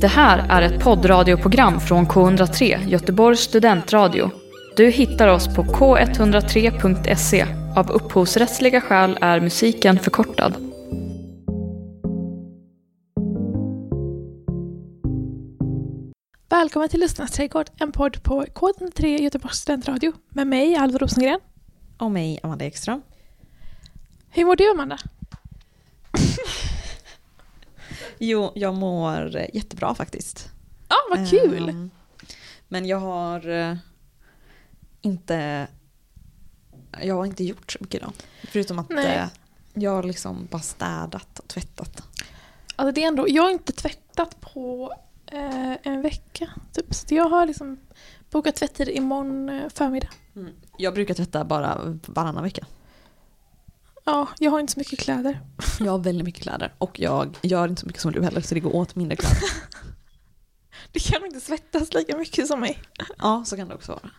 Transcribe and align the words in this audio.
Det 0.00 0.08
här 0.08 0.46
är 0.48 0.62
ett 0.62 0.82
poddradioprogram 0.82 1.80
från 1.80 2.06
K103, 2.06 2.88
Göteborgs 2.88 3.40
studentradio. 3.40 4.30
Du 4.76 4.90
hittar 4.90 5.28
oss 5.28 5.54
på 5.56 5.62
k103.se. 5.62 7.46
Av 7.76 7.90
upphovsrättsliga 7.90 8.80
skäl 8.80 9.18
är 9.20 9.40
musiken 9.40 9.98
förkortad. 9.98 10.54
Välkommen 16.48 16.88
till 16.88 17.00
Lyssnarnas 17.00 17.32
trädgård, 17.32 17.66
en 17.78 17.92
podd 17.92 18.22
på 18.22 18.44
K103 18.44 19.22
Göteborgs 19.22 19.56
studentradio 19.56 20.12
med 20.28 20.46
mig, 20.46 20.76
Alva 20.76 20.98
Rosengren. 20.98 21.40
Och 21.98 22.10
mig, 22.10 22.40
Amanda 22.42 22.64
Ekström. 22.64 23.02
Hur 24.30 24.44
mår 24.44 24.56
du, 24.56 24.70
Amanda? 24.70 24.98
Jo, 28.20 28.52
jag 28.54 28.74
mår 28.74 29.46
jättebra 29.54 29.94
faktiskt. 29.94 30.48
Ja, 30.88 30.96
vad 31.10 31.30
kul! 31.30 31.68
Ehm, 31.68 31.90
Men 32.68 32.86
jag 32.86 32.98
har 32.98 33.48
eh, 33.48 33.76
inte... 35.00 35.66
Jag 37.02 37.14
har 37.14 37.26
inte 37.26 37.44
gjort 37.44 37.72
så 37.72 37.78
mycket 37.80 37.94
idag. 37.94 38.12
Förutom 38.44 38.78
att 38.78 38.88
Nej. 38.88 39.16
eh, 39.16 39.26
jag 39.74 39.90
har 39.90 40.02
liksom 40.02 40.48
bara 40.50 40.62
städat 40.62 41.38
och 41.38 41.48
tvättat. 41.48 42.02
Alltså 42.76 42.92
det 42.92 43.02
är 43.04 43.08
ändå, 43.08 43.28
jag 43.28 43.42
har 43.42 43.50
inte 43.50 43.72
tvättat 43.72 44.40
på 44.40 44.94
eh, 45.26 45.72
en 45.82 46.02
vecka. 46.02 46.48
Typ. 46.72 46.94
Så 46.94 47.14
jag 47.14 47.28
har 47.28 47.46
liksom 47.46 47.78
bokat 48.30 48.56
tvättid 48.56 48.88
imorgon 48.88 49.48
eh, 49.48 49.68
förmiddag. 49.68 50.08
Jag 50.78 50.94
brukar 50.94 51.14
tvätta 51.14 51.44
bara 51.44 51.98
varannan 52.06 52.42
vecka. 52.42 52.66
Ja, 54.08 54.28
jag 54.38 54.50
har 54.50 54.60
inte 54.60 54.72
så 54.72 54.80
mycket 54.80 54.98
kläder. 54.98 55.40
Jag 55.80 55.92
har 55.92 55.98
väldigt 55.98 56.24
mycket 56.24 56.42
kläder 56.42 56.72
och 56.78 57.00
jag 57.00 57.38
gör 57.42 57.68
inte 57.68 57.80
så 57.80 57.86
mycket 57.86 58.02
som 58.02 58.12
du 58.12 58.22
heller 58.22 58.40
så 58.40 58.54
det 58.54 58.60
går 58.60 58.76
åt 58.76 58.94
mindre 58.96 59.16
kläder. 59.16 59.38
Du 60.92 61.00
kan 61.00 61.26
inte 61.26 61.40
svettas 61.40 61.94
lika 61.94 62.16
mycket 62.16 62.46
som 62.46 62.60
mig. 62.60 62.78
Ja, 63.18 63.44
så 63.46 63.56
kan 63.56 63.68
det 63.68 63.74
också 63.74 63.92
vara. 63.92 64.10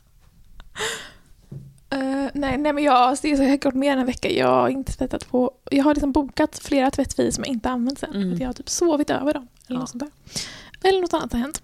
Eh, 1.90 2.30
nej, 2.34 2.58
nej, 2.58 2.73
men 2.73 2.84
jag, 2.84 2.94
alltså, 2.95 3.28
det 3.28 3.32
är 3.34 3.36
så 3.38 3.44
jag 3.44 3.50
har 3.50 3.58
gått 3.58 3.73
mer 3.73 3.94
än 3.94 4.00
en 4.00 4.06
vecka. 4.06 4.32
Jag 4.32 4.48
har 4.48 4.70
inte 4.70 4.92
tvättat 4.94 5.30
på... 5.30 5.52
Jag 5.72 5.84
har 5.84 5.94
liksom 5.94 6.12
bokat 6.12 6.60
flera 6.64 6.92
tvättfil 6.92 7.34
som 7.34 7.44
jag 7.44 7.54
inte 7.54 7.70
använt 7.70 8.00
sen. 8.00 8.14
Mm. 8.16 8.38
Jag 8.38 8.48
har 8.48 8.54
typ 8.54 8.70
sovit 8.70 9.10
över 9.10 9.34
dem. 9.34 9.48
Eller 9.67 9.76
Ja. 9.76 9.80
något 9.80 9.90
sånt 9.90 10.04
där. 10.04 10.90
Eller 10.90 11.02
något 11.02 11.14
annat 11.14 11.32
har 11.34 11.40
hänt. 11.40 11.62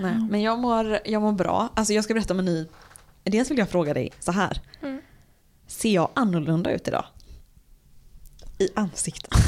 Nej, 0.00 0.14
men 0.30 0.42
jag 0.42 0.58
mår, 0.58 0.98
jag 1.04 1.22
mår 1.22 1.32
bra. 1.32 1.68
Alltså 1.74 1.92
jag 1.92 2.04
ska 2.04 2.14
berätta 2.14 2.34
om 2.34 2.38
en 2.38 2.44
ny... 2.44 2.66
Dels 3.24 3.50
vill 3.50 3.58
jag 3.58 3.68
fråga 3.70 3.94
dig 3.94 4.10
så 4.20 4.32
här. 4.32 4.60
Mm. 4.82 5.00
Ser 5.66 5.94
jag 5.94 6.08
annorlunda 6.14 6.70
ut 6.72 6.88
idag? 6.88 7.04
I 8.62 8.68
ansiktet? 8.74 9.34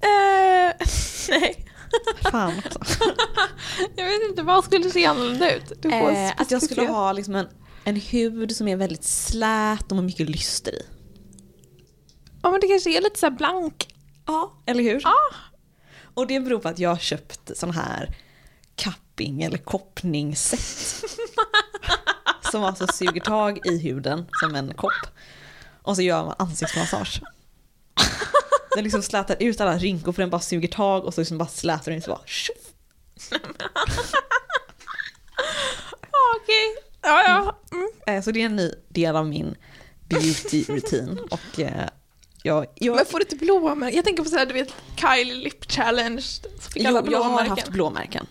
Eh, 0.00 0.86
nej. 1.28 1.66
Fan 2.22 2.52
också. 2.58 2.78
Jag 3.96 4.04
vet 4.04 4.30
inte, 4.30 4.42
vad 4.42 4.64
skulle 4.64 4.90
se 4.90 5.06
annorlunda 5.06 5.54
ut? 5.54 5.84
Eh, 5.84 6.30
att 6.36 6.50
jag 6.50 6.62
skulle 6.62 6.86
ha 6.86 7.12
liksom 7.12 7.34
en, 7.34 7.48
en 7.84 7.96
hud 7.96 8.56
som 8.56 8.68
är 8.68 8.76
väldigt 8.76 9.04
slät 9.04 9.90
och 9.90 9.96
med 9.96 10.04
mycket 10.04 10.28
lyster 10.30 10.72
i. 10.72 10.82
Ja 12.42 12.50
men 12.50 12.60
det 12.60 12.68
kanske 12.68 12.96
är 12.98 13.00
lite 13.00 13.18
så 13.18 13.26
här 13.26 13.30
blank. 13.30 13.88
Ja, 14.26 14.52
eller 14.66 14.82
hur? 14.82 15.00
Ja. 15.04 15.16
Och 16.14 16.26
det 16.26 16.40
beror 16.40 16.58
på 16.58 16.68
att 16.68 16.78
jag 16.78 16.90
har 16.90 16.96
köpt 16.96 17.56
sån 17.56 17.70
här 17.70 18.16
cupping 18.76 19.42
eller 19.42 19.58
koppningssätt. 19.58 21.04
som 22.50 22.64
alltså 22.64 22.86
suger 22.86 23.20
tag 23.20 23.66
i 23.66 23.78
huden 23.78 24.26
som 24.40 24.54
en 24.54 24.74
kopp. 24.74 25.06
Och 25.86 25.96
så 25.96 26.02
gör 26.02 26.24
man 26.24 26.34
ansiktsmassage. 26.38 27.20
Den 28.74 28.84
liksom 28.84 29.02
slätar 29.02 29.36
ut 29.40 29.60
alla 29.60 29.78
rynkor 29.78 30.12
för 30.12 30.22
den 30.22 30.30
bara 30.30 30.40
suger 30.40 30.68
tag 30.68 31.04
och 31.04 31.14
så 31.14 31.20
liksom 31.20 31.38
bara 31.38 31.48
slätar 31.48 31.92
den 31.92 32.02
så 32.02 32.10
bara 32.10 32.20
tjoff. 32.26 32.56
Okej. 36.36 36.76
Ja 37.02 37.22
ja. 37.26 37.56
Mm. 37.72 37.88
Eh, 38.06 38.22
Så 38.22 38.30
det 38.30 38.42
är 38.42 38.46
en 38.46 38.56
ny 38.56 38.72
del 38.88 39.16
av 39.16 39.26
min 39.26 39.54
beauty-rutin. 40.08 41.18
Och 41.30 41.60
eh, 41.60 41.88
jag, 42.42 42.66
jag, 42.74 42.96
Men 42.96 43.06
får 43.06 43.18
du 43.18 43.24
inte 43.24 43.36
blåmärken? 43.36 43.96
Jag 43.96 44.04
tänker 44.04 44.22
på 44.22 44.28
såhär 44.28 44.46
du 44.46 44.52
vet 44.54 44.74
Kylie 44.96 45.34
Lip 45.34 45.72
Challenge. 45.72 46.22
Så 46.60 46.70
fick 46.70 46.82
jo, 46.82 46.96
alla 46.96 47.10
jag 47.10 47.22
har 47.22 47.44
haft 47.44 47.68
blåmärken. 47.68 48.26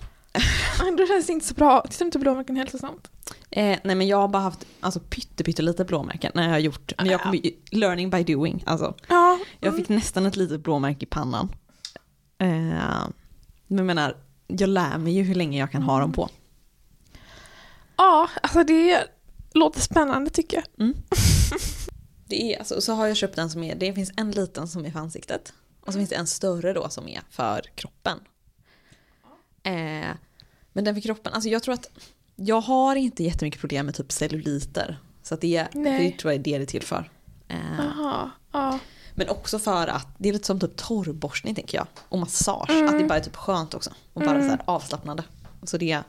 Då 0.98 1.08
känns 1.08 1.28
det 1.28 1.34
inte 1.34 1.46
så 1.46 1.54
bra. 1.54 1.82
Tyckte 1.82 2.04
du 2.04 2.06
inte 2.06 2.20
blåmärken 2.20 2.56
är 2.58 2.60
hälsosamt? 2.60 3.12
Eh, 3.52 3.80
nej 3.84 3.96
men 3.96 4.08
jag 4.08 4.18
har 4.18 4.28
bara 4.28 4.44
haft 4.44 4.66
alltså, 4.80 5.00
pytte, 5.00 5.44
pytte 5.44 5.62
lite 5.62 5.86
blåmärken 5.86 6.32
när 6.36 6.44
jag 6.44 6.50
har 6.52 6.60
gjort, 6.60 6.92
men 6.98 7.06
jag 7.08 7.36
ju- 7.36 7.52
learning 7.72 8.10
by 8.10 8.24
doing. 8.24 8.64
Alltså, 8.66 8.96
Ja. 9.08 9.40
jag 9.60 9.76
fick 9.76 9.90
nästan 9.90 10.26
ett 10.26 10.36
litet 10.36 10.62
blåmärke 10.62 11.04
i 11.04 11.06
pannan. 11.06 11.50
Eh, 12.38 12.48
men 13.68 13.78
jag 13.78 13.86
menar, 13.86 14.18
jag 14.48 14.70
lär 14.70 14.98
mig 14.98 15.14
ju 15.14 15.24
hur 15.24 15.36
länge 15.36 15.60
jag 15.60 15.72
kan 15.72 15.84
ha 15.84 16.00
dem 16.00 16.14
på. 16.14 16.30
Ja, 17.98 18.30
alltså 18.44 18.64
det 18.64 19.04
låter 19.54 19.82
spännande 19.82 20.30
tycker 20.30 20.58
jag. 20.78 20.94
Det 22.28 22.54
är, 22.54 22.60
alltså, 22.60 22.82
så 22.82 22.94
har 22.94 23.08
jag 23.08 23.18
köpt 23.18 23.38
en 23.38 23.50
som 23.50 23.64
är, 23.64 23.76
det 23.76 23.94
finns 23.94 24.12
en 24.18 24.32
liten 24.32 24.68
som 24.68 24.86
är 24.86 24.92
för 24.92 25.00
ansiktet. 25.00 25.54
Och 25.82 25.94
så 25.94 26.00
finns 26.00 26.10
det 26.10 26.16
en 26.16 26.28
större 26.28 26.74
då 26.74 26.90
som 26.90 27.08
är 27.08 27.22
för 27.30 27.62
kroppen. 27.76 28.20
Eh, 29.64 30.10
men 30.76 30.84
den 30.84 30.96
för 30.96 31.02
kroppen, 31.02 31.34
alltså 31.34 31.50
jag 31.50 31.64
tror 31.64 31.74
att 31.74 31.90
jag 32.36 32.62
har 32.62 32.96
inte 32.96 33.24
jättemycket 33.24 33.60
problem 33.62 33.86
med 33.86 33.96
typ 33.96 34.12
celluliter. 34.12 35.00
Så 35.24 35.34
att 35.34 35.42
det, 35.42 35.68
Nej. 35.74 36.12
det 36.12 36.18
tror 36.18 36.32
jag 36.34 36.40
är 36.40 36.44
det 36.44 36.58
det 36.58 36.64
är 36.64 36.68
till 36.68 36.82
för. 36.84 37.12
Eh, 37.48 37.58
Jaha. 37.78 38.32
Ja. 38.52 38.80
Men 39.14 39.30
också 39.30 39.60
för 39.60 39.88
att 39.88 40.08
det 40.18 40.30
är 40.30 40.34
lite 40.34 40.46
som 40.48 40.60
typ 40.60 40.76
torrborstning 40.76 41.56
tänker 41.56 41.78
jag. 41.78 41.88
Och 42.10 42.20
massage. 42.20 42.70
Mm. 42.70 42.86
Att 42.86 43.00
det 43.00 43.06
bara 43.06 43.20
är 43.20 43.24
typ 43.24 43.36
skönt 43.36 43.74
också. 43.74 43.90
Och 44.14 44.22
bara 44.22 44.42
så 44.42 44.48
här 44.48 44.62
avslappnande. 44.66 45.24
Så 45.64 45.78
det, 45.78 46.00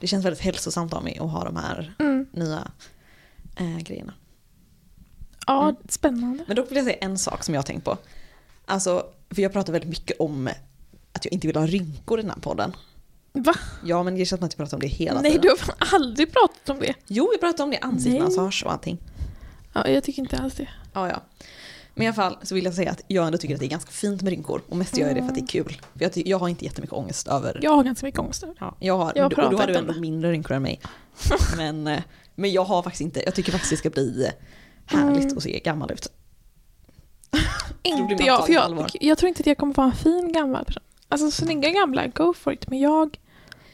det 0.00 0.06
känns 0.06 0.24
väldigt 0.24 0.40
hälsosamt 0.42 0.92
av 0.92 1.04
mig 1.04 1.18
att 1.18 1.30
ha 1.30 1.44
de 1.44 1.56
här 1.56 1.94
Mm. 1.98 2.26
nya 2.32 2.70
eh, 3.56 3.78
grejerna. 3.78 4.14
Ja, 5.46 5.62
Mm. 5.62 5.76
spännande. 5.88 6.44
Men 6.46 6.56
dock 6.56 6.70
vill 6.70 6.76
jag 6.76 6.84
säga 6.86 6.96
en 7.00 7.18
sak 7.18 7.44
som 7.44 7.54
jag 7.54 7.58
har 7.58 7.66
tänkt 7.66 7.84
på. 7.84 7.98
Alltså, 8.66 9.06
för 9.30 9.42
jag 9.42 9.52
pratar 9.52 9.72
väldigt 9.72 9.90
mycket 9.90 10.20
om 10.20 10.48
att 11.12 11.24
jag 11.24 11.32
inte 11.32 11.46
vill 11.46 11.56
ha 11.56 11.66
rynkor 11.66 12.18
i 12.18 12.22
den 12.22 12.30
här 12.30 12.40
podden. 12.40 12.72
Va? 13.32 13.54
Ja 13.84 14.02
men 14.02 14.16
känns 14.16 14.28
som 14.28 14.36
att 14.46 14.52
jag 14.52 14.56
pratar 14.56 14.76
om 14.76 14.80
det 14.80 14.86
hela 14.86 15.20
Nej, 15.20 15.32
tiden. 15.32 15.42
du 15.58 15.64
har 15.66 15.98
aldrig 15.98 16.32
pratat 16.32 16.68
om 16.68 16.78
det. 16.80 16.94
Jo, 17.06 17.28
jag 17.32 17.40
pratar 17.40 17.64
om 17.64 17.70
det. 17.70 17.78
Ansiktsmassage 17.78 18.62
och 18.66 18.72
allting. 18.72 18.98
Ja, 19.72 19.88
jag 19.88 20.04
tycker 20.04 20.22
inte 20.22 20.38
alls 20.38 20.54
det. 20.54 20.68
Ja, 20.92 21.08
ja. 21.08 21.22
Men 21.94 22.04
i 22.04 22.06
alla 22.06 22.14
fall 22.14 22.36
så 22.42 22.54
vill 22.54 22.64
jag 22.64 22.74
säga 22.74 22.90
att 22.90 23.02
jag 23.06 23.26
ändå 23.26 23.38
tycker 23.38 23.54
att 23.54 23.60
det 23.60 23.66
är 23.66 23.70
ganska 23.70 23.90
fint 23.90 24.22
med 24.22 24.30
rynkor. 24.30 24.62
Och 24.68 24.76
mest 24.76 24.98
gör 24.98 25.06
jag 25.06 25.16
det 25.16 25.20
för 25.20 25.28
att 25.28 25.34
det 25.34 25.40
är 25.40 25.46
kul. 25.46 25.80
För 25.94 26.02
jag, 26.04 26.12
jag 26.16 26.38
har 26.38 26.48
inte 26.48 26.64
jättemycket 26.64 26.92
ångest 26.96 27.28
över... 27.28 27.58
Jag 27.62 27.70
har 27.76 27.84
ganska 27.84 28.06
mycket 28.06 28.20
ångest 28.20 28.42
över. 28.42 28.54
Ja, 28.60 28.76
jag 28.80 28.98
har, 28.98 29.12
Jag 29.14 29.22
har 29.22 29.44
och 29.44 29.50
då 29.50 29.58
har 29.58 29.66
du 29.66 29.76
ändå 29.76 29.92
det. 29.92 30.00
mindre 30.00 30.32
rynkor 30.32 30.56
än 30.56 30.62
mig. 30.62 30.80
Men, 31.56 31.86
eh, 31.86 32.00
men 32.34 32.52
jag 32.52 32.64
har 32.64 32.82
faktiskt 32.82 33.00
inte, 33.00 33.22
jag 33.24 33.34
tycker 33.34 33.52
faktiskt 33.52 33.70
det 33.70 33.76
ska 33.76 33.90
bli 33.90 34.24
eh, 34.24 34.32
härligt 34.86 35.24
Mm. 35.24 35.36
att 35.36 35.42
se 35.42 35.58
gammal 35.58 35.92
ut. 35.92 36.06
Inte 37.82 38.24
jag, 38.24 38.46
för 38.46 38.52
jag, 38.52 38.90
jag 39.00 39.18
tror 39.18 39.28
inte 39.28 39.40
att 39.40 39.46
jag 39.46 39.58
kommer 39.58 39.74
vara 39.74 39.86
en 39.86 39.92
fin 39.96 40.32
gammal 40.32 40.64
person. 40.64 40.82
Alltså 41.10 41.30
snygga 41.30 41.70
gamla, 41.70 42.06
go 42.06 42.34
for 42.34 42.52
it. 42.52 42.68
Men 42.68 42.78
jag 42.78 43.18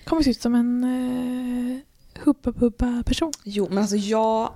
kommer 0.05 0.23
se 0.23 0.31
ut 0.31 0.41
som 0.43 0.55
en 0.55 0.85
uh, 0.85 1.79
hubba-bubba 2.25 3.03
person. 3.03 3.33
Jo, 3.45 3.67
men 3.69 3.79
alltså 3.79 3.97
jag... 3.97 4.53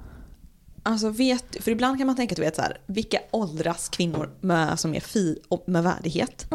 Alltså 0.82 1.08
vet, 1.08 1.56
för 1.64 1.70
ibland 1.70 1.98
kan 1.98 2.06
man 2.06 2.16
tänka, 2.16 2.34
du 2.34 2.42
vet 2.42 2.56
så 2.56 2.62
här, 2.62 2.80
vilka 2.86 3.18
åldras 3.30 3.88
kvinnor 3.88 4.30
med, 4.40 4.80
som 4.80 4.94
är 4.94 5.00
fi 5.00 5.38
och 5.48 5.64
med 5.66 5.82
värdighet? 5.82 6.46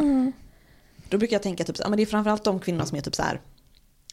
Då 1.09 1.18
brukar 1.18 1.35
jag 1.35 1.44
tänka 1.44 1.64
typ, 1.64 1.80
men 1.80 1.97
det 1.97 2.02
är 2.03 2.06
framförallt 2.06 2.44
de 2.44 2.59
kvinnorna 2.59 2.85
som 2.85 2.97
är 2.97 3.02
typ 3.02 3.16
så 3.16 3.22
här 3.24 3.41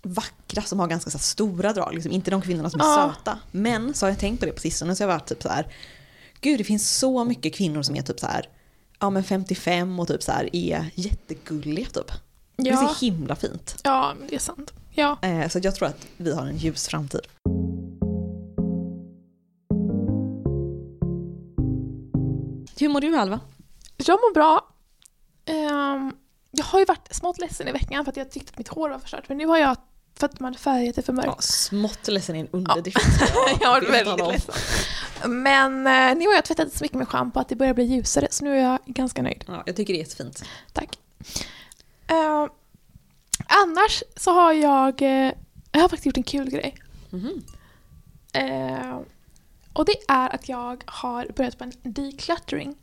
vackra, 0.02 0.62
som 0.62 0.80
har 0.80 0.86
ganska 0.86 1.10
så 1.10 1.18
stora 1.18 1.72
drag, 1.72 1.94
liksom, 1.94 2.12
inte 2.12 2.30
de 2.30 2.42
kvinnorna 2.42 2.70
som 2.70 2.80
är 2.80 2.84
Ja. 2.84 3.14
söta. 3.16 3.38
Men 3.50 3.94
så 3.94 4.06
har 4.06 4.10
jag 4.10 4.18
tänkt 4.18 4.40
på 4.40 4.46
det 4.46 4.52
på 4.52 4.60
sistone, 4.60 4.96
så 4.96 5.02
jag 5.02 5.08
varit 5.08 5.26
typ 5.28 5.42
så 5.42 5.48
här, 5.48 5.66
gud 6.40 6.60
det 6.60 6.64
finns 6.64 6.98
så 6.98 7.24
mycket 7.24 7.54
kvinnor 7.54 7.82
som 7.82 7.96
är 7.96 8.02
typ 8.02 8.20
så 8.20 8.26
här, 8.26 8.48
ja 9.02 9.10
men 9.10 9.24
55 9.24 10.00
och 10.00 10.08
typ 10.08 10.22
så 10.22 10.32
här 10.32 10.48
är 10.56 10.90
jättegulliga 10.94 11.86
typ. 11.86 12.10
Det 12.56 12.68
är 12.68 12.72
Ja, 12.72 12.88
så 12.94 13.04
himla 13.04 13.36
fint. 13.36 13.76
ja, 13.84 14.14
men 14.18 14.28
det 14.28 14.34
är 14.34 14.38
sant. 14.38 14.72
Ja. 14.90 15.18
Eh, 15.22 15.48
så 15.48 15.58
jag 15.62 15.74
tror 15.74 15.88
att 15.88 16.06
vi 16.16 16.34
har 16.34 16.46
en 16.46 16.56
ljus 16.56 16.88
framtid. 16.88 17.20
Hur 22.80 22.88
mår 22.88 23.00
du 23.00 23.16
Alva? 23.16 23.40
Jag 23.96 24.14
mår 24.20 24.34
bra. 24.34 24.68
Ehm, 25.44 26.12
jag 26.50 26.64
har 26.64 26.78
ju 26.78 26.84
varit 26.84 27.14
smått 27.14 27.38
ledsen 27.40 27.68
i 27.68 27.72
veckan 27.72 28.04
för 28.04 28.10
att 28.12 28.16
jag 28.16 28.30
tyckte 28.30 28.50
att 28.50 28.58
mitt 28.58 28.68
hår 28.68 28.90
var 28.90 28.98
förstört. 28.98 29.28
Men 29.28 29.38
nu 29.38 29.46
har 29.46 29.58
jag, 29.58 29.76
för 30.14 30.26
att 30.26 30.40
man 30.40 30.46
hade 30.52 30.58
färgat 30.58 30.96
det 30.96 31.02
för 31.02 31.12
mörkt. 31.12 31.28
Ja, 31.28 31.36
smått 31.40 32.08
ledsen 32.08 32.36
är 32.36 32.40
en 32.40 32.48
underdrift. 32.50 32.98
jag 33.60 33.68
har 33.68 33.80
varit 33.80 33.90
vet 33.90 34.06
väldigt 34.06 34.26
ledsen. 34.28 34.54
Men 35.32 35.86
eh, 35.86 36.16
nu 36.18 36.26
har 36.26 36.34
jag 36.34 36.44
tvättat 36.44 36.72
så 36.72 36.84
mycket 36.84 36.98
med 36.98 37.08
schampo 37.08 37.40
att 37.40 37.48
det 37.48 37.56
börjar 37.56 37.74
bli 37.74 37.84
ljusare. 37.84 38.28
Så 38.30 38.44
nu 38.44 38.58
är 38.58 38.62
jag 38.62 38.78
ganska 38.86 39.22
nöjd. 39.22 39.44
Ja, 39.48 39.62
jag 39.66 39.76
tycker 39.76 39.92
det 39.92 39.98
är 39.98 40.02
jättefint. 40.02 40.44
Tack. 40.72 40.98
Eh, 42.06 42.46
annars 43.46 44.02
så 44.16 44.32
har 44.32 44.52
jag, 44.52 45.02
eh, 45.02 45.32
jag 45.72 45.80
har 45.80 45.88
faktiskt 45.88 46.06
gjort 46.06 46.16
en 46.16 46.22
kul 46.22 46.50
grej. 46.50 46.74
Mhm. 47.10 47.42
Eh, 48.32 48.98
och 49.72 49.84
det 49.84 49.96
är 50.08 50.34
att 50.34 50.48
jag 50.48 50.82
har 50.86 51.26
börjat 51.36 51.58
på 51.58 51.64
en 51.64 51.72
decluttering. 51.82 52.76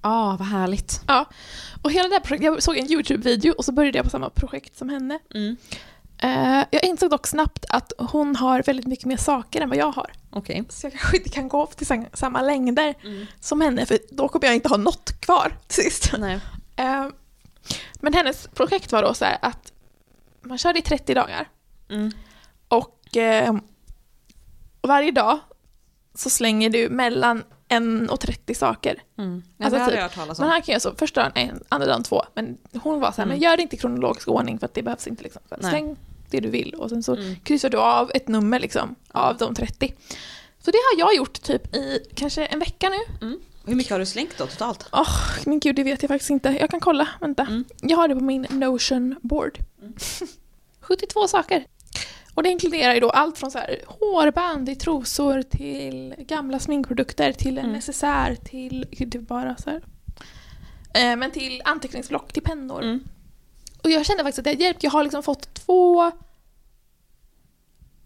ah, 0.00 0.36
vad 0.36 0.48
härligt. 0.48 1.00
Ja. 1.06 1.24
Och 1.82 1.92
hela 1.92 2.08
det 2.08 2.14
här 2.14 2.20
projektet, 2.20 2.44
jag 2.44 2.62
såg 2.62 2.76
en 2.76 2.92
YouTube-video 2.92 3.52
och 3.52 3.64
så 3.64 3.72
började 3.72 3.98
jag 3.98 4.04
på 4.04 4.10
samma 4.10 4.30
projekt 4.30 4.78
som 4.78 4.88
henne. 4.88 5.18
Mm. 5.34 5.56
Eh, 6.22 6.64
jag 6.70 6.84
insåg 6.84 7.10
dock 7.10 7.26
snabbt 7.26 7.64
att 7.68 7.92
hon 7.98 8.36
har 8.36 8.62
väldigt 8.62 8.86
mycket 8.86 9.04
mer 9.06 9.16
saker 9.16 9.60
än 9.60 9.68
vad 9.68 9.78
jag 9.78 9.92
har. 9.92 10.12
Okej. 10.30 10.64
Så 10.68 10.86
jag 10.86 10.92
kanske 10.92 11.16
inte 11.16 11.28
kan 11.30 11.48
gå 11.48 11.66
till 11.66 11.86
sam- 11.86 12.06
samma 12.12 12.42
längder 12.42 12.94
Mm. 13.04 13.26
som 13.40 13.60
henne 13.60 13.86
för 13.86 13.98
då 14.10 14.28
kommer 14.28 14.46
jag 14.46 14.54
inte 14.54 14.68
ha 14.68 14.76
något 14.76 15.20
kvar 15.20 15.56
till 15.66 15.84
sist. 15.84 16.12
Eh, 16.76 17.06
men 18.00 18.14
hennes 18.14 18.46
projekt 18.48 18.92
var 18.92 19.02
då 19.02 19.14
så 19.14 19.24
att 19.42 19.72
man 20.42 20.58
körde 20.58 20.78
i 20.78 20.82
30 20.82 21.14
dagar 21.14 21.48
Mm. 21.90 22.10
och 22.68 23.16
eh, 23.16 23.54
varje 24.82 25.10
dag 25.10 25.38
så 26.14 26.30
slänger 26.30 26.70
du 26.70 26.88
mellan 26.88 27.44
en 27.68 28.10
och 28.10 28.20
30 28.20 28.54
saker. 28.54 29.02
Mm. 29.18 29.42
Alltså 29.60 29.78
Alltså, 29.78 29.90
typ, 29.90 30.00
jag 30.00 30.12
talas 30.12 30.38
Men 30.38 30.48
om. 30.48 30.52
här 30.52 30.60
kan 30.60 30.72
jag 30.72 30.82
så, 30.82 30.94
första 30.94 31.20
dagen 31.22 31.32
en, 31.34 31.64
andra 31.68 31.86
dagen 31.86 32.02
två. 32.02 32.22
Men 32.34 32.58
hon 32.82 33.00
var 33.00 33.10
så 33.12 33.16
här, 33.16 33.22
Mm. 33.22 33.28
men 33.28 33.38
gör 33.42 33.56
det 33.56 33.62
inte 33.62 33.76
i 33.76 33.78
kronologisk 33.78 34.28
ordning 34.28 34.58
för 34.58 34.66
att 34.66 34.74
det 34.74 34.82
behövs 34.82 35.06
inte. 35.06 35.22
Liksom. 35.22 35.42
Släng 35.60 35.96
det 36.32 36.40
du 36.40 36.48
vill 36.50 36.74
och 36.74 36.88
sen 36.90 37.02
så 37.02 37.16
Mm. 37.16 37.36
kryssar 37.44 37.70
du 37.70 37.78
av 37.78 38.10
ett 38.14 38.28
nummer 38.28 38.60
liksom, 38.60 38.94
av 39.12 39.36
de 39.36 39.54
30. 39.54 39.94
Så 40.64 40.70
det 40.70 40.78
har 40.92 40.98
jag 40.98 41.16
gjort 41.16 41.42
typ 41.42 41.74
i 41.76 41.98
kanske 42.14 42.46
en 42.46 42.58
vecka 42.58 42.88
nu. 42.88 43.26
Mm. 43.26 43.40
Hur 43.66 43.74
mycket 43.74 43.92
har 43.92 43.98
du 43.98 44.06
slängt 44.06 44.38
då 44.38 44.46
totalt? 44.46 44.88
Åh, 44.92 45.18
men 45.46 45.60
gud, 45.60 45.76
det 45.76 45.84
vet 45.84 46.02
jag 46.02 46.08
faktiskt 46.08 46.30
inte. 46.30 46.56
Jag 46.60 46.70
kan 46.70 46.80
kolla, 46.80 47.08
vänta. 47.20 47.42
Mm. 47.42 47.64
Jag 47.80 47.96
har 47.96 48.08
det 48.08 48.14
på 48.14 48.24
min 48.24 48.46
Notion 48.50 49.16
board. 49.22 49.58
72 50.80 51.28
saker. 51.28 51.64
Och 52.34 52.42
det 52.42 52.48
inkluderar 52.48 52.94
ju 52.94 53.00
då 53.00 53.10
allt 53.10 53.38
från 53.38 53.50
så 53.50 53.58
här 53.58 53.80
hårband 53.86 54.68
i 54.68 54.74
trosor 54.74 55.42
till 55.42 56.14
gamla 56.18 56.58
sminkprodukter 56.58 57.32
till 57.32 57.58
en 57.58 57.64
Mm. 57.64 57.72
necessär 57.76 58.34
till, 58.34 58.86
typ 58.98 59.20
bara 59.20 59.56
så 59.56 59.70
här. 59.70 59.82
Eh, 60.94 61.16
men 61.16 61.30
till 61.30 61.62
anteckningsblock, 61.64 62.32
till 62.32 62.42
pennor. 62.42 62.82
Mm. 62.82 63.04
Och 63.84 63.90
jag 63.90 64.06
kände 64.06 64.22
faktiskt 64.22 64.38
att 64.38 64.44
det 64.44 64.50
har 64.50 64.56
hjälpt. 64.56 64.82
Jag 64.82 64.90
har 64.90 65.02
liksom 65.02 65.22
fått 65.22 65.54
två 65.54 66.10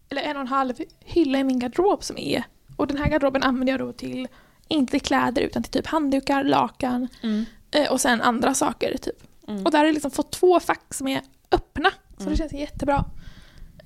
eller 0.09 0.23
en 0.23 0.37
och 0.37 0.41
en 0.43 0.49
halv 0.49 0.75
hylla 1.05 1.39
i 1.39 1.45
min 1.45 1.59
garderob 1.59 2.05
som 2.05 2.19
är 2.19 2.45
och 2.77 2.87
den 2.87 2.97
här 2.97 3.09
garderoben 3.09 3.43
använder 3.43 3.73
jag 3.73 3.81
då 3.81 3.93
till 3.93 4.29
inte 4.69 4.99
kläder 4.99 5.43
utan 5.43 5.63
till 5.63 5.73
typ 5.73 5.87
handdukar, 5.87 6.45
lakan 6.45 7.09
Mm. 7.23 7.45
eh, 7.71 7.93
och 7.93 8.01
sen 8.01 8.23
andra 8.23 8.55
saker 8.55 8.97
typ. 8.99 9.23
Mm. 9.49 9.65
Och 9.65 9.71
där 9.71 9.79
har 9.79 9.85
jag 9.87 9.93
liksom 9.95 10.11
fått 10.11 10.33
två 10.33 10.61
fack 10.61 10.95
som 10.95 11.09
är 11.09 11.21
öppna. 11.53 11.91
Så 12.17 12.21
Mm. 12.23 12.33
det 12.33 12.37
känns 12.39 12.53
jättebra. 12.53 13.05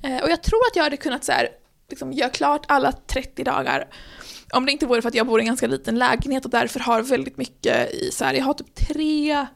Eh, 0.03 0.23
och 0.23 0.31
jag 0.31 0.43
tror 0.43 0.59
att 0.71 0.77
jag 0.77 0.83
hade 0.85 0.97
kunnat 0.97 1.25
så 1.25 1.33
här, 1.33 1.49
liksom, 1.89 2.13
göra 2.13 2.31
klart 2.31 2.65
alla 2.69 2.93
30 2.93 3.45
dagar. 3.45 3.89
Om 4.53 4.67
det 4.67 4.73
inte 4.73 4.87
vore 4.87 5.03
för 5.03 5.09
att 5.09 5.15
jag 5.15 5.27
bor 5.27 5.41
i 5.41 5.43
en 5.43 5.47
ganska 5.47 5.67
liten 5.67 5.99
lägenhet 5.99 6.45
och 6.45 6.51
därför 6.51 6.81
har 6.81 7.03
väldigt 7.03 7.37
mycket 7.37 7.93
i 7.95 8.11
så 8.13 8.25
här, 8.25 8.35
jag 8.35 8.45
har 8.45 8.55
typ 8.55 8.75
tre 8.75 9.47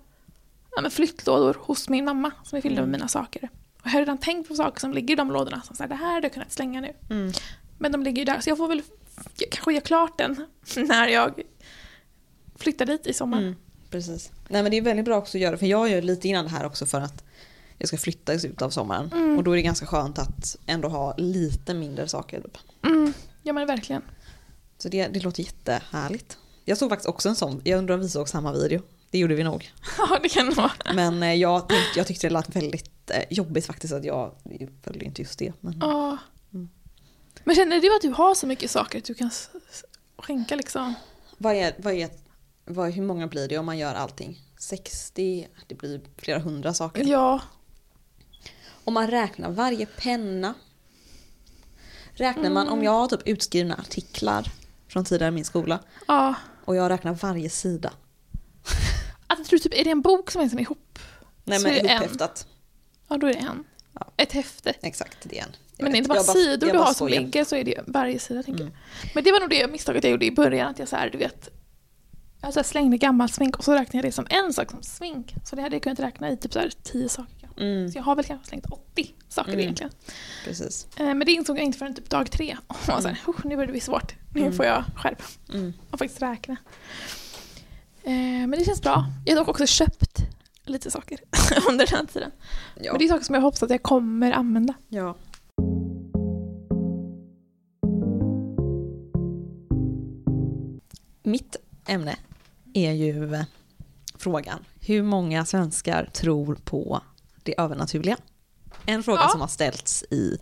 ja, 0.77 0.83
men 0.83 0.91
flyttlådor 0.91 1.57
hos 1.61 1.89
min 1.89 2.05
mamma 2.05 2.31
som 2.45 2.57
är 2.57 2.61
fyllda 2.63 2.81
med 2.81 2.89
Mm. 2.89 2.93
mina 2.93 3.09
saker. 3.09 3.49
Och 3.81 3.87
jag 3.87 3.91
har 3.91 3.99
redan 3.99 4.19
tänkt 4.19 4.49
på 4.49 4.55
saker 4.55 4.81
som 4.81 4.93
ligger 4.93 5.15
i 5.15 5.17
de 5.17 5.31
lådorna. 5.31 5.63
Som 5.63 5.77
så 5.77 5.83
här, 5.83 5.89
det 5.89 5.95
här 5.95 6.13
hade 6.13 6.25
jag 6.27 6.33
kunnat 6.35 6.53
slänga 6.53 6.81
nu. 6.81 6.93
Mm. 7.11 7.33
Men 7.79 7.93
de 7.93 8.03
ligger 8.03 8.19
ju 8.19 8.25
där 8.25 8.41
så 8.41 8.51
jag 8.51 8.59
får 8.59 8.69
väl 8.69 8.83
jag 9.37 9.51
kanske 9.51 9.73
göra 9.73 9.85
klart 9.85 10.19
den 10.19 10.47
när 10.77 11.09
jag 11.09 11.43
flyttar 12.57 12.87
dit 12.87 13.07
i 13.07 13.13
sommar. 13.15 13.39
Mm. 13.39 13.55
Precis. 13.91 14.31
Nej 14.49 14.63
men 14.63 14.71
det 14.71 14.77
är 14.77 14.83
väldigt 14.83 15.05
bra 15.05 15.17
också 15.19 15.39
att 15.39 15.43
göra 15.43 15.57
för 15.59 15.67
jag 15.67 15.89
gör 15.91 16.03
lite 16.03 16.29
innan 16.29 16.45
det 16.45 16.51
här 16.51 16.67
också 16.67 16.87
för 16.87 17.01
att 17.01 17.25
jag 17.79 17.89
ska 17.89 17.97
flytta 17.97 18.35
i 18.35 18.41
slutet 18.41 18.63
av 18.63 18.71
sommaren. 18.71 19.11
Mm. 19.13 19.39
Och 19.39 19.45
då 19.45 19.53
är 19.53 19.57
det 19.57 19.63
ganska 19.63 19.87
skönt 19.87 20.19
att 20.19 20.57
ändå 20.67 20.89
ha 20.89 21.15
lite 21.17 21.75
mindre 21.75 22.09
saker. 22.09 22.43
Mm. 22.83 23.13
Ja 23.43 23.53
men 23.53 23.67
verkligen. 23.67 24.03
Så 24.79 24.89
det, 24.89 25.07
det 25.07 25.21
låter 25.21 25.43
jättehärligt. 25.43 26.39
Jag 26.65 26.79
såg 26.79 26.89
faktiskt 26.91 27.09
också 27.09 27.29
en 27.29 27.37
sån, 27.37 27.61
jag 27.65 27.79
undrar 27.79 27.95
om 27.95 28.01
vi 28.01 28.09
såg 28.09 28.29
samma 28.29 28.53
video. 28.53 28.83
Det 29.15 29.19
gjorde 29.19 29.35
vi 29.35 29.45
nog. 29.45 29.73
Ja 29.99 30.19
det 30.23 30.29
kan 30.29 30.55
vara. 30.55 30.73
Men 30.95 31.23
eh, 31.23 31.35
jag, 31.35 31.69
tänkte, 31.69 31.99
jag 31.99 32.07
tyckte 32.07 32.27
det 32.27 32.33
lät 32.33 32.57
väldigt 32.57 33.11
eh, 33.11 33.23
jobbigt 33.31 33.67
faktiskt 33.67 33.93
att 33.95 34.05
jag 34.05 34.35
följde 34.83 35.05
inte 35.05 35.23
just 35.23 35.39
det. 35.39 35.53
Men, 35.61 35.79
Ja. 35.81 36.19
Mm. 36.55 36.69
Men 37.45 37.57
känner 37.57 37.81
du 37.81 37.97
att 37.97 38.03
du 38.03 38.09
har 38.09 38.35
så 38.35 38.47
mycket 38.47 38.71
saker 38.71 38.99
att 38.99 39.05
du 39.05 39.15
kan 39.15 39.31
skänka 40.19 40.57
liksom? 40.57 40.95
vad 41.39 41.55
är, 41.55 41.75
vad 41.79 41.93
är, 41.93 42.11
vad, 42.65 42.91
hur 42.91 43.03
många 43.03 43.27
blir 43.27 43.49
det 43.49 43.59
om 43.59 43.67
man 43.67 43.79
gör 43.79 43.95
allting? 43.95 44.39
60, 44.59 45.49
det 45.67 45.75
blir 45.75 46.01
flera 46.17 46.39
hundra 46.39 46.75
saker. 46.75 47.05
Ja. 47.05 47.41
Om 48.85 48.95
man 48.95 49.09
räknar 49.09 49.51
varje 49.51 49.87
penna. 49.87 50.55
Räknar 52.13 52.51
man 52.51 52.69
om 52.69 52.83
jag 52.83 52.93
har 52.93 53.09
typ 53.09 53.29
utskrivna 53.29 53.75
artiklar 53.75 54.53
från 54.89 55.05
tidigare 55.05 55.31
min 55.31 55.45
skola 55.45 55.81
ja. 56.09 56.35
och 56.65 56.77
jag 56.77 56.91
räknar 56.91 57.15
varje 57.15 57.51
sida. 57.51 57.93
Att 59.27 59.39
jag 59.39 59.47
tror 59.47 59.59
typ, 59.59 59.75
är 59.81 59.85
det 59.85 59.91
en 59.91 60.01
bok 60.01 60.31
som 60.31 60.43
är 60.43 60.49
som 60.49 60.59
ihop? 60.59 60.99
Nej 61.45 61.59
men 61.63 61.73
en. 61.73 61.87
ihophäftat. 61.87 62.47
Ja 63.09 63.17
då 63.17 63.27
är 63.27 63.33
det 63.33 63.39
en. 63.39 63.65
Ja. 63.93 64.13
Ett 64.17 64.33
häfte. 64.33 64.75
Exakt, 64.83 65.17
det 65.23 65.39
är 65.39 65.43
en. 65.43 65.49
Jag 65.77 65.83
Men 65.85 65.93
det 65.93 65.97
är 65.97 65.99
inte 65.99 66.09
bara 66.09 66.19
Jag 66.19 66.25
sidor 66.27 66.51
jag 66.51 66.61
du 66.61 66.79
bara 66.79 66.85
har 66.87 66.95
som 66.95 67.09
ligger 67.09 67.45
så 67.45 67.57
är 67.57 67.65
det 67.65 67.81
varje 67.87 68.19
sida 68.19 68.43
tänker 68.43 68.63
Mm. 68.63 68.75
jag. 69.03 69.11
Men 69.15 69.25
det 69.25 69.33
var 69.33 69.41
nog 69.41 69.51
det 69.51 69.71
misstaget 69.71 70.05
jag 70.05 70.11
gjorde 70.11 70.27
i 70.27 70.31
början 70.31 70.71
att 70.71 70.79
jag 70.79 70.89
så 70.89 70.97
här, 70.97 71.11
du 71.11 71.19
vet 71.19 71.51
jag 72.41 72.53
så 72.53 72.59
här 72.61 72.65
slängde 72.65 72.97
gammalt 72.97 73.35
smink 73.35 73.57
och 73.59 73.65
så 73.65 73.73
räknade 73.73 73.97
jag 73.99 74.05
det 74.05 74.13
som 74.13 74.27
en 74.31 74.53
sak 74.53 74.71
som 74.71 74.83
smink. 74.83 75.35
Så 75.45 75.57
det 75.57 75.63
hade 75.63 75.75
jag 75.77 75.83
kunnat 75.83 76.01
räkna 76.01 76.31
i 76.31 76.37
typ 76.37 76.53
så 76.53 76.59
här 76.59 76.71
10 76.83 77.09
saker. 77.09 77.49
Mm, 77.61 77.91
Så 77.93 77.99
jag 77.99 78.03
har 78.03 78.17
väl 78.17 78.25
kanske 78.25 78.49
slängt 78.49 78.67
80 78.67 79.15
saker 79.29 79.49
Mm. 79.53 79.61
egentligen. 79.61 79.93
precis. 80.45 80.87
Eh, 80.97 81.07
Men 81.07 81.21
det 81.21 81.33
insåg 81.33 81.57
jag 81.59 81.65
inte 81.65 81.79
förrän 81.79 81.95
typ 81.95 82.11
dag 82.11 82.31
tre. 82.31 82.57
Och 82.67 82.77
jag 82.89 83.03
så 83.03 83.09
här, 83.09 83.19
"Usch, 83.29 83.45
nu 83.45 83.55
börjar 83.57 83.67
det 83.67 83.73
bli 83.73 83.81
svårt. 83.81 84.15
Nu 84.35 84.41
Mm. 84.41 84.53
får 84.53 84.65
jag 84.67 84.85
skärpa 84.97 85.25
Mm. 85.53 85.73
och 85.91 85.99
faktiskt 85.99 86.23
räkna. 86.23 86.57
Eh, 88.05 88.13
Men 88.47 88.51
det 88.51 88.65
känns 88.65 88.83
bra. 88.83 89.07
Jag 89.25 89.33
har 89.37 89.41
dock 89.41 89.49
också 89.49 89.67
köpt 89.67 90.19
lite 90.65 90.91
saker 90.91 91.19
under 91.69 91.87
den 91.87 91.97
här 91.99 92.07
tiden. 92.07 92.31
Ja. 92.81 92.93
Men 92.93 92.99
det 92.99 93.05
är 93.05 93.09
saker 93.09 93.25
som 93.25 93.35
jag 93.35 93.43
hoppas 93.43 93.63
att 93.63 93.71
jag 93.71 93.83
kommer 93.83 94.33
använda. 94.33 94.75
ja. 94.89 95.17
Mitt 101.23 101.57
ämne 101.87 102.17
är 102.75 102.93
ju 102.93 103.35
eh, 103.35 103.43
frågan 104.15 104.65
hur 104.81 105.03
många 105.03 105.45
svenskar 105.45 106.09
tror 106.13 106.55
på 106.65 107.01
det 107.43 107.61
övernaturliga? 107.61 108.17
En 108.87 109.03
fråga 109.03 109.21
Ja. 109.21 109.29
som 109.29 109.41
har 109.41 109.49
ställts 109.49 110.03
i 110.11 110.39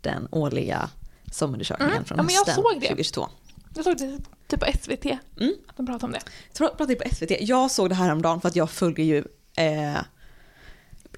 den 0.00 0.28
årliga 0.30 0.90
sommarundersökningen 1.32 1.92
Mm. 1.92 2.04
från 2.04 2.18
Ja, 2.18 2.24
hösten 2.24 2.54
såg 2.54 2.64
det. 2.80 2.86
2022. 2.88 3.28
Jag 3.78 3.84
såg 3.84 3.96
det 3.98 4.18
typ 4.48 4.60
på 4.60 4.66
SVT, 4.82 5.04
Mm. 5.40 5.52
att 5.68 5.76
de 5.76 5.86
pratade 5.86 6.04
om 6.06 6.12
det. 6.12 6.20
Jag 6.58 6.58
pratade 6.78 6.94
på 6.94 7.08
SVT. 7.14 7.30
Jag 7.40 7.70
såg 7.70 7.88
det 7.88 7.94
här 7.94 8.12
om 8.12 8.22
dagen 8.22 8.40
för 8.40 8.48
att 8.48 8.56
jag 8.56 8.70
följer 8.70 9.06
ju 9.06 9.24
eh, 9.64 9.98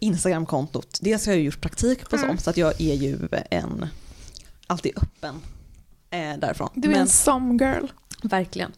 Instagramkontot. 0.01 0.99
Dels 1.03 1.27
har 1.27 1.33
jag 1.33 1.43
gjort 1.43 1.61
praktik 1.61 2.09
på 2.09 2.17
Mm. 2.17 2.29
sånt 2.29 2.41
så 2.41 2.51
att 2.51 2.57
jag 2.57 2.81
är 2.81 2.95
ju 2.95 3.29
en 3.51 3.87
alltid 4.67 4.93
öppen 4.99 5.35
eh, 6.11 6.37
därifrån. 6.39 6.69
Du 6.75 6.89
är 6.89 6.93
men, 6.93 7.01
en 7.01 7.09
som 7.09 7.57
girl. 7.59 7.87
Verkligen. 8.23 8.73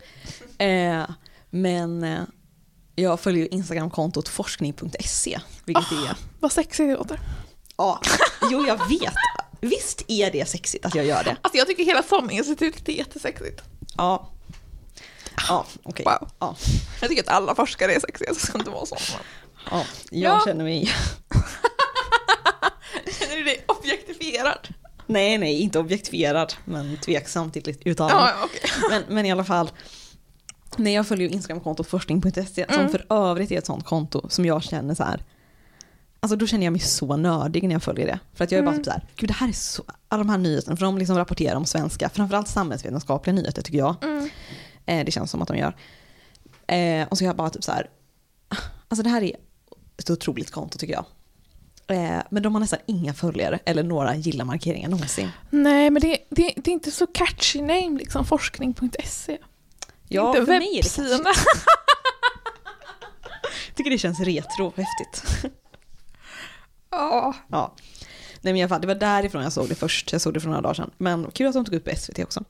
Eh, 0.59 1.05
men 1.51 2.05
eh, 2.05 2.21
jag 2.95 3.21
följer 3.21 3.43
ju 3.43 3.49
Instagramkontot 3.49 4.29
forskning.se. 4.29 5.39
Vilket 5.65 5.93
Ah. 5.93 6.09
är, 6.11 6.17
Vad 6.41 6.53
sexigt 6.53 6.89
det 6.89 6.97
låter. 6.97 7.21
ja, 7.77 8.01
jo 8.51 8.67
jag 8.67 8.89
vet. 8.89 9.15
Visst 9.61 10.05
är 10.09 10.31
det 10.31 10.49
sexigt 10.49 10.87
att 10.87 10.95
jag 10.95 11.05
gör 11.07 11.25
det? 11.25 11.37
Alltså 11.43 11.59
jag 11.59 11.67
tycker 11.67 11.85
hela 11.85 12.03
SOM-institutet 12.03 12.89
är 12.89 12.93
jättesexigt. 12.93 13.62
Ja. 13.97 14.29
Ja, 15.49 15.67
okej. 15.83 16.05
Wow. 16.05 16.29
Ja, 16.39 16.57
Jag 17.01 17.11
tycker 17.11 17.23
att 17.23 17.29
alla 17.29 17.55
forskare 17.55 17.93
är 17.95 18.01
sexiga, 18.01 18.35
så 18.35 18.41
ska 18.47 18.59
inte 18.59 18.71
vara 18.71 18.87
så. 18.87 18.97
ja, 19.71 19.85
jag 20.11 20.33
Ja. 20.35 20.43
känner 20.47 20.65
mig 20.65 20.87
Känner 23.21 23.37
du 23.37 23.43
dig 23.45 23.65
objektifierad? 23.69 24.69
Nej, 25.07 25.39
nej, 25.39 25.61
inte 25.61 25.79
objektifierad, 25.79 26.55
men 26.65 26.97
tveksam 26.97 27.51
till 27.51 27.63
ditt 27.63 27.87
uttalande. 27.87 28.33
Ja, 28.39 28.45
okej. 28.45 28.71
Men, 28.91 29.03
men 29.09 29.27
i 29.27 29.33
alla 29.33 29.45
fall, 29.45 29.71
när 30.77 30.91
jag 30.95 31.07
följer 31.09 31.29
ju 31.29 31.35
Instagramkontot 31.35 31.87
forskning.se, 31.87 32.67
som 32.69 32.75
Mm. 32.81 32.91
för 32.91 33.07
övrigt 33.11 33.51
är 33.53 33.59
ett 33.59 33.67
sånt 33.67 33.85
konto 33.85 34.27
som 34.29 34.45
jag 34.45 34.63
känner 34.63 34.95
så 34.95 35.05
här. 35.05 35.25
Alltså 36.25 36.37
då 36.37 36.47
känner 36.47 36.64
jag 36.67 36.71
mig 36.73 36.81
så 36.81 37.17
nördig 37.17 37.62
när 37.62 37.75
jag 37.75 37.83
följer 37.83 38.07
det. 38.07 38.19
För 38.35 38.45
att 38.45 38.52
jag 38.52 38.59
är 38.59 38.62
bara 38.62 38.71
Mm. 38.71 38.83
typ 38.83 38.87
så 38.87 38.91
här, 38.93 39.07
gud 39.17 39.31
det 39.31 39.35
här 39.35 39.49
är 39.49 39.52
så, 39.52 39.85
alla 40.09 40.23
de 40.25 40.31
här 40.31 40.38
nyheterna, 40.38 40.76
för 40.76 40.85
de 40.85 40.99
liksom 40.99 41.17
rapporterar 41.19 41.57
om 41.57 41.67
svenska, 41.67 42.09
framförallt 42.09 42.49
samhällsvetenskapliga 42.49 43.35
nyheter 43.35 43.62
tycker 43.62 43.79
jag. 43.79 44.05
Mm. 44.05 44.29
Eh, 44.87 45.05
det 45.05 45.12
känns 45.12 45.31
som 45.31 45.43
att 45.43 45.49
de 45.49 45.57
gör. 45.57 45.76
Eh, 46.67 47.09
och 47.09 47.19
så 47.19 47.25
är 47.25 47.26
jag 47.26 47.37
bara 47.37 47.50
typ 47.50 47.64
så 47.64 47.73
här, 47.73 47.91
alltså 48.88 49.02
det 49.02 49.09
här 49.11 49.23
är 49.23 49.37
ett 49.97 50.11
otroligt 50.11 50.50
konto 50.50 50.79
tycker 50.79 50.95
jag. 50.95 51.05
Eh, 51.99 52.23
men 52.31 52.43
de 52.43 52.55
har 52.55 52.61
nästan 52.61 52.79
inga 52.87 53.14
följare 53.14 53.59
eller 53.64 53.83
några 53.83 54.17
gilla-markeringar 54.17 54.88
någonsin. 54.88 55.31
Nej, 55.50 55.91
men 55.91 56.02
det, 56.02 56.19
det, 56.31 56.52
det 56.57 56.71
är 56.71 56.73
inte 56.73 56.91
så 56.91 57.07
catchy 57.07 57.61
name 57.61 57.99
liksom, 57.99 58.25
forskning.se. 58.25 59.38
Ja, 60.09 60.29
inte 60.29 60.41
för 60.41 60.47
mig 60.47 60.57
är 60.57 60.61
det 60.71 60.76
webbsidan. 60.76 61.21
Jag 63.69 63.76
tycker 63.76 63.91
det 63.91 63.99
känns 63.99 64.21
retro 64.21 64.67
och 64.67 64.75
häftigt. 64.76 65.45
Ja. 66.93 67.35
Ja. 67.49 67.75
Nej 68.41 68.53
men 68.53 68.57
i 68.57 68.63
alla 68.63 68.69
fall, 68.69 68.81
det 68.81 68.87
var 68.87 68.95
därifrån 68.95 69.43
jag 69.43 69.53
såg 69.53 69.69
det 69.69 69.75
först. 69.75 70.13
Jag 70.13 70.21
såg 70.21 70.35
det 70.35 70.41
för 70.41 70.49
några 70.49 70.61
dagar 70.61 70.75
sedan. 70.75 70.91
Men 70.99 71.31
kul 71.31 71.47
att 71.47 71.55
de 71.55 71.65
tog 71.65 71.75
upp 71.75 71.85
på 71.85 71.97
SVT 71.97 72.19
också. 72.19 72.45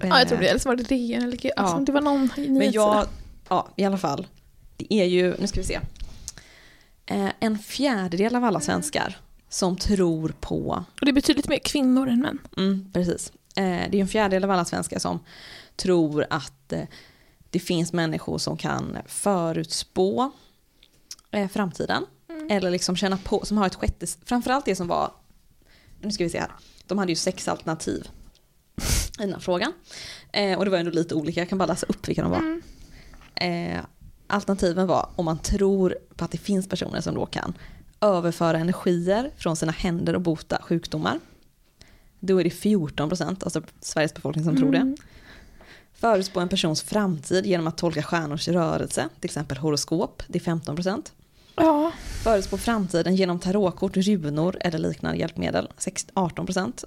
ja, 0.00 0.18
jag 0.18 0.28
tror 0.28 0.38
det. 0.38 0.48
Eller 0.48 0.60
så 0.60 0.68
var 0.68 0.76
det 0.76 0.82
DN 0.82 1.22
eller 1.22 1.50
alltså, 1.56 1.76
Ja. 1.76 1.82
det 1.86 1.92
var 1.92 2.00
någon 2.00 2.30
Men 2.36 2.72
jag, 2.72 3.06
ja 3.48 3.68
i 3.76 3.84
alla 3.84 3.98
fall. 3.98 4.26
det 4.76 4.94
är 4.94 5.04
ju, 5.04 5.34
nu 5.38 5.46
ska 5.46 5.60
vi 5.60 5.66
se, 5.66 5.80
eh, 7.06 7.28
en 7.40 7.58
fjärdedel 7.58 8.36
av 8.36 8.44
alla 8.44 8.60
svenskar 8.60 9.16
som 9.48 9.76
tror 9.76 10.34
på, 10.40 10.84
Och 11.00 11.04
det 11.06 11.10
är 11.10 11.12
betydligt 11.12 11.48
mer 11.48 11.58
kvinnor 11.58 12.08
än 12.08 12.20
män. 12.20 12.38
mm, 12.56 12.90
precis, 12.92 13.32
eh, 13.56 13.64
det 13.64 13.96
är 13.96 14.00
en 14.00 14.08
fjärdedel 14.08 14.44
av 14.44 14.50
alla 14.50 14.64
svenskar 14.64 14.98
som 14.98 15.18
tror 15.76 16.26
att 16.30 16.72
eh, 16.72 16.82
det 17.50 17.58
finns 17.58 17.92
människor 17.92 18.38
som 18.38 18.56
kan 18.56 18.98
förutspå 19.06 20.30
eh, 21.30 21.48
framtiden. 21.48 22.06
Eller 22.50 22.70
liksom 22.70 22.96
känna 22.96 23.16
på, 23.16 23.44
som 23.44 23.58
har 23.58 23.66
ett 23.66 23.74
sjätte, 23.74 24.06
framförallt 24.24 24.64
det 24.64 24.76
som 24.76 24.86
var, 24.86 25.12
nu 26.00 26.10
ska 26.10 26.24
vi 26.24 26.30
se 26.30 26.40
här, 26.40 26.50
de 26.86 26.98
hade 26.98 27.12
ju 27.12 27.16
sex 27.16 27.48
alternativ 27.48 28.08
i 29.18 29.22
den 29.22 29.32
här 29.32 29.40
frågan. 29.40 29.72
Eh, 30.32 30.58
och 30.58 30.64
det 30.64 30.70
var 30.70 30.78
ändå 30.78 30.90
lite 30.90 31.14
olika, 31.14 31.40
jag 31.40 31.48
kan 31.48 31.58
bara 31.58 31.66
läsa 31.66 31.86
upp 31.86 32.08
vilka 32.08 32.22
de 32.22 32.30
var. 32.30 32.60
Eh, 33.34 33.80
alternativen 34.26 34.86
var 34.86 35.08
om 35.16 35.24
man 35.24 35.38
tror 35.38 35.98
på 36.16 36.24
att 36.24 36.30
det 36.30 36.38
finns 36.38 36.68
personer 36.68 37.00
som 37.00 37.14
då 37.14 37.26
kan 37.26 37.54
överföra 38.00 38.58
energier 38.58 39.30
från 39.36 39.56
sina 39.56 39.72
händer 39.72 40.14
och 40.14 40.20
bota 40.20 40.62
sjukdomar. 40.62 41.20
Då 42.20 42.40
är 42.40 42.44
det 42.44 42.50
14%, 42.50 43.44
alltså 43.44 43.62
Sveriges 43.80 44.14
befolkning 44.14 44.44
som 44.44 44.56
tror 44.56 44.72
det. 44.72 44.96
Förutspå 45.92 46.40
en 46.40 46.48
persons 46.48 46.82
framtid 46.82 47.46
genom 47.46 47.66
att 47.66 47.78
tolka 47.78 48.02
stjärnors 48.02 48.48
rörelse, 48.48 49.08
till 49.20 49.28
exempel 49.28 49.56
horoskop, 49.56 50.22
det 50.28 50.38
är 50.38 50.52
15%. 50.52 51.12
Ja. 51.60 51.92
Förutspå 52.24 52.58
framtiden 52.58 53.16
genom 53.16 53.38
tarotkort, 53.38 53.96
runor 53.96 54.56
eller 54.60 54.78
liknande 54.78 55.18
hjälpmedel, 55.18 55.68
6 55.78 56.06
18%. 56.14 56.84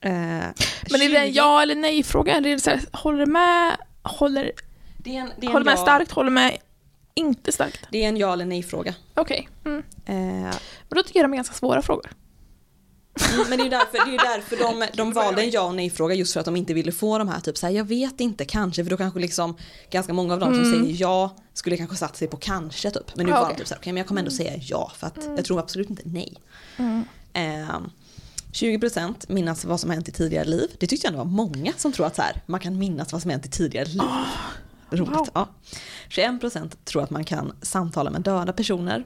Eh, 0.00 0.10
Men 0.10 0.52
är 1.02 1.08
det 1.10 1.16
en 1.16 1.26
20 1.26 1.36
ja 1.38 1.62
eller 1.62 1.74
nej-fråga? 1.74 2.32
Håller 2.92 3.26
med, 3.26 3.76
håller, 4.02 4.52
det 4.98 5.16
är 5.16 5.20
en, 5.20 5.30
det 5.40 5.46
är 5.46 5.50
håller 5.52 5.64
med 5.64 5.72
ja, 5.72 5.82
starkt, 5.82 6.10
håller 6.10 6.30
med 6.30 6.56
inte 7.14 7.52
starkt? 7.52 7.86
Det 7.90 8.04
är 8.04 8.08
en 8.08 8.16
ja 8.16 8.32
eller 8.32 8.44
nej-fråga. 8.44 8.94
Okej. 9.14 9.48
Mm. 9.64 9.82
Eh, 10.06 10.14
Men 10.88 10.96
då 10.96 11.02
tycker 11.02 11.20
jag 11.20 11.24
de 11.24 11.32
är 11.32 11.36
ganska 11.36 11.54
svåra 11.54 11.82
frågor. 11.82 12.10
Mm, 13.34 13.46
Men 13.48 13.58
det 13.58 13.62
är 13.62 13.64
ju 13.64 13.70
därför, 13.70 14.10
det 14.10 14.14
är 14.16 14.36
därför 14.36 14.56
de, 14.56 14.86
de 14.96 15.12
valde 15.12 15.42
en 15.42 15.50
ja 15.50 15.60
och 15.62 15.74
nej-fråga 15.74 16.14
just 16.14 16.32
för 16.32 16.40
att 16.40 16.46
de 16.46 16.56
inte 16.56 16.74
ville 16.74 16.92
få 16.92 17.18
de 17.18 17.28
här 17.28 17.40
typ 17.40 17.56
så 17.58 17.66
här, 17.66 17.74
jag 17.74 17.84
vet 17.84 18.20
inte 18.20 18.44
kanske 18.44 18.84
för 18.84 18.90
då 18.90 18.96
kanske 18.96 19.20
liksom 19.20 19.56
ganska 19.90 20.12
många 20.12 20.34
av 20.34 20.40
dem 20.40 20.54
som 20.54 20.64
säger 20.64 21.00
ja 21.00 21.36
skulle 21.54 21.76
kanske 21.76 21.96
satt 21.96 22.16
sig 22.16 22.28
på 22.28 22.36
kanske 22.36 22.90
typ. 22.90 23.16
Men 23.16 23.26
nu 23.26 23.32
Ja, 23.32 23.36
var 23.36 23.44
okej. 23.44 23.54
de 23.54 23.58
typ 23.58 23.68
så 23.68 23.74
här, 23.74 23.80
okej 23.80 23.92
men 23.92 23.98
jag 24.00 24.06
kommer 24.06 24.20
ändå 24.20 24.30
säga 24.30 24.52
ja 24.56 24.92
för 24.96 25.06
att 25.06 25.18
jag 25.36 25.44
tror 25.44 25.58
absolut 25.60 25.90
inte 25.90 26.02
nej. 26.04 26.34
Eh, 27.32 27.78
20% 28.52 29.14
minnas 29.28 29.64
vad 29.64 29.80
som 29.80 29.90
hänt 29.90 30.08
i 30.08 30.12
tidigare 30.12 30.44
liv. 30.44 30.70
Det 30.78 30.86
tyckte 30.86 31.06
jag 31.06 31.12
ändå 31.12 31.24
var 31.24 31.30
många 31.30 31.72
som 31.76 31.92
tror 31.92 32.06
att 32.06 32.16
så 32.16 32.22
här, 32.22 32.42
man 32.46 32.60
kan 32.60 32.78
minnas 32.78 33.12
vad 33.12 33.22
som 33.22 33.30
hänt 33.30 33.46
i 33.46 33.48
tidigare 33.50 33.88
liv. 33.88 34.00
Roligt. 34.90 35.10
wow. 35.16 35.28
Ja. 35.34 35.48
21% 36.10 36.70
tror 36.84 37.02
att 37.02 37.10
man 37.10 37.24
kan 37.24 37.52
samtala 37.62 38.10
med 38.10 38.20
döda 38.22 38.52
personer. 38.52 39.04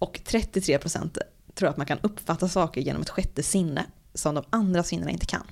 Och 0.00 0.20
33% 0.26 1.18
tror 1.58 1.68
att 1.68 1.76
man 1.76 1.86
kan 1.86 1.98
uppfatta 2.02 2.48
saker 2.48 2.80
genom 2.80 3.02
ett 3.02 3.10
sjätte 3.10 3.42
sinne 3.42 3.84
som 4.14 4.34
de 4.34 4.44
andra 4.50 4.82
sinnena 4.82 5.10
inte 5.10 5.26
kan. 5.26 5.42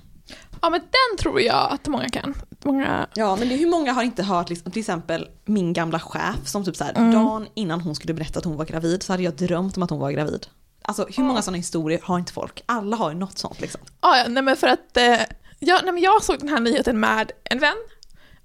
Ja 0.61 0.69
men 0.69 0.79
den 0.79 1.17
tror 1.19 1.41
jag 1.41 1.71
att 1.71 1.87
många 1.87 2.09
kan. 2.09 2.33
Många... 2.63 3.07
Ja 3.13 3.35
men 3.35 3.49
det, 3.49 3.55
hur 3.55 3.69
många 3.69 3.93
har 3.93 4.03
inte 4.03 4.23
hört 4.23 4.49
liksom, 4.49 4.71
till 4.71 4.79
exempel 4.79 5.27
min 5.45 5.73
gamla 5.73 5.99
chef 5.99 6.35
som 6.45 6.65
typ 6.65 6.75
så 6.75 6.83
här, 6.83 6.93
Mm. 6.95 7.11
dagen 7.11 7.47
innan 7.53 7.81
hon 7.81 7.95
skulle 7.95 8.13
berätta 8.13 8.39
att 8.39 8.45
hon 8.45 8.57
var 8.57 8.65
gravid 8.65 9.03
så 9.03 9.13
hade 9.13 9.23
jag 9.23 9.33
drömt 9.35 9.77
om 9.77 9.83
att 9.83 9.89
hon 9.89 9.99
var 9.99 10.11
gravid. 10.11 10.47
Alltså 10.81 11.07
hur 11.17 11.23
många 11.23 11.41
sådana 11.41 11.57
historier 11.57 11.99
har 12.03 12.19
inte 12.19 12.33
folk? 12.33 12.63
Alla 12.65 12.95
har 12.95 13.09
ju 13.11 13.17
något 13.17 13.37
sånt 13.37 13.61
liksom. 13.61 13.81
Ja, 14.01 14.17
ja, 14.17 14.25
nej 14.27 14.43
men 14.43 14.57
för 14.57 14.67
att 14.67 14.97
eh, 14.97 15.19
jag, 15.59 15.83
nej 15.83 15.93
men 15.93 16.03
jag 16.03 16.23
såg 16.23 16.39
den 16.39 16.49
här 16.49 16.59
nyheten 16.59 16.99
med 16.99 17.31
en 17.43 17.59
vän 17.59 17.77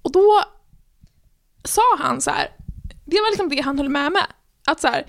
och 0.03 0.13
då 0.13 0.43
sa 1.65 1.83
han 1.99 2.21
så 2.21 2.31
här, 2.31 2.49
det 3.05 3.17
var 3.17 3.31
liksom 3.31 3.49
det 3.49 3.61
han 3.61 3.79
höll 3.79 3.89
med 3.89 4.13
med, 4.13 4.27
att 4.67 4.81
så 4.81 4.89
här, 4.89 5.07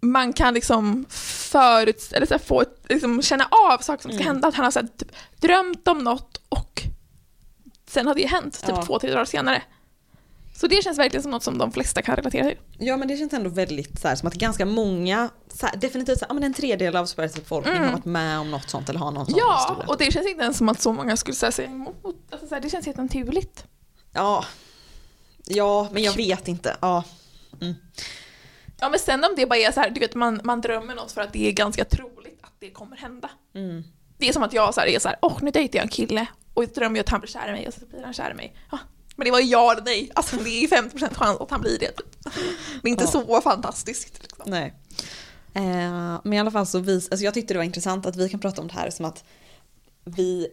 man 0.00 0.32
kan 0.32 0.54
liksom 0.54 1.06
förut, 1.50 2.12
eller 2.12 2.26
så 2.26 2.38
få 2.38 2.64
liksom 2.88 3.22
känna 3.22 3.48
av 3.50 3.78
saker 3.78 4.02
som 4.02 4.10
ska 4.12 4.20
Mm. 4.22 4.26
hända, 4.26 4.48
att 4.48 4.54
han 4.54 4.64
har 4.64 4.70
så 4.72 4.80
här, 4.80 4.88
typ, 4.96 5.10
drömt 5.40 5.88
om 5.88 5.98
något 5.98 6.40
och 6.48 6.82
sen 7.90 8.06
har 8.06 8.14
det 8.14 8.26
hänt 8.26 8.60
typ 8.60 8.68
Ja. 8.68 8.82
två, 8.82 8.98
tre 8.98 9.10
dagar 9.10 9.24
senare. 9.24 9.62
Så 10.56 10.66
det 10.66 10.82
känns 10.84 10.98
verkligen 10.98 11.22
som 11.22 11.30
något 11.30 11.42
som 11.42 11.58
de 11.58 11.72
flesta 11.72 12.02
kan 12.02 12.16
relatera 12.16 12.44
till. 12.48 12.58
Ja 12.78 12.96
men 12.96 13.08
det 13.08 13.16
känns 13.16 13.32
ändå 13.32 13.50
väldigt 13.50 14.00
så 14.00 14.08
här, 14.08 14.16
som 14.16 14.28
att 14.28 14.34
ganska 14.34 14.66
många, 14.66 15.28
så 15.48 15.66
här, 15.66 15.76
definitivt 15.76 16.18
så 16.18 16.24
här, 16.24 16.30
ja, 16.30 16.34
men 16.34 16.44
en 16.44 16.54
tredjedel 16.54 16.96
av 16.96 17.06
Sveriges 17.06 17.34
befolkning 17.34 17.74
har 17.78 17.92
varit 17.92 18.04
med 18.04 18.38
om 18.38 18.50
något 18.50 18.70
sånt 18.70 18.88
eller 18.88 19.00
har 19.00 19.10
någon 19.10 19.26
sån 19.26 19.34
Mm. 19.34 19.44
Ja, 19.48 19.66
historia. 19.68 19.88
och 19.88 19.98
det 19.98 20.12
känns 20.12 20.26
inte 20.28 20.42
ens 20.42 20.58
som 20.58 20.68
att 20.68 20.80
så 20.80 20.92
många 20.92 21.16
skulle 21.16 21.34
så 21.34 21.46
här, 21.46 21.50
säga 21.50 21.68
emot. 21.70 21.96
Alltså, 22.30 22.46
så 22.48 22.58
det 22.58 22.70
känns 22.70 22.86
helt 22.86 22.98
naturligt. 22.98 23.64
Ja. 24.12 24.44
Ja, 25.44 25.88
men 25.92 26.02
jag 26.02 26.12
vet 26.12 26.48
inte. 26.48 26.76
Ja. 26.80 27.04
Ja 28.80 28.88
men 28.88 28.98
sen 28.98 29.24
om 29.24 29.30
det 29.36 29.46
bara 29.46 29.58
är 29.58 29.72
så 29.72 29.80
här, 29.80 29.90
du 29.90 30.00
vet 30.00 30.14
man, 30.14 30.40
man 30.44 30.60
drömmer 30.60 30.94
något 30.94 31.12
för 31.12 31.20
att 31.20 31.32
det 31.32 31.48
är 31.48 31.52
ganska 31.52 31.84
troligt 31.84 32.38
att 32.42 32.52
det 32.58 32.70
kommer 32.70 32.96
hända. 32.96 33.30
Mm. 33.54 33.84
Det 34.18 34.28
är 34.28 34.32
som 34.32 34.42
att 34.42 34.52
jag 34.52 34.74
så 34.74 34.80
här, 34.80 34.86
är 34.88 34.98
så 34.98 35.08
här, 35.08 35.18
åh 35.22 35.38
nu 35.42 35.50
dejtar 35.50 35.78
jag 35.78 35.82
en 35.84 35.88
kille 35.88 36.26
och 36.54 36.62
jag 36.62 36.70
drömmer 36.70 37.00
att 37.00 37.08
han 37.08 37.20
blir 37.20 37.30
kär 37.30 37.48
i 37.48 37.52
mig 37.52 37.68
och 37.68 37.74
så 37.74 37.86
blir 37.86 38.02
han 38.04 38.12
kär 38.14 38.30
i 38.30 38.34
mig. 38.34 38.56
Ja, 38.70 38.78
men 39.16 39.24
det 39.24 39.30
var 39.30 39.40
ja 39.40 39.72
eller 39.72 39.82
nej, 39.82 40.10
alltså 40.14 40.36
det 40.36 40.50
är 40.50 40.68
50% 40.68 41.14
chans 41.14 41.40
att 41.40 41.50
han 41.50 41.60
blir 41.60 41.78
det. 41.78 41.86
Typ. 41.92 42.22
Det 42.82 42.88
är 42.88 42.90
inte 42.90 43.04
Ja. 43.04 43.10
så 43.10 43.40
fantastiskt. 43.40 44.22
Liksom. 44.22 44.44
Nej. 44.50 44.74
Eh, 45.54 46.20
men 46.24 46.32
i 46.32 46.38
alla 46.40 46.50
fall 46.50 46.66
så 46.66 46.78
vis, 46.78 47.08
alltså 47.10 47.24
jag 47.24 47.34
tyckte 47.34 47.54
det 47.54 47.58
var 47.58 47.64
intressant 47.64 48.06
att 48.06 48.16
vi 48.16 48.28
kan 48.28 48.40
prata 48.40 48.60
om 48.62 48.68
det 48.68 48.74
här 48.74 48.90
som 48.90 49.04
att 49.04 49.24
vi, 50.04 50.48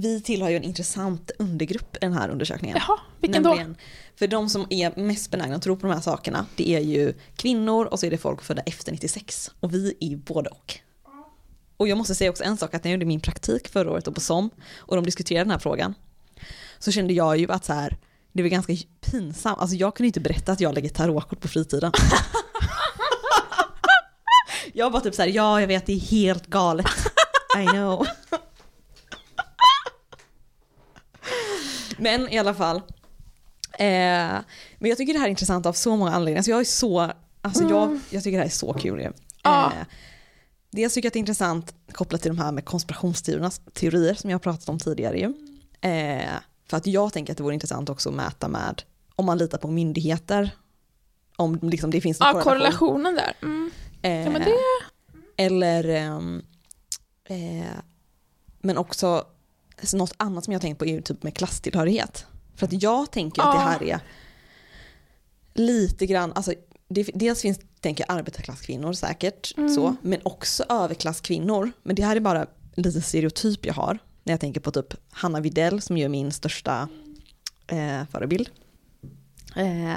vi 0.00 0.20
tillhör 0.20 0.50
ju 0.50 0.56
en 0.56 0.62
intressant 0.62 1.30
undergrupp 1.38 1.96
i 1.96 1.98
den 2.00 2.12
här 2.12 2.28
undersökningen. 2.28 2.76
Jaha, 2.86 2.98
vilken 3.20 3.42
då? 3.42 3.48
Nämligen, 3.48 3.76
För 4.16 4.26
de 4.26 4.48
som 4.48 4.66
är 4.70 5.00
mest 5.00 5.30
benägna 5.30 5.56
att 5.56 5.62
tro 5.62 5.76
på 5.76 5.86
de 5.86 5.92
här 5.92 6.00
sakerna, 6.00 6.46
det 6.56 6.70
är 6.70 6.80
ju 6.80 7.14
kvinnor 7.36 7.84
och 7.84 8.00
så 8.00 8.06
är 8.06 8.10
det 8.10 8.18
folk 8.18 8.42
födda 8.42 8.62
efter 8.62 8.92
96. 8.92 9.50
Och 9.60 9.74
vi 9.74 9.94
är 10.00 10.16
både 10.16 10.50
och. 10.50 10.74
Och 11.76 11.88
jag 11.88 11.98
måste 11.98 12.14
säga 12.14 12.30
också 12.30 12.44
en 12.44 12.56
sak, 12.56 12.74
att 12.74 12.84
när 12.84 12.90
jag 12.90 12.96
gjorde 12.96 13.06
min 13.06 13.20
praktik 13.20 13.68
förra 13.68 13.90
året 13.90 14.08
och 14.08 14.14
på 14.14 14.20
SOM 14.20 14.50
och 14.76 14.96
de 14.96 15.04
diskuterade 15.04 15.44
den 15.44 15.50
här 15.50 15.58
frågan, 15.58 15.94
så 16.78 16.92
kände 16.92 17.12
jag 17.12 17.36
ju 17.36 17.52
att 17.52 17.64
så 17.64 17.72
här, 17.72 17.96
det 18.32 18.42
var 18.42 18.48
ganska 18.48 18.72
pinsamt, 19.00 19.58
alltså 19.58 19.76
jag 19.76 19.96
kunde 19.96 20.06
inte 20.06 20.20
berätta 20.20 20.52
att 20.52 20.60
jag 20.60 20.74
lägger 20.74 20.88
tarotkort 20.88 21.40
på 21.40 21.48
fritiden. 21.48 21.92
jag 24.72 24.90
var 24.90 25.00
typ 25.00 25.14
så 25.14 25.22
här, 25.22 25.28
ja 25.28 25.60
jag 25.60 25.68
vet 25.68 25.86
det 25.86 25.92
är 25.92 26.00
helt 26.00 26.46
galet, 26.46 26.86
I 27.58 27.66
know. 27.66 28.06
Men 32.00 32.28
i 32.28 32.38
alla 32.38 32.54
fall, 32.54 32.82
Eh, 33.78 34.38
men 34.78 34.88
jag 34.88 34.96
tycker 34.98 35.12
det 35.12 35.18
här 35.18 35.26
är 35.26 35.30
intressant 35.30 35.66
av 35.66 35.72
så 35.72 35.96
många 35.96 36.10
anledningar. 36.12 36.42
Så 36.42 36.50
jag 36.50 36.60
är 36.60 36.64
så, 36.64 37.12
alltså 37.42 37.64
jag, 37.64 38.00
jag 38.10 38.22
tycker 38.22 38.36
det 38.38 38.42
här 38.42 38.46
är 38.50 38.50
så 38.54 38.72
kul. 38.74 39.00
Eh, 39.00 39.10
Ja. 39.42 39.72
dels 40.70 40.94
tycker 40.94 41.06
jag 41.06 41.10
att 41.10 41.12
det 41.12 41.16
är 41.16 41.20
intressant 41.20 41.74
kopplat 41.92 42.22
till 42.22 42.30
de 42.36 42.38
här 42.42 42.52
med 42.52 42.64
konspirationsteoriernas 42.64 43.60
teorier 43.72 44.14
som 44.14 44.30
jag 44.30 44.34
har 44.34 44.40
pratat 44.40 44.68
om 44.68 44.78
tidigare 44.78 45.18
ju. 45.18 45.32
Eh, 45.90 46.24
för 46.68 46.76
att 46.76 46.86
jag 46.86 47.12
tänker 47.12 47.32
att 47.32 47.36
det 47.36 47.42
vore 47.42 47.54
intressant 47.54 47.88
också 47.88 48.08
att 48.08 48.14
mäta 48.14 48.48
med 48.48 48.82
om 49.16 49.26
man 49.26 49.38
litar 49.38 49.58
på 49.58 49.68
myndigheter. 49.68 50.50
Om 51.36 51.58
liksom 51.62 51.90
det 51.90 52.00
finns 52.00 52.20
en 52.20 52.26
Ja, 52.26 52.42
korrelationen 52.42 53.14
där. 53.14 53.32
Mm. 53.42 53.70
Eh, 54.02 54.20
Ja, 54.24 54.30
men 54.30 54.42
det... 54.42 54.54
Eller, 55.44 55.84
ehm, 55.88 56.42
eh, 57.24 57.64
men 58.60 58.78
också 58.78 59.24
alltså 59.80 59.96
något 59.96 60.14
annat 60.16 60.44
som 60.44 60.52
jag 60.52 60.58
har 60.58 60.62
tänkt 60.62 60.78
på 60.78 60.86
är 60.86 61.00
typ 61.00 61.22
med 61.22 61.34
klasstillhörighet. 61.34 62.26
För 62.56 62.66
att 62.66 62.82
jag 62.82 63.10
tänker 63.10 63.42
att 63.42 63.54
det 63.54 63.60
här 63.60 63.82
är 63.82 64.00
lite 65.54 66.06
grann, 66.06 66.32
alltså 66.32 66.54
det, 66.88 67.10
dels 67.14 67.42
finns 67.42 67.60
tänker 67.80 68.04
jag 68.08 68.16
arbetarklasskvinnor 68.18 68.92
säkert 68.92 69.54
Mm. 69.56 69.74
så, 69.74 69.96
men 70.02 70.20
också 70.22 70.64
överklasskvinnor. 70.68 71.72
Men 71.82 71.96
det 71.96 72.04
här 72.04 72.16
är 72.16 72.20
bara 72.20 72.46
en 72.74 72.82
liten 72.82 73.02
stereotyp 73.02 73.66
jag 73.66 73.74
har 73.74 73.98
när 74.24 74.32
jag 74.32 74.40
tänker 74.40 74.60
på 74.60 74.70
typ 74.70 74.94
Hanna 75.10 75.40
Videll 75.40 75.80
som 75.80 75.98
ju 75.98 76.04
är 76.04 76.08
min 76.08 76.32
största 76.32 76.88
eh, 77.66 78.04
förebild. 78.12 78.50
Eh, 79.56 79.96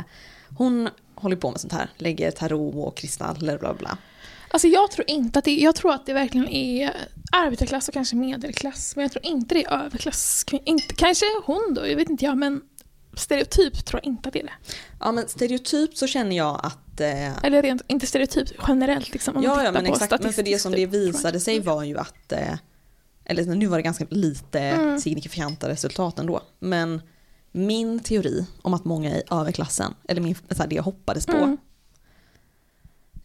hon 0.58 0.90
håller 1.16 1.36
på 1.36 1.52
med 1.52 1.60
sånt 1.60 1.74
här, 1.74 1.90
lägger 1.98 2.32
tarot 2.32 2.76
och 2.76 2.98
kristaller 2.98 3.58
bla 3.58 3.74
bla. 3.74 3.98
Alltså 4.54 4.68
jag 4.68 4.92
tror 4.92 5.10
inte 5.10 5.40
att 5.40 5.46
det, 5.46 5.56
jag 5.56 5.76
tror 5.76 5.94
att 5.94 6.06
det 6.06 6.14
verkligen 6.14 6.48
är 6.48 6.94
arbetarklass 7.32 7.88
och 7.88 7.94
kanske 7.94 8.16
medelklass. 8.16 8.96
Men 8.96 9.04
jag 9.04 9.12
tror 9.12 9.26
inte 9.26 9.56
det 9.56 9.66
är 9.66 9.86
överklass. 9.86 10.46
Inte, 10.66 10.96
kanske 10.96 11.26
hon 11.46 11.74
då, 11.74 11.88
jag 11.88 11.96
vet 11.96 12.10
inte 12.10 12.26
jag, 12.26 12.38
men 12.38 12.62
stereotyp 13.18 13.86
tror 13.86 14.00
jag 14.04 14.08
inte 14.14 14.30
att 14.30 14.34
det 14.34 14.40
är 14.40 14.44
det. 14.44 14.54
Ja 15.00 15.12
men 15.12 15.28
stereotypt 15.28 15.98
så 15.98 16.08
känner 16.08 16.36
jag 16.38 16.60
att 16.64 17.00
eh, 17.02 17.46
Eller 17.46 17.62
rent, 17.62 17.82
inte 17.88 18.08
stereotyp, 18.08 18.48
generellt 18.68 19.14
liksom. 19.14 19.36
Om 19.38 19.44
man 19.44 19.58
Ja, 19.58 19.64
ja 19.64 19.72
men 19.72 19.86
exakt. 19.86 20.24
Men 20.24 20.34
för 20.34 20.44
det 20.44 20.60
som 20.60 20.72
det 20.72 20.78
typ, 20.78 20.90
visade 20.94 21.40
sig 21.40 21.60
var 21.60 21.84
ju 21.84 21.98
att, 21.98 22.32
eh, 22.32 22.54
eller 23.26 23.44
nu 23.46 23.66
var 23.68 23.78
det 23.78 23.84
ganska 23.84 24.06
lite 24.10 24.60
Mm. 24.60 25.00
signifikanta 25.00 25.70
resultat 25.70 26.20
ändå. 26.20 26.42
Men 26.60 27.02
min 27.52 28.00
teori 28.00 28.46
om 28.62 28.74
att 28.74 28.86
många 28.86 29.18
i 29.18 29.22
överklassen, 29.32 29.94
eller 30.08 30.22
min, 30.22 30.36
så 30.36 30.58
här, 30.58 30.68
det 30.68 30.76
jag 30.76 30.84
hoppades 30.84 31.26
på, 31.26 31.38
Mm. 31.38 31.58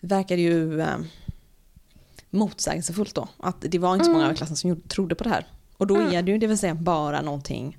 Verkar 0.01 0.37
ju 0.37 0.81
eh, 0.81 0.97
motsägelsefullt 2.31 3.15
då. 3.15 3.29
Att 3.37 3.57
det 3.61 3.79
var 3.79 3.95
inte 3.95 4.05
så 4.05 4.11
många 4.11 4.23
Mm. 4.23 4.31
överklassen 4.31 4.57
som 4.57 4.71
gjorde- 4.71 4.89
trodde 4.89 5.15
på 5.15 5.25
det 5.25 5.31
här. 5.31 5.47
Och 5.77 5.87
då 5.87 5.97
Mm. 5.97 6.13
är 6.13 6.23
det 6.23 6.33
ju 6.33 6.39
det 6.39 6.47
vill 6.47 6.59
säga 6.59 6.75
bara 6.75 7.23
någonting 7.23 7.77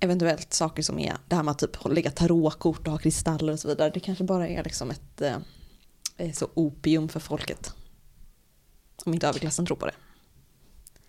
eventuellt 0.00 0.52
saker 0.52 0.82
som 0.82 0.98
är 0.98 1.16
det 1.28 1.36
här 1.36 1.42
med 1.42 1.52
att 1.52 1.58
typ 1.58 1.76
lägga 1.90 2.10
tarotkort 2.10 2.86
och 2.86 2.92
ha 2.92 2.98
kristaller 2.98 3.52
och 3.52 3.58
så 3.60 3.68
vidare. 3.68 3.90
Det 3.94 4.00
kanske 4.00 4.24
bara 4.24 4.48
är 4.48 4.64
liksom 4.64 4.90
ett 4.90 5.20
eh, 5.20 5.36
är 6.16 6.32
så 6.32 6.48
opium 6.54 7.08
för 7.08 7.20
folket. 7.20 7.74
Om 9.04 9.14
inte 9.14 9.28
överklassen 9.28 9.66
tror 9.66 9.76
på 9.76 9.86
det. 9.86 9.92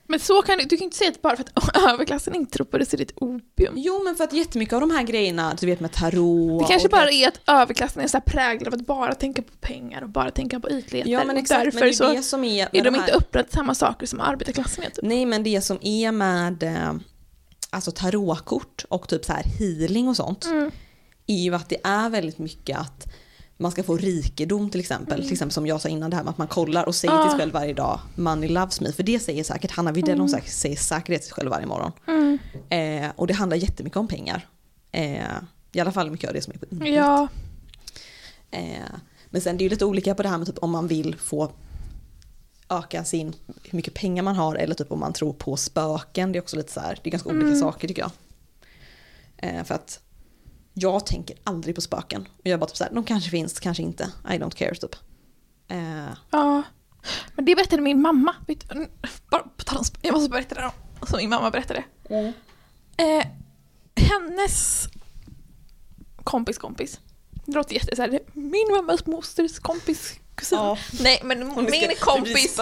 Men 0.07 0.19
så 0.19 0.41
kan 0.41 0.57
du, 0.57 0.63
du 0.63 0.77
kan 0.77 0.83
inte 0.85 0.97
säga 0.97 1.11
att 1.11 1.21
bara 1.21 1.35
för 1.35 1.43
att 1.53 1.75
överklassen 1.93 2.35
inte 2.35 2.51
tror 2.53 2.65
på 2.65 2.77
det 2.77 2.85
så 2.85 2.95
är 2.95 2.97
det 2.97 3.03
ett 3.03 3.13
opium. 3.21 3.73
Jo 3.77 4.01
men 4.03 4.15
för 4.15 4.23
att 4.23 4.33
jättemycket 4.33 4.73
av 4.73 4.79
de 4.81 4.91
här 4.91 5.03
grejerna, 5.03 5.55
du 5.59 5.65
vet 5.65 5.79
med 5.79 5.91
tarot 5.91 6.59
Det 6.61 6.67
kanske 6.67 6.87
och 6.87 6.91
bara 6.91 7.09
är 7.11 7.27
att 7.27 7.39
överklassen 7.47 8.03
är 8.03 8.07
så 8.07 8.17
här 8.17 8.21
präglad 8.25 8.67
av 8.73 8.79
att 8.79 8.85
bara 8.87 9.15
tänka 9.15 9.41
på 9.41 9.51
pengar 9.61 10.01
och 10.01 10.09
bara 10.09 10.31
tänka 10.31 10.59
på 10.59 10.69
ytligheter. 10.69 11.11
Ja 11.11 11.23
men 11.25 11.37
exakt, 11.37 11.63
därför 11.63 11.79
men 11.79 11.87
det 11.87 11.89
är 11.89 11.93
så 11.93 12.13
det 12.13 12.21
som 12.23 12.43
är, 12.43 12.69
är 12.71 12.83
de 12.83 12.93
här- 12.93 13.01
inte 13.01 13.11
upprört 13.13 13.51
samma 13.51 13.75
saker 13.75 14.05
som 14.07 14.19
arbetarklassen 14.19 14.83
är. 14.83 14.89
Typ. 14.89 14.99
Nej 15.03 15.25
men 15.25 15.43
det 15.43 15.61
som 15.61 15.77
är 15.81 16.11
med 16.11 16.63
eh, 16.63 16.93
alltså 17.69 17.91
tarotkort 17.91 18.85
och 18.89 19.07
typ 19.09 19.25
så 19.25 19.33
här 19.33 19.43
healing 19.59 20.07
och 20.07 20.15
sånt 20.15 20.45
Mm. 20.45 20.71
är 21.27 21.43
ju 21.43 21.55
att 21.55 21.69
det 21.69 21.77
är 21.83 22.09
väldigt 22.09 22.37
mycket 22.39 22.77
att 22.77 23.07
man 23.57 23.71
ska 23.71 23.83
få 23.83 23.97
rikedom 23.97 24.69
till 24.69 24.79
exempel. 24.79 25.21
Till 25.23 25.31
exempel 25.31 25.53
som 25.53 25.67
jag 25.67 25.81
sa 25.81 25.89
innan 25.89 26.09
det 26.09 26.15
här 26.15 26.23
med 26.23 26.31
att 26.31 26.37
man 26.37 26.47
kollar 26.47 26.85
och 26.87 26.95
säger 26.95 27.11
till 27.11 27.17
Mm. 27.19 27.27
Ah. 27.27 27.31
sig 27.31 27.39
själv 27.39 27.53
varje 27.53 27.73
dag 27.73 27.99
money 28.15 28.49
loves 28.49 28.81
me. 28.81 28.91
För 28.91 29.03
det 29.03 29.19
säger 29.19 29.43
säkert 29.43 29.71
Hanna 29.71 29.91
Widell, 29.91 30.19
hon 30.19 30.29
säkert- 30.29 30.51
säger 30.53 30.75
säkert 30.75 31.05
till 31.05 31.23
sig 31.23 31.33
själv 31.33 31.49
varje 31.49 31.65
morgon. 31.65 31.91
Mm. 32.07 32.37
Eh, 32.69 33.11
och 33.15 33.27
det 33.27 33.33
handlar 33.33 33.57
jättemycket 33.57 33.97
om 33.97 34.07
pengar. 34.07 34.47
Eh, 34.91 35.23
I 35.71 35.79
alla 35.79 35.91
fall 35.91 36.11
mycket 36.11 36.27
av 36.27 36.33
det 36.33 36.41
som 36.41 36.53
är 36.53 36.57
på 36.57 36.65
internet. 36.71 36.93
Ja, 36.95 37.27
Eh, 38.51 38.77
men 39.29 39.41
sen 39.41 39.57
det 39.57 39.61
är 39.61 39.63
ju 39.63 39.69
lite 39.69 39.85
olika 39.85 40.15
på 40.15 40.23
det 40.23 40.29
här 40.29 40.37
med 40.37 40.47
typ 40.47 40.57
om 40.61 40.71
man 40.71 40.87
vill 40.87 41.15
få 41.15 41.51
öka 42.69 43.03
sin, 43.03 43.33
hur 43.63 43.77
mycket 43.77 43.93
pengar 43.93 44.23
man 44.23 44.35
har 44.35 44.55
eller 44.55 44.75
typ 44.75 44.91
om 44.91 44.99
man 44.99 45.13
tror 45.13 45.33
på 45.33 45.57
spöken. 45.57 46.31
Det 46.31 46.39
är 46.39 46.41
också 46.41 46.57
lite 46.57 46.71
så 46.71 46.79
här, 46.79 46.99
det 47.03 47.09
är 47.09 47.11
ganska 47.11 47.29
olika 47.29 47.47
Mm. 47.47 47.59
saker 47.59 47.87
tycker 47.87 48.01
jag. 48.01 48.11
Eh, 49.37 49.63
för 49.63 49.75
att 49.75 49.99
jag 50.73 51.05
tänker 51.05 51.37
aldrig 51.43 51.75
på 51.75 51.81
spöken. 51.81 52.21
Och 52.21 52.47
jag 52.47 52.59
bara 52.59 52.65
typ 52.65 52.77
så 52.77 52.83
här, 52.83 52.91
de 52.93 53.03
kanske 53.03 53.29
finns, 53.29 53.59
kanske 53.59 53.83
inte. 53.83 54.03
I 54.25 54.31
don't 54.33 54.55
care 54.55 54.75
typ. 54.75 54.95
Eh, 55.67 56.09
ja. 56.29 56.63
Men 57.35 57.45
det 57.45 57.55
berättade 57.55 57.81
min 57.81 58.01
mamma. 58.01 58.35
Bara 59.31 59.43
på 59.57 59.63
tal 59.63 59.77
om 59.77 59.83
Jag 60.01 60.13
måste 60.13 60.29
berätta 60.29 60.55
det. 60.55 60.71
Som 61.07 61.17
min 61.17 61.29
mamma 61.29 61.51
berättade. 61.51 61.83
Eh, 62.97 63.25
hennes 63.95 64.87
kompis 66.23 66.57
kompis. 66.57 66.99
Det 67.45 67.51
låter 67.51 67.73
jätte 67.73 67.95
så 67.95 68.01
här, 68.01 68.19
min 68.33 68.67
mammas 68.71 69.05
mosters 69.05 69.59
kompis 69.59 70.13
kusin. 70.35 70.57
Ja. 70.57 70.77
Nej 71.01 71.21
men 71.23 71.39
min 71.55 71.71
ska- 71.95 72.05
kompis. 72.05 72.59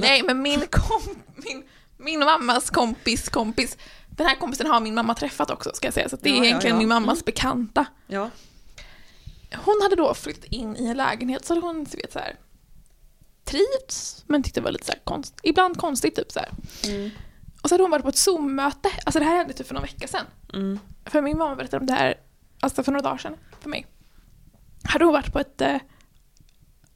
Nej 0.00 0.22
men 0.22 0.42
min, 0.42 0.60
kom, 0.70 1.02
min, 1.36 1.62
min 1.98 2.18
mammas 2.18 2.70
kompis 2.70 3.28
kompis. 3.28 3.76
Den 4.18 4.26
här 4.26 4.36
kompisen 4.36 4.66
har 4.66 4.80
min 4.80 4.94
mamma 4.94 5.14
träffat 5.14 5.50
också 5.50 5.70
ska 5.74 5.86
jag 5.86 5.94
säga. 5.94 6.08
Så 6.08 6.16
det 6.16 6.30
är 6.30 6.36
Ja, 6.36 6.44
egentligen 6.44 6.76
ja. 6.76 6.78
min 6.78 6.88
mammas 6.88 7.24
bekanta. 7.24 7.86
Ja. 8.06 8.30
Hon 9.64 9.78
hade 9.82 9.96
då 9.96 10.14
flyttat 10.14 10.44
in 10.44 10.76
i 10.76 10.86
en 10.86 10.96
lägenhet 10.96 11.44
så 11.44 11.54
hade 11.54 11.66
hon 11.66 11.86
så 11.86 11.96
vet, 11.96 12.12
så 12.12 12.18
här, 12.18 12.36
trivts 13.44 14.24
men 14.26 14.42
tyckte 14.42 14.60
det 14.60 14.64
var 14.64 14.70
lite 14.70 14.84
så 14.86 14.92
här 14.92 15.00
konst, 15.04 15.40
ibland 15.42 15.76
konstigt 15.78 16.16
typ 16.16 16.32
så 16.32 16.40
här. 16.40 16.48
Mm. 16.84 17.10
Och 17.62 17.68
så 17.68 17.74
hade 17.74 17.84
hon 17.84 17.90
varit 17.90 18.02
på 18.02 18.08
ett 18.08 18.16
Zoom-möte, 18.16 18.88
alltså 19.06 19.18
det 19.18 19.24
här 19.24 19.36
hände 19.36 19.52
typ 19.52 19.66
för 19.66 19.74
någon 19.74 19.82
vecka 19.82 20.08
sedan. 20.08 20.26
Mm. 20.54 20.78
För 21.04 21.22
min 21.22 21.38
mamma 21.38 21.56
berättade 21.56 21.80
om 21.80 21.86
det 21.86 21.92
här 21.92 22.14
alltså 22.60 22.82
för 22.82 22.92
några 22.92 23.02
dagar 23.02 23.18
sedan 23.18 23.36
för 23.60 23.70
mig. 23.70 23.86
Hade 24.84 25.04
hon 25.04 25.12
varit 25.14 25.32
på 25.32 25.38
ett, 25.38 25.62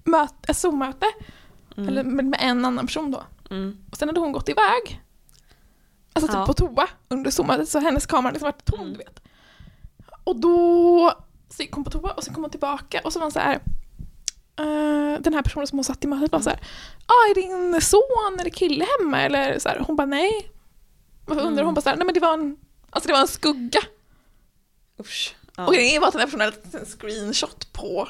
möte, 0.05 0.35
ett 0.49 0.57
Zoom-möte 0.57 1.07
Mm. 1.77 1.89
eller 1.89 2.05
med, 2.05 2.25
med 2.25 2.41
en 2.43 2.65
annan 2.65 2.87
person 2.87 3.11
då. 3.11 3.23
Mm. 3.51 3.77
Och 3.91 3.97
sen 3.97 4.09
hade 4.09 4.21
hon 4.21 4.33
gått 4.33 4.49
iväg. 4.49 5.01
Alltså 6.13 6.29
typ 6.29 6.37
Ja. 6.37 6.47
på 6.47 6.53
toa 6.55 6.89
under 7.09 7.31
Zoom-mötet 7.31 7.69
så 7.69 7.79
hennes 7.81 8.07
kamera 8.07 8.33
liksom 8.33 8.47
varit 8.47 8.65
tom 8.65 8.81
Mm. 8.81 8.93
du 8.93 8.99
vet. 8.99 9.21
Och 10.25 10.37
då 10.41 11.13
så 11.49 11.63
gick 11.63 11.73
hon 11.73 11.85
på 11.85 11.91
toa 11.91 12.11
och 12.13 12.25
så 12.25 12.33
kom 12.33 12.43
hon 12.43 12.51
tillbaka 12.51 13.01
och 13.05 13.13
så 13.13 13.19
var 13.19 13.25
hon 13.25 13.33
så 13.33 13.39
här. 13.39 13.61
eh, 14.59 15.21
den 15.21 15.35
här 15.35 15.43
personen 15.43 15.67
som 15.67 15.79
hon 15.79 15.85
satt 15.85 16.05
i 16.05 16.07
mötet 16.07 16.33
var 16.33 16.41
så 16.41 16.51
här. 16.51 16.59
Ah, 17.07 17.31
är 17.31 17.35
din 17.35 17.81
son 17.81 18.41
eller 18.41 18.51
kille 18.51 18.87
hemma? 18.99 19.21
Eller 19.21 19.59
så 19.59 19.69
här. 19.69 19.79
Hon 19.87 19.97
bara 19.97 20.07
nej. 20.07 20.51
Och 21.27 21.31
undrar 21.37 21.47
Mm. 21.53 21.65
hon 21.65 21.75
bara 21.75 21.81
så 21.81 21.89
här, 21.89 21.97
nej 21.97 22.05
men 22.07 22.15
det 22.15 22.21
var 22.21 22.33
en, 22.33 22.57
alltså 22.91 23.07
det 23.09 23.13
var 23.13 23.21
en 23.21 23.29
skugga. 23.29 23.81
Usch. 25.01 25.37
Ja. 25.57 25.67
Och 25.67 25.75
grejen 25.75 26.01
var 26.01 26.09
att 26.09 26.13
den 26.15 26.21
här 26.21 26.27
personen 26.27 26.53
hade 26.53 26.79
en 26.79 26.87
screenshot 26.87 27.73
på 27.73 28.09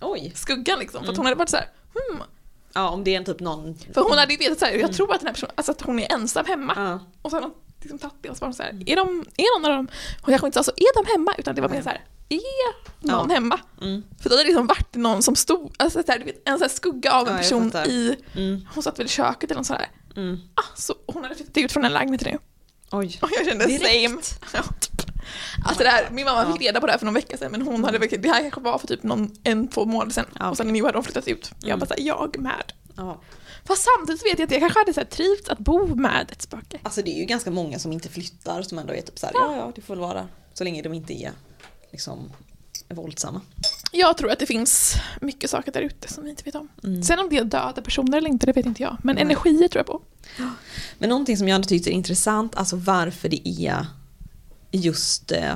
Oj. 0.00 0.32
skuggan 0.34 0.78
liksom. 0.78 1.00
För 1.04 1.04
att 1.04 1.08
Mm. 1.08 1.16
hon 1.16 1.26
hade 1.26 1.36
varit 1.38 1.48
så 1.48 1.56
här, 1.56 1.68
hmm. 1.94 2.22
Ja 2.72 2.88
om 2.90 3.04
det 3.04 3.14
är 3.14 3.16
en 3.18 3.24
typ 3.24 3.40
någon... 3.40 3.78
För 3.94 4.00
hon 4.00 4.18
hade 4.18 4.32
ju 4.32 4.38
vetat 4.38 4.58
så 4.58 4.64
här, 4.64 4.72
jag 4.72 4.92
tror 4.92 5.12
att 5.14 5.20
den 5.20 5.26
här 5.26 5.34
personen, 5.34 5.52
alltså 5.56 5.72
att 5.72 5.80
hon 5.80 5.98
är 5.98 6.12
ensam 6.12 6.46
hemma. 6.46 6.72
Ja. 6.76 7.00
Och 7.22 7.30
hon 7.32 7.52
liksom 7.82 7.98
tagit 7.98 8.14
det 8.20 8.30
och 8.30 8.36
så 8.36 8.40
var 8.40 8.46
hon 8.46 8.54
så 8.54 8.62
här, 8.62 8.70
är, 8.86 8.96
de, 8.96 9.24
är 9.36 9.58
någon 9.60 9.70
av 9.70 9.76
dem, 9.76 9.88
hon 10.22 10.32
kanske 10.32 10.46
inte 10.46 10.58
sa 10.58 10.62
så, 10.62 10.72
är 10.76 11.02
de 11.04 11.10
hemma? 11.12 11.34
Utan 11.38 11.54
det 11.54 11.60
var 11.60 11.68
mer 11.68 11.74
Nej. 11.76 11.82
så 11.84 11.88
här, 11.88 12.04
är 12.28 13.06
någon 13.06 13.26
Ja. 13.30 13.34
hemma? 13.34 13.60
Mm. 13.82 14.02
För 14.22 14.28
då 14.28 14.34
hade 14.34 14.42
det 14.42 14.46
liksom 14.48 14.66
varit 14.66 14.94
någon 14.94 15.22
som 15.22 15.36
stod, 15.36 15.74
alltså 15.78 16.02
så 16.06 16.12
här, 16.12 16.18
du 16.18 16.24
vet, 16.24 16.48
en 16.48 16.58
så 16.58 16.68
skugga 16.68 17.12
av 17.12 17.28
en 17.28 17.32
Ja, 17.34 17.38
person 17.38 17.72
i, 17.86 18.16
Mm. 18.36 18.66
hon 18.74 18.82
satt 18.82 18.98
väl 18.98 19.06
i 19.06 19.08
köket 19.08 19.50
eller 19.50 19.58
något 19.60 19.66
sådär. 19.66 19.88
Mm. 20.16 20.38
Ah, 20.54 20.62
så 20.76 20.94
hon 21.06 21.22
hade 21.22 21.34
flyttat 21.34 21.56
ut 21.56 21.72
från 21.72 21.84
en 21.84 21.92
lägenhet 21.92 22.24
nu. 22.24 22.38
Oj. 22.90 23.18
Och 23.22 23.28
jag 23.36 23.46
kände 23.46 23.66
Direkt. 23.66 23.84
same. 23.84 24.20
Ja. 24.54 24.64
Alltså 25.64 25.82
det 25.84 25.90
här, 25.90 26.08
min 26.10 26.24
mamma 26.24 26.44
Ja. 26.44 26.52
fick 26.52 26.62
reda 26.62 26.80
på 26.80 26.86
det 26.86 26.92
här 26.92 26.98
för 26.98 27.06
någon 27.06 27.14
vecka 27.14 27.36
sedan 27.36 27.50
men 27.52 27.62
hon 27.62 27.84
hade 27.84 27.98
verkligen, 27.98 28.22
det 28.22 28.28
här 28.28 28.40
kanske 28.40 28.60
var 28.60 28.78
för 28.78 28.86
typ 28.86 29.02
någon, 29.02 29.36
en, 29.44 29.68
två 29.68 29.84
månader 29.84 30.12
sedan. 30.12 30.26
Ja, 30.38 30.50
Och 30.50 30.56
sen 30.56 30.68
nu 30.68 30.84
hade 30.84 30.98
hon 30.98 31.04
flyttat 31.04 31.28
ut. 31.28 31.50
Jag 31.60 31.68
Mm. 31.68 31.78
bara 31.78 31.86
såhär, 31.86 32.00
jag 32.02 32.38
med. 32.38 32.72
Ja. 32.96 33.20
Fast 33.64 33.84
samtidigt 33.96 34.24
vet 34.26 34.38
jag 34.38 34.46
att 34.46 34.50
jag 34.52 34.60
kanske 34.60 34.78
hade 34.78 34.94
så 34.94 35.00
här 35.00 35.06
trivts 35.06 35.48
att 35.48 35.58
bo 35.58 35.94
med 35.94 36.28
ett 36.32 36.42
spöke. 36.42 36.78
Alltså 36.82 37.02
det 37.02 37.10
är 37.10 37.18
ju 37.18 37.24
ganska 37.24 37.50
många 37.50 37.78
som 37.78 37.92
inte 37.92 38.08
flyttar 38.08 38.62
som 38.62 38.78
ändå 38.78 38.94
är 38.94 39.00
typ 39.02 39.18
såhär, 39.18 39.32
ja 39.34 39.56
ja 39.56 39.72
det 39.74 39.80
får 39.80 39.94
väl 39.94 40.00
vara. 40.00 40.28
Så 40.54 40.64
länge 40.64 40.82
de 40.82 40.94
inte 40.94 41.12
är 41.22 41.32
liksom 41.92 42.32
våldsamma. 42.88 43.40
Jag 43.92 44.16
tror 44.16 44.30
att 44.30 44.38
det 44.38 44.46
finns 44.46 44.94
mycket 45.20 45.50
saker 45.50 45.72
där 45.72 45.80
ute 45.80 46.12
som 46.12 46.24
vi 46.24 46.30
inte 46.30 46.42
vet 46.44 46.54
om. 46.54 46.68
Mm. 46.84 47.02
Sen 47.02 47.18
om 47.18 47.28
det 47.30 47.36
är 47.36 47.44
döda 47.44 47.82
personer 47.82 48.18
eller 48.18 48.30
inte, 48.30 48.46
det 48.46 48.52
vet 48.52 48.66
inte 48.66 48.82
jag. 48.82 48.96
Men 49.02 49.14
Nej. 49.14 49.22
energier 49.24 49.68
tror 49.68 49.80
jag 49.80 49.86
på. 49.86 50.00
Men 50.98 51.08
någonting 51.08 51.36
som 51.36 51.48
jag 51.48 51.54
ändå 51.54 51.66
tyckte 51.68 51.90
är 51.90 51.92
intressant, 51.92 52.56
alltså 52.56 52.76
varför 52.76 53.28
det 53.28 53.48
är 53.48 53.86
just 54.72 55.32
eh, 55.32 55.54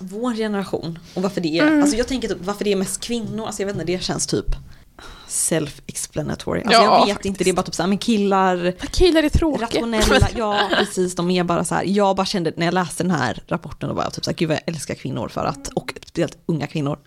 vår 0.00 0.34
generation. 0.34 0.98
Och 1.14 1.22
varför 1.22 1.40
det 1.40 1.58
är, 1.58 1.66
Mm. 1.66 1.80
alltså 1.82 1.96
jag 1.96 2.08
tänker 2.08 2.28
typ 2.28 2.38
varför 2.40 2.64
det 2.64 2.72
är 2.72 2.76
mest 2.76 3.00
kvinnor, 3.00 3.46
alltså 3.46 3.62
jag 3.62 3.66
vet 3.66 3.74
inte, 3.76 3.86
det 3.92 4.02
känns 4.02 4.26
typ 4.26 4.46
self-explanatory. 5.28 6.58
Alltså 6.58 6.72
Ja, 6.72 6.82
jag 6.98 7.06
vet 7.06 7.14
faktiskt. 7.14 7.26
inte, 7.26 7.44
det 7.44 7.50
är 7.50 7.54
bara 7.54 7.62
typ 7.62 7.74
såhär, 7.74 7.88
men 7.88 7.98
killar, 7.98 8.72
Killar 8.92 9.22
är 9.22 9.28
tråkiga. 9.28 9.66
rationella, 9.66 10.28
ja 10.36 10.68
precis, 10.78 11.14
de 11.14 11.30
är 11.30 11.44
bara 11.44 11.64
så 11.64 11.74
här. 11.74 11.84
Jag 11.84 12.16
bara 12.16 12.26
kände 12.26 12.52
när 12.56 12.66
jag 12.66 12.74
läste 12.74 13.02
den 13.02 13.10
här 13.10 13.42
rapporten, 13.46 13.94
var 13.94 14.02
jag 14.02 14.12
typ 14.12 14.24
så 14.24 14.30
här, 14.30 14.36
gud 14.36 14.48
vad 14.48 14.56
jag 14.56 14.74
älskar 14.74 14.94
kvinnor 14.94 15.28
för 15.28 15.44
att, 15.44 15.68
och 15.68 15.94
speciellt 16.10 16.38
unga 16.46 16.66
kvinnor. 16.66 16.98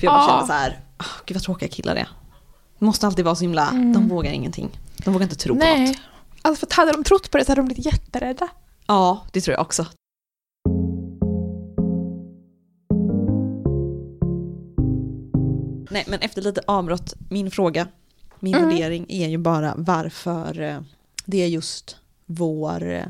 För 0.00 0.06
jag 0.06 0.12
bara 0.14 0.22
Ja. 0.22 0.28
kände 0.28 0.46
så 0.46 0.52
här, 0.52 0.80
ah, 0.96 1.04
gud 1.26 1.36
vad 1.36 1.42
tråkiga 1.42 1.68
killar 1.68 1.94
det 1.94 2.00
är. 2.00 2.08
Det 2.78 2.84
måste 2.84 3.06
alltid 3.06 3.24
vara 3.24 3.34
så 3.34 3.44
himla, 3.44 3.70
de 3.70 4.08
vågar 4.08 4.30
ingenting. 4.32 4.70
De 5.04 5.12
vågar 5.12 5.22
inte 5.24 5.36
tro 5.36 5.54
på 5.58 5.64
Mm. 5.64 5.78
Nej. 5.78 5.88
något. 5.88 5.96
Alltså 6.42 6.60
för 6.60 6.66
att 6.66 6.72
hade 6.72 6.92
de 6.92 7.04
trott 7.04 7.30
på 7.30 7.38
det 7.38 7.44
så 7.44 7.50
hade 7.50 7.60
de 7.60 7.66
blivit 7.66 7.86
jätterädda. 7.86 8.48
Ja, 8.86 9.24
det 9.32 9.40
tror 9.40 9.52
jag 9.54 9.60
också. 9.62 9.86
Nej, 15.90 16.04
men 16.08 16.20
efter 16.20 16.42
lite 16.42 16.60
avbrott, 16.66 17.14
min 17.30 17.50
fråga, 17.50 17.88
min 18.40 18.54
Mm. 18.54 18.68
värdering 18.68 19.06
är 19.08 19.28
ju 19.28 19.38
bara 19.38 19.74
varför 19.76 20.60
eh, 20.60 20.80
det 21.24 21.42
är 21.42 21.46
just 21.46 21.96
vår 22.26 22.90
eh, 22.90 23.04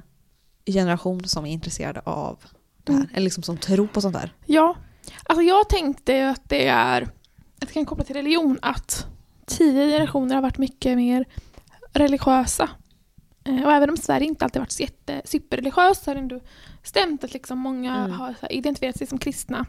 generation 0.66 1.24
som 1.24 1.46
är 1.46 1.50
intresserade 1.50 2.00
av 2.04 2.38
det 2.84 2.92
här. 2.92 2.98
Mm. 3.00 3.10
Eller 3.12 3.24
liksom 3.24 3.42
som 3.42 3.56
tror 3.56 3.86
på 3.86 4.00
sånt 4.00 4.14
där. 4.14 4.32
Ja. 4.46 4.76
Alltså 5.24 5.42
jag 5.42 5.68
tänkte 5.68 6.28
att 6.30 6.48
det 6.48 6.66
är, 6.66 7.02
att 7.02 7.10
jag 7.60 7.70
kan 7.70 7.86
koppla 7.86 8.04
till 8.04 8.16
religion, 8.16 8.58
att 8.62 9.06
tidigare 9.46 9.90
generationer 9.90 10.34
har 10.34 10.42
varit 10.42 10.58
mycket 10.58 10.96
mer 10.96 11.24
religiösa. 11.92 12.70
Eh, 13.44 13.64
Och 13.64 13.72
även 13.72 13.90
om 13.90 13.96
Sverige 13.96 14.26
inte 14.26 14.44
alltid 14.44 14.60
varit 14.60 14.72
så 14.72 14.82
jätte 14.82 15.22
superreligiöst 15.24 16.04
så 16.04 16.10
har 16.10 16.14
det 16.14 16.20
ändå 16.20 16.40
stämt 16.82 17.24
att 17.24 17.32
liksom 17.32 17.58
många 17.58 17.96
Mm. 17.96 18.10
har 18.10 18.34
identifierat 18.50 18.96
sig 18.98 19.06
som 19.06 19.18
kristna. 19.18 19.66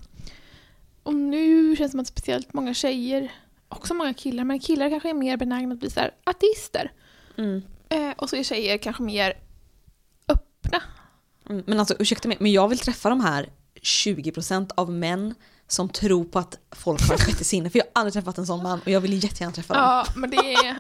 Och 1.04 1.16
nu 1.16 1.76
känns 1.76 1.90
det 1.90 1.92
som 1.92 2.00
att 2.00 2.08
speciellt 2.08 2.54
många 2.54 2.74
tjejer, 2.74 3.32
också 3.70 3.94
många 3.94 4.14
killar, 4.14 4.44
men 4.44 4.60
killar 4.60 4.90
kanske 4.90 5.10
är 5.10 5.14
mer 5.14 5.38
benägna 5.38 5.74
att 5.74 5.80
bli 5.80 5.90
så 5.90 6.02
ateister. 6.24 6.92
Eh, 7.90 8.12
och 8.18 8.30
så 8.30 8.36
är 8.36 8.44
tjejer 8.44 8.78
kanske 8.78 9.04
mer 9.04 9.34
öppna. 10.28 10.82
Mm, 11.50 11.64
Men 11.68 11.80
alltså 11.80 11.96
ursäkta 12.00 12.28
mig, 12.28 12.38
men 12.40 12.52
jag 12.52 12.68
vill 12.68 12.80
träffa 12.80 13.10
de 13.10 13.22
här 13.22 13.50
20% 13.86 14.70
av 14.76 14.92
män 14.92 15.36
som 15.68 15.90
tror 15.90 16.26
på 16.26 16.40
att 16.40 16.58
folk 16.72 17.08
har 17.08 17.16
ett 17.16 17.26
bättre 17.28 17.44
sinne. 17.46 17.70
För 17.70 17.80
jag 17.80 17.86
har 17.86 17.92
aldrig 18.02 18.14
träffat 18.14 18.38
en 18.38 18.46
sån 18.46 18.64
man 18.64 18.80
och 18.82 18.88
jag 18.92 19.02
vill 19.02 19.24
jättegärna 19.24 19.54
träffa 19.54 19.74
dem. 19.74 19.84
Ja, 19.84 20.06
men 20.16 20.30
det 20.30 20.38
är... 20.38 20.78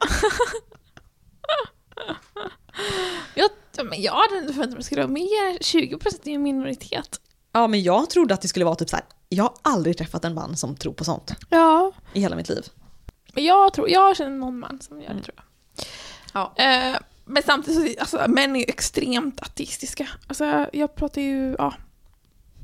jag, 3.35 3.49
men 3.89 4.01
jag 4.01 4.13
hade 4.13 4.37
inte 4.37 4.53
förväntat 4.53 4.69
mig 4.69 4.73
att 4.73 4.77
det 4.77 4.83
skulle 4.83 5.01
vara 5.01 5.11
mer. 5.13 5.57
20% 5.59 6.19
är 6.23 6.29
ju 6.29 6.35
en 6.35 6.43
minoritet. 6.43 7.21
Ja 7.51 7.67
men 7.67 7.83
jag 7.83 8.09
trodde 8.09 8.33
att 8.33 8.41
det 8.41 8.47
skulle 8.47 8.65
vara 8.65 8.75
typ 8.75 8.89
så 8.89 8.95
här. 8.95 9.05
jag 9.29 9.43
har 9.43 9.53
aldrig 9.61 9.97
träffat 9.97 10.25
en 10.25 10.33
man 10.33 10.57
som 10.57 10.75
tror 10.75 10.93
på 10.93 11.03
sånt 11.03 11.31
Ja, 11.49 11.91
i 12.13 12.19
hela 12.19 12.35
mitt 12.35 12.49
liv. 12.49 12.65
men 13.33 13.43
jag, 13.43 13.73
tror, 13.73 13.89
jag 13.89 14.17
känner 14.17 14.37
någon 14.37 14.59
man 14.59 14.79
som 14.81 15.01
gör 15.01 15.07
det 15.07 15.11
Mm. 15.11 15.23
tror 15.23 15.35
jag. 15.37 15.45
Ja. 16.33 16.63
Eh, 16.63 16.95
men 17.25 17.43
samtidigt, 17.43 17.93
så, 17.97 17.99
alltså, 18.01 18.31
män 18.31 18.55
är 18.55 18.59
ju 18.59 18.65
extremt 18.67 19.41
ateistiska. 19.41 20.07
Alltså, 20.27 20.69
jag 20.73 20.95
pratar 20.95 21.21
ju, 21.21 21.55
ja. 21.57 21.73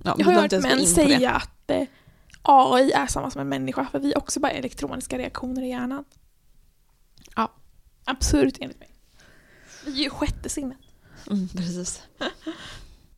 Ja, 0.03 0.15
Jag 0.17 0.25
har 0.25 0.33
hört 0.33 0.51
män 0.51 0.85
säga 0.87 1.31
att 1.31 1.69
eh, 1.71 1.83
AI 2.41 2.91
är 2.91 3.07
samma 3.07 3.31
som 3.31 3.41
en 3.41 3.49
människa, 3.49 3.87
för 3.91 3.99
vi 3.99 4.11
är 4.13 4.17
också 4.17 4.39
bara 4.39 4.51
elektroniska 4.51 5.17
reaktioner 5.17 5.61
i 5.61 5.69
hjärnan. 5.69 6.05
Ja, 7.35 7.51
absurt 8.05 8.57
enligt 8.59 8.79
mig. 8.79 8.89
Vi 9.85 9.91
är 9.99 10.03
ju 10.03 10.09
sjätte 10.09 10.49
sinnet. 10.49 10.77
Mm, 11.29 11.47
precis. 11.49 12.01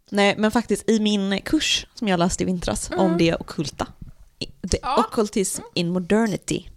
Nej, 0.09 0.35
men 0.37 0.51
faktiskt 0.51 0.89
i 0.89 0.99
min 0.99 1.41
kurs 1.41 1.87
som 1.93 2.07
jag 2.07 2.17
läste 2.19 2.43
i 2.43 2.45
vintras 2.45 2.91
Mm. 2.91 2.99
om 3.05 3.17
det 3.17 3.35
ockulta, 3.35 3.87
i- 4.39 4.67
the 4.67 4.77
Ja. 4.81 4.93
Mm. 4.93 5.05
occultism 5.07 5.61
in 5.73 5.89
modernity, 5.89 6.69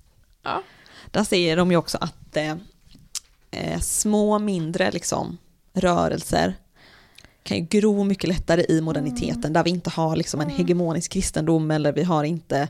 Ja. 0.42 0.62
där 1.10 1.24
säger 1.24 1.56
de 1.56 1.70
ju 1.70 1.76
också 1.76 1.98
att 2.00 2.36
eh, 2.36 2.56
eh, 3.50 3.80
små, 3.80 4.38
mindre 4.38 4.90
liksom, 4.90 5.38
rörelser 5.72 6.54
kan 7.46 7.56
ju 7.56 7.62
gro 7.64 8.04
mycket 8.04 8.28
lättare 8.28 8.64
i 8.68 8.80
moderniteten, 8.80 9.38
Mm. 9.38 9.52
där 9.52 9.64
vi 9.64 9.70
inte 9.70 9.90
har 9.90 10.16
liksom 10.16 10.40
en 10.40 10.50
hegemonisk 10.50 11.12
kristendom 11.12 11.70
eller 11.70 11.92
vi 11.92 12.02
har 12.02 12.24
inte 12.24 12.68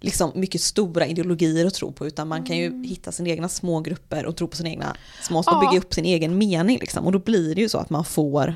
liksom 0.00 0.32
mycket 0.34 0.60
stora 0.60 1.06
ideologier 1.06 1.66
att 1.66 1.74
tro 1.74 1.92
på, 1.92 2.06
utan 2.06 2.28
man 2.28 2.44
kan 2.44 2.56
ju 2.56 2.84
hitta 2.84 3.12
sina 3.12 3.28
egna 3.28 3.48
små 3.48 3.80
grupper 3.80 4.26
och 4.26 4.36
tro 4.36 4.48
på 4.48 4.56
sina 4.56 4.68
egna 4.68 4.96
små, 5.22 5.38
och 5.38 5.48
Mm. 5.52 5.60
Bygga 5.70 5.78
upp 5.84 5.94
sin 5.94 6.04
egen 6.04 6.38
mening 6.38 6.78
liksom. 6.78 7.06
Och 7.06 7.12
då 7.12 7.18
blir 7.18 7.54
det 7.54 7.60
ju 7.60 7.68
så 7.68 7.78
att 7.78 7.90
man 7.90 8.04
får 8.04 8.54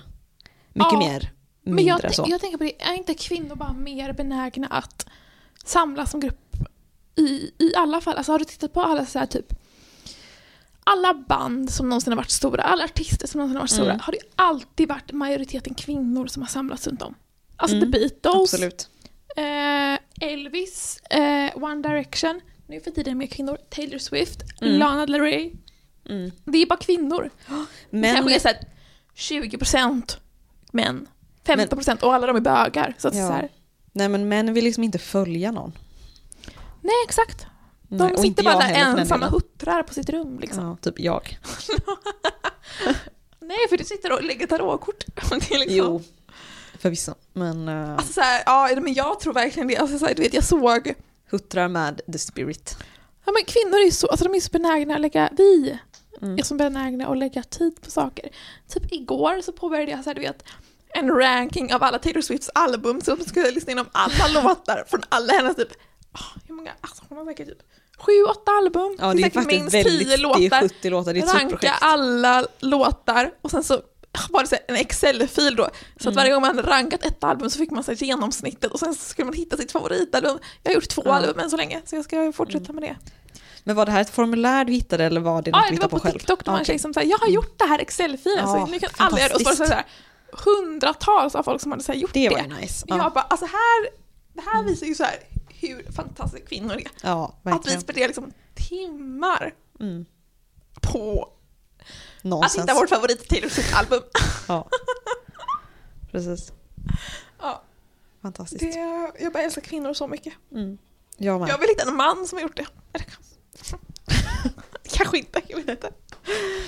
mycket 0.73 0.93
Ja. 0.93 0.99
mer, 0.99 1.33
Men 1.63 1.75
mindre 1.75 1.99
jag, 2.03 2.15
så. 2.15 2.25
jag 2.29 2.41
tänker 2.41 2.59
på 2.59 2.65
det, 2.65 2.83
är 2.83 2.95
inte 2.95 3.15
kvinnor 3.15 3.55
bara 3.57 3.73
mer 3.73 4.13
benägna 4.13 4.67
att 4.67 5.07
samlas 5.65 6.11
som 6.11 6.21
grupp 6.21 6.57
i, 7.17 7.23
i 7.59 7.73
alla 7.77 8.01
fall? 8.01 8.17
Alltså 8.17 8.33
har 8.33 8.39
du 8.39 8.45
tittat 8.45 8.73
på 8.73 8.81
alla 8.83 9.07
så 9.07 9.19
här 9.19 9.27
typ 9.27 9.55
alla 10.93 11.15
band 11.15 11.71
som 11.71 11.89
någonsin 11.89 12.13
har 12.13 12.17
varit 12.17 12.31
stora, 12.31 12.63
alla 12.63 12.85
artister 12.85 13.27
som 13.27 13.39
någonsin 13.39 13.57
har 13.57 13.63
varit 13.63 13.71
stora, 13.71 13.87
Mm. 13.91 14.01
har 14.01 14.13
det 14.13 14.19
alltid 14.37 14.89
varit 14.89 15.13
majoriteten 15.13 15.75
kvinnor 15.75 16.27
som 16.27 16.43
har 16.43 16.49
samlats 16.49 16.87
runt 16.87 17.03
om. 17.03 17.15
Alltså 17.57 17.77
Mm, 17.77 17.93
The 17.93 17.99
Beatles, 17.99 18.55
eh, 19.37 19.99
Elvis, 20.31 21.01
eh, 21.11 21.57
One 21.65 21.83
Direction, 21.89 22.41
nu 22.67 22.81
för 22.81 22.91
tiden 22.91 23.19
med 23.19 23.33
kvinnor, 23.33 23.59
Taylor 23.71 23.99
Swift, 23.99 24.43
Mm. 24.61 24.79
Lana 24.79 25.07
Del 25.07 25.21
Rey. 25.21 25.53
Mm. 26.09 26.31
Det 26.45 26.59
är 26.59 26.67
bara 26.67 26.79
kvinnor. 26.79 27.31
Men, 27.91 28.15
kanske 28.15 28.35
är 28.35 28.39
så 28.39 28.49
här 28.49 28.59
20% 29.15 30.19
män, 30.73 31.07
15% 31.45 32.03
och 32.03 32.15
alla 32.15 32.27
de 32.27 32.37
är 32.37 32.41
bögar. 32.41 32.95
Så 32.99 33.09
att 33.09 33.15
Ja. 33.17 33.27
så 33.27 33.33
här, 33.33 33.49
nej, 33.93 34.09
men 34.09 34.29
män 34.29 34.55
vill 34.55 34.65
liksom 34.65 34.85
inte 34.85 34.99
följa 34.99 35.51
någon. 35.53 35.73
nej 36.83 36.95
exakt. 37.07 37.47
De 37.91 37.97
Nej, 38.07 38.19
sitter 38.19 38.43
bara 38.43 38.59
där 38.59 38.75
ensamma 38.75 39.27
och 39.27 39.33
huttrar 39.33 39.83
på 39.83 39.95
sitt 39.95 40.09
rum 40.11 40.39
liksom. 40.41 40.65
Ja, 40.65 40.77
typ 40.81 41.01
jag. 41.01 41.39
Nej 43.41 43.59
för 43.69 43.77
du 43.79 43.85
sitter 43.85 44.13
och 44.13 44.23
lägger 44.23 44.47
tarotkort. 44.47 45.05
Liksom, 45.33 45.41
Jo, 45.69 46.03
förvisso. 46.79 47.15
Men 47.33 47.69
uh, 47.69 47.91
Alltså 47.97 48.13
så 48.13 48.21
här, 48.21 48.43
ja 48.47 48.81
men 48.81 48.95
jag 48.95 49.21
tror 49.21 49.33
verkligen 49.33 49.69
det. 49.69 49.77
Alltså 49.77 49.99
så 49.99 50.07
här, 50.07 50.15
du 50.15 50.23
vet 50.23 50.35
jag 50.35 50.45
såg, 50.45 50.95
huttrar 51.31 51.69
med 51.69 52.01
the 52.13 52.19
spirit. 52.19 52.77
ja 53.25 53.33
men 53.33 53.45
kvinnor 53.47 53.79
är 53.79 53.85
ju 53.85 53.91
så, 53.91 54.07
alltså 54.07 54.25
de 54.29 54.35
är 54.35 54.41
så 54.41 54.51
benägna 54.51 54.95
att 54.95 55.01
lägga, 55.01 55.29
vi 55.39 55.79
Mm. 56.23 56.39
är 56.39 56.43
så 56.43 56.55
benägna 56.55 57.07
att 57.07 57.19
lägga 57.19 57.43
tid 57.43 57.81
på 57.83 57.91
saker. 57.91 58.29
Typ 58.69 58.93
igår 58.93 59.41
så 59.41 59.53
påbörjade 59.53 59.91
jag 59.91 60.05
så 60.05 60.11
här, 60.11 60.15
du 60.15 60.21
vet, 60.21 60.45
en 60.89 61.11
ranking 61.11 61.75
av 61.75 61.83
alla 61.83 61.99
Taylor 61.99 62.21
Swifts 62.21 62.51
album 62.55 63.01
så 63.01 63.11
jag 63.11 63.29
skulle 63.29 63.51
lyssna 63.51 63.71
igenom 63.71 63.87
alla 63.93 64.29
låtar 64.43 64.85
från 64.89 65.01
alla 65.09 65.33
hennes 65.33 65.57
typ, 65.57 65.69
ah, 66.13 66.39
hur 66.49 66.55
många, 66.55 66.73
alltså 66.81 67.03
hon 67.09 67.19
har 67.19 67.25
säkert 67.25 67.49
typ 67.49 67.59
sju, 68.01 68.13
åtta 68.31 68.51
album. 68.53 68.97
Ja, 68.99 69.07
det 69.15 69.21
är 69.21 69.23
säkert 69.23 69.35
faktiskt 69.35 69.61
minst 69.63 69.75
väldigt, 69.75 69.99
tio 70.01 70.09
det 70.09 70.15
är 70.15 70.19
låtar. 70.19 70.61
70 70.69 70.91
låtar, 70.91 71.13
det 71.15 71.21
är 71.21 71.25
ett 71.25 71.35
ranka 71.35 71.71
alla 71.81 72.47
låtar 72.61 73.31
och 73.43 73.51
sen 73.51 73.65
så 73.65 73.81
var 74.31 74.41
det 74.43 74.49
så 74.49 74.57
en 74.69 74.77
Excel-fil 74.77 75.57
då. 75.57 75.65
Så 75.97 76.09
Mm. 76.09 76.11
att 76.11 76.17
varje 76.17 76.33
gång 76.33 76.43
man 76.43 76.63
rankat 76.63 77.05
ett 77.05 77.25
album 77.25 77.51
så 77.51 77.59
fick 77.59 77.71
man 77.71 77.85
så 77.85 77.93
genomsnittet 77.93 78.73
och 78.73 78.79
sen 78.79 78.95
skulle 78.95 79.27
man 79.27 79.35
hitta 79.35 79.57
sitt 79.57 79.73
favoritalbum. 79.73 80.39
Jag 80.63 80.71
har 80.71 80.75
gjort 80.75 80.89
två 80.89 81.03
Ja. 81.05 81.15
album 81.15 81.39
än 81.39 81.51
så 81.51 81.57
länge 81.57 81.81
så 81.85 81.97
jag 81.97 82.05
ska 82.05 82.33
fortsätta 82.33 82.73
med 82.73 82.83
det. 82.83 82.97
Men 83.65 83.77
var 83.77 83.87
det 83.87 83.93
här 83.93 84.01
ett 84.01 84.11
formulär 84.11 84.65
du 84.65 84.73
hittade 84.73 85.05
eller 85.05 85.21
var 85.21 85.43
det 85.43 85.51
något 85.51 85.57
Ja, 85.57 85.63
du 85.63 85.69
det 85.69 85.75
hittade 85.75 85.83
var 85.83 85.89
på, 85.89 85.97
på 85.97 86.03
själv? 86.03 86.19
TikTok 86.19 86.45
då 86.45 86.49
Ja, 86.51 86.53
man 86.53 86.61
okej. 86.63 86.73
liksom 86.75 86.95
så 86.95 87.01
här, 87.01 87.07
jag 87.07 87.19
har 87.19 87.29
gjort 87.29 87.59
det 87.59 87.65
här 87.65 87.79
Excel-filen 87.79 88.39
Ja, 88.39 88.47
så 88.47 88.67
nu 88.67 88.79
kan 88.79 88.91
alla 88.97 89.19
göra 89.19 89.29
det. 89.29 89.35
Och 89.35 89.41
så 89.41 89.45
var 89.45 89.53
det 89.53 89.57
så 89.69 89.75
här, 89.75 89.85
hundratals 90.33 91.35
av 91.35 91.43
folk 91.43 91.61
som 91.63 91.71
hade 91.73 91.85
så 91.85 91.93
gjort 91.93 92.11
det. 92.15 92.29
Det 92.29 92.35
var 92.35 92.61
nice. 92.61 92.85
Jag 92.89 92.99
Ja, 92.99 93.11
bara, 93.15 93.21
alltså 93.25 93.47
här, 93.47 93.89
det 94.35 94.43
här 94.51 94.63
visar 94.65 94.87
ju 94.87 94.95
så 94.95 95.05
här 95.05 95.15
hur 95.61 95.93
fantastiska 95.93 96.47
kvinnor 96.47 96.75
är. 96.75 96.87
ja 97.03 97.35
Att 97.43 97.67
vi 97.67 97.71
spenderar 97.81 98.07
liksom 98.09 98.33
timmar 98.55 99.55
Mm. 99.81 100.05
på 100.83 101.23
att 101.79 102.25
Nonsens. 102.25 102.63
hitta 102.65 102.75
vårt 102.75 102.89
favorit 102.89 103.29
Taylor 103.29 103.49
Swift-album. 103.49 104.03
Ja. 104.49 104.69
Precis. 106.11 106.53
Ja, 107.41 107.63
Fantastiskt. 108.23 108.61
det, 108.75 109.13
jag 109.21 109.33
bara 109.33 109.43
älskar 109.43 109.63
kvinnor 109.63 109.95
så 109.95 110.07
mycket. 110.07 110.33
Mm. 110.53 110.79
Jag. 111.17 111.49
Jag 111.49 111.59
vill 111.59 111.69
hitta 111.69 111.89
en 111.89 111.97
man 111.97 112.27
som 112.27 112.37
har 112.39 112.43
gjort 112.43 112.57
det. 112.57 112.67
Kanske 114.93 115.19
inte, 115.19 115.41
jag 115.49 115.57
vet 115.57 115.69
inte. 115.69 115.93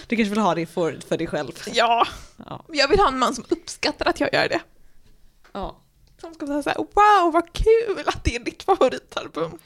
Du 0.07 0.16
kanske 0.16 0.31
vill 0.31 0.38
ha 0.38 0.55
det 0.55 0.66
för, 0.66 1.00
för 1.09 1.18
dig 1.18 1.26
själv? 1.26 1.52
Ja, 1.72 2.07
Ja. 2.46 2.64
jag 2.68 2.88
vill 2.88 2.98
ha 3.00 3.09
en 3.09 3.18
man 3.18 3.35
som 3.35 3.44
uppskattar 3.48 4.07
att 4.07 4.20
jag 4.20 4.35
gör 4.35 4.48
det. 4.48 4.61
ja. 5.52 5.76
Som 6.22 6.35
ska 6.35 6.46
säga 6.46 6.62
såhär, 6.62 6.78
wow 6.78 7.32
vad 7.32 7.52
kul 7.52 8.02
att 8.06 8.24
det 8.24 8.37
är 8.37 8.40
ditt 8.40 8.62
favoritalbum. 8.62 9.58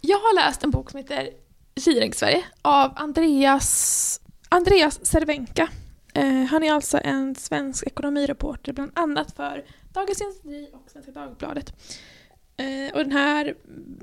Jag 0.00 0.18
har 0.18 0.34
läst 0.34 0.64
en 0.64 0.70
bok 0.70 0.90
som 0.90 0.98
heter 0.98 1.30
Kiring 1.76 2.14
Sverige 2.14 2.44
av 2.62 2.92
Andreas, 2.96 4.20
Andreas 4.48 5.06
Cervenka. 5.06 5.68
Eh, 6.14 6.44
han 6.44 6.62
är 6.62 6.72
alltså 6.72 7.00
en 7.04 7.34
svensk 7.34 7.86
ekonomireporter 7.86 8.72
bland 8.72 8.92
annat 8.94 9.36
för 9.36 9.64
Dagens 9.92 10.20
Industri 10.20 10.70
och 10.72 10.90
Svenska 10.90 11.12
Dagbladet. 11.12 11.72
Eh, 12.56 12.94
och 12.94 12.98
den 12.98 13.12
här 13.12 13.54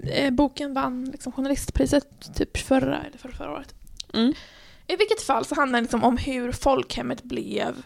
eh, 0.04 0.32
boken 0.32 0.74
vann 0.74 1.06
liksom 1.06 1.32
journalistpriset 1.32 2.36
typ 2.36 2.58
förra 2.58 3.02
eller 3.02 3.18
förra, 3.18 3.32
förra 3.32 3.52
året. 3.52 3.76
Mm. 4.14 4.34
I 4.90 4.96
vilket 4.96 5.22
fall 5.22 5.46
så 5.46 5.56
handlar 5.56 5.80
det 5.80 5.82
liksom 5.82 6.04
om 6.04 6.18
hur 6.18 6.52
folkhemmet 6.52 7.24
blev, 7.24 7.86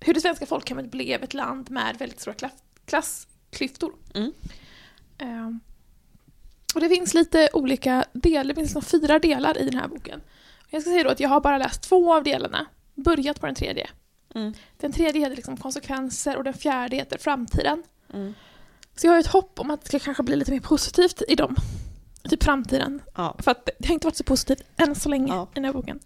hur 0.00 0.14
det 0.14 0.20
svenska 0.20 0.46
folkhemmet 0.46 0.90
blev 0.90 1.22
ett 1.22 1.34
land 1.34 1.70
med 1.70 1.96
väldigt 1.98 2.20
stora 2.20 2.34
klass, 2.34 2.52
klassklyftor. 2.84 3.92
Mm. 4.14 4.32
Ehm, 5.18 5.60
och 6.74 6.80
det 6.80 6.88
finns 6.88 7.14
lite 7.14 7.48
olika 7.52 8.04
delar, 8.12 8.44
det 8.44 8.54
finns 8.54 8.74
liksom 8.74 9.00
fyra 9.00 9.18
delar 9.18 9.58
i 9.58 9.64
den 9.64 9.80
här 9.80 9.88
boken. 9.88 10.20
Jag 10.70 10.82
ska 10.82 10.90
säga 10.90 11.04
då 11.04 11.10
att 11.10 11.20
jag 11.20 11.28
har 11.28 11.40
bara 11.40 11.58
läst 11.58 11.82
två 11.82 12.14
av 12.14 12.22
delarna, 12.22 12.66
börjat 12.94 13.40
på 13.40 13.46
den 13.46 13.54
tredje. 13.54 13.90
Mm. 14.34 14.54
Den 14.76 14.92
tredje 14.92 15.22
heter 15.22 15.36
liksom 15.36 15.56
konsekvenser 15.56 16.36
och 16.36 16.44
den 16.44 16.54
fjärde 16.54 16.96
heter 16.96 17.18
framtiden. 17.18 17.82
Mm. 18.12 18.34
Så 18.96 19.06
jag 19.06 19.12
har 19.12 19.20
ett 19.20 19.26
hopp 19.26 19.60
om 19.60 19.70
att 19.70 19.90
det 19.90 19.98
kanske 19.98 20.22
bli 20.22 20.36
lite 20.36 20.50
mer 20.50 20.60
positivt 20.60 21.22
i 21.28 21.34
dem. 21.34 21.56
Typ 22.28 22.42
framtiden. 22.44 23.02
Ja. 23.14 23.36
För 23.38 23.50
att 23.50 23.68
det 23.78 23.86
har 23.88 23.94
inte 23.94 24.06
varit 24.06 24.16
så 24.16 24.24
positivt 24.24 24.62
än 24.76 24.94
så 24.94 25.08
länge 25.08 25.32
Ja. 25.32 25.42
i 25.42 25.54
den 25.54 25.64
här 25.64 25.72
boken. 25.72 26.00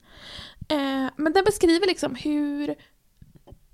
Eh, 0.69 1.11
men 1.17 1.33
den 1.33 1.45
beskriver 1.45 1.87
liksom 1.87 2.15
hur 2.15 2.75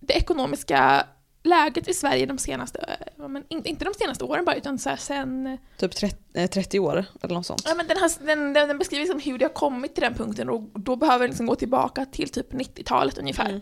det 0.01 0.13
ekonomiska 0.13 1.07
läget 1.43 1.89
i 1.89 1.95
Sverige 1.95 2.27
de 2.27 2.39
senaste, 2.39 2.99
eh, 3.19 3.29
men 3.29 3.45
in, 3.49 3.65
inte 3.65 3.85
de 3.85 3.95
senaste 3.95 4.25
åren 4.25 4.45
bara, 4.45 4.57
utan 4.57 4.79
så 4.79 4.89
här 4.89 4.97
sen... 4.97 5.59
Typ 5.77 5.97
30, 5.97 6.17
eh, 6.35 6.51
30 6.51 6.79
år 6.81 7.05
eller 7.23 7.35
något 7.35 7.47
sånt. 7.47 7.63
Ja, 7.65 7.75
men 7.75 7.87
den, 7.87 7.97
den, 8.27 8.53
den, 8.53 8.69
den 8.69 8.79
beskriver 8.79 9.05
liksom 9.05 9.33
hur 9.33 9.39
det 9.39 9.45
har 9.45 9.53
kommit 9.53 9.95
till 9.95 10.03
den 10.05 10.15
punkten 10.15 10.49
och 10.49 10.63
då 10.81 10.97
behöver 10.97 11.19
den 11.19 11.31
liksom 11.31 11.47
gå 11.47 11.55
tillbaka 11.55 12.05
till 12.05 12.29
typ 12.29 12.53
90-talet 12.53 13.19
ungefär. 13.19 13.49
Mm. 13.49 13.61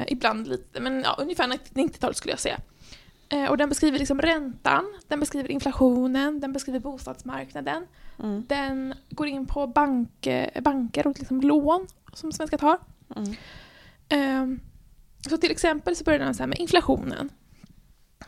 Eh, 0.00 0.04
ibland 0.12 0.48
lite, 0.48 0.80
men 0.80 1.02
ja, 1.02 1.16
ungefär 1.18 1.46
90-talet 1.48 2.16
skulle 2.16 2.32
jag 2.32 2.40
säga. 2.40 2.58
Eh, 3.32 3.50
och 3.50 3.56
den 3.56 3.68
beskriver 3.68 3.98
liksom 3.98 4.20
räntan, 4.20 4.84
den 5.08 5.20
beskriver 5.20 5.50
inflationen, 5.50 6.40
den 6.40 6.52
beskriver 6.52 6.78
bostadsmarknaden. 6.78 7.86
Mm. 8.18 8.44
Den 8.48 8.94
går 9.10 9.26
in 9.26 9.46
på 9.46 9.66
bank, 9.66 10.26
eh, 10.26 10.62
banker 10.62 11.06
och 11.06 11.18
liksom 11.18 11.40
lån 11.40 11.86
som 12.12 12.32
svenskar 12.32 12.58
tar. 12.58 12.78
Mm. 13.16 13.34
Ehm, 14.08 14.60
så 15.28 15.36
till 15.36 15.50
exempel 15.50 15.96
så 15.96 16.04
börjar 16.04 16.18
den 16.18 16.34
så 16.34 16.46
med 16.46 16.58
inflationen. 16.58 17.30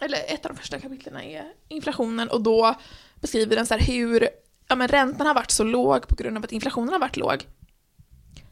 Eller 0.01 0.19
ett 0.35 0.47
av 0.47 0.53
de 0.53 0.59
första 0.59 0.81
kapitlen 0.81 1.17
är 1.17 1.53
inflationen 1.69 2.29
och 2.29 2.43
då 2.43 2.75
beskriver 3.21 3.57
den 3.57 3.67
så 3.67 3.75
hur 3.75 4.29
ja, 4.69 4.77
men 4.77 4.89
räntan 4.89 5.27
har 5.27 5.35
varit 5.35 5.51
så 5.51 5.65
låg 5.65 6.09
på 6.09 6.15
grund 6.15 6.37
av 6.37 6.45
att 6.45 6.53
inflationen 6.53 6.89
har 6.93 6.99
varit 6.99 7.17
låg. 7.17 7.47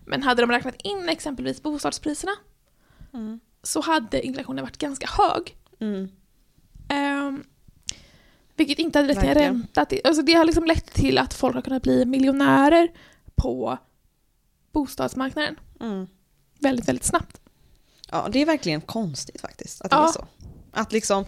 Men 0.07 0.23
hade 0.23 0.43
de 0.43 0.51
räknat 0.51 0.77
in 0.83 1.09
exempelvis 1.09 1.62
bostadspriserna 1.62 2.33
Mm. 3.15 3.41
så 3.62 3.81
hade 3.81 4.27
inflationen 4.27 4.65
varit 4.65 4.79
ganska 4.79 5.07
hög. 5.07 5.57
Ehm, 6.88 7.45
vilket 8.57 8.79
inte 8.79 8.99
hade 8.99 9.09
lett 9.09 9.18
till 9.21 9.29
en 9.29 9.35
Verkligen. 9.35 9.55
ränta. 9.55 9.85
Till, 9.85 10.01
alltså 10.05 10.23
det 10.23 10.33
har 10.33 10.45
liksom 10.45 10.64
lett 10.64 10.95
till 10.95 11.18
att 11.18 11.35
folk 11.35 11.55
har 11.55 11.62
kunnat 11.62 11.83
bli 11.83 12.05
miljonärer 12.05 12.88
på 13.35 13.79
bostadsmarknaden 14.73 15.57
Mm. 15.81 16.07
väldigt, 16.61 16.88
väldigt 16.88 17.05
snabbt. 17.05 17.40
Ja, 18.11 18.29
det 18.33 18.42
är 18.42 18.47
verkligen 18.47 18.81
konstigt 18.81 19.40
faktiskt 19.40 19.83
att 19.83 19.90
det 19.90 19.97
Ja. 19.97 20.09
är 20.09 20.12
så. 20.12 20.27
Att 20.73 20.92
liksom, 20.92 21.25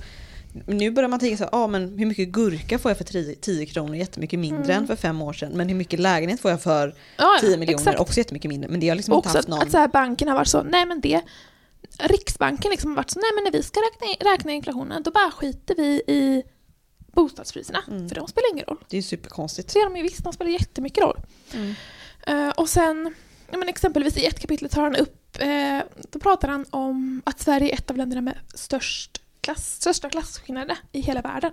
nu 0.67 0.91
börjar 0.91 1.09
man 1.09 1.19
tänka 1.21 1.37
så 1.37 1.45
här, 1.45 1.51
ah, 1.65 1.67
men 1.67 1.99
hur 1.99 2.07
mycket 2.07 2.29
gurka 2.29 2.79
får 2.79 2.91
jag 2.91 2.99
för 2.99 3.05
10 3.05 3.35
10 3.35 3.67
kronor? 3.67 3.97
Jättemycket 3.97 4.39
mindre 4.39 4.65
Mm. 4.73 4.77
än 4.83 4.87
för 4.87 4.97
fem 4.97 5.23
år 5.23 5.33
sedan. 5.33 5.53
Men 5.53 5.69
hur 5.69 5.75
mycket 5.77 6.01
lägenhet 6.01 6.41
får 6.41 6.51
jag 6.51 6.63
för 6.63 6.89
10 6.91 6.97
Ja, 7.19 7.41
miljoner? 7.59 7.73
exakt. 7.81 8.01
Också 8.01 8.19
jättemycket 8.19 8.49
mindre. 8.49 8.71
Men 8.71 8.81
det 8.81 8.89
har 8.89 8.97
liksom 8.97 9.13
Och 9.15 9.19
inte 9.19 9.29
också 9.29 9.39
haft 9.39 9.49
att, 9.49 9.51
någon... 9.51 9.63
att 9.63 9.71
så 9.71 9.79
här, 9.79 9.89
banken 9.89 10.29
har 10.29 10.35
varit 10.35 10.49
så, 10.49 10.63
nej 10.63 10.87
men 10.87 11.01
det, 11.01 11.21
Riksbanken 11.99 12.71
liksom 12.71 12.91
har 12.91 12.97
varit 12.97 13.11
så, 13.11 13.19
nej 13.21 13.31
men 13.35 13.45
när 13.45 13.51
vi 13.53 13.63
ska 13.63 13.81
räkna, 13.81 14.31
räkna 14.33 14.53
inflationen 14.53 15.03
då 15.03 15.11
bara 15.11 15.31
skiter 15.31 15.75
vi 15.75 16.03
i 16.07 16.43
bostadspriserna, 17.13 17.83
Mm. 17.89 18.09
för 18.09 18.15
de 18.17 18.29
spelar 18.29 18.51
ingen 18.53 18.65
roll. 18.65 18.85
Det 18.89 18.99
är 18.99 19.03
superkonstigt. 19.03 19.71
Så 19.71 19.79
gör 19.79 19.85
de 19.87 19.97
ju 19.97 20.03
visst, 20.03 20.25
de 20.25 20.33
spelar 20.33 20.51
jättemycket 20.51 21.05
roll. 21.05 21.21
Mm. 21.53 21.75
Eh, 22.27 22.49
och 22.49 22.69
sen, 22.69 23.15
ja, 23.51 23.59
men 23.59 23.69
exempelvis 23.69 24.17
i 24.17 24.27
ett 24.27 24.41
kapitel 24.41 24.69
tar 24.69 24.83
han 24.83 24.97
upp, 24.97 25.37
eh, 25.41 25.81
då 26.11 26.19
pratar 26.19 26.49
han 26.49 26.67
om 26.71 27.23
att 27.27 27.41
Sverige 27.41 27.71
är 27.73 27.75
ett 27.75 27.91
av 27.91 27.97
länderna 27.97 28.21
med 28.23 28.39
störst 28.55 29.21
klass, 29.41 29.75
största 29.81 30.09
klasskillnader 30.11 30.79
i 30.93 31.01
hela 31.01 31.21
världen. 31.23 31.53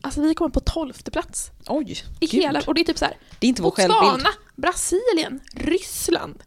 Alltså 0.00 0.20
vi 0.20 0.34
kommer 0.34 0.50
på 0.50 0.60
tolfte 0.60 1.10
plats 1.10 1.50
Oj, 1.66 1.96
i 2.20 2.26
gud. 2.26 2.42
hela, 2.42 2.62
och 2.66 2.74
det 2.74 2.80
är 2.80 2.84
typ 2.84 2.98
så 2.98 3.04
här, 3.04 3.16
Det 3.38 3.46
är 3.46 3.48
inte 3.48 3.62
vår. 3.62 3.70
Botswana, 3.70 4.28
Brasilien, 4.56 5.40
Ryssland. 5.54 6.42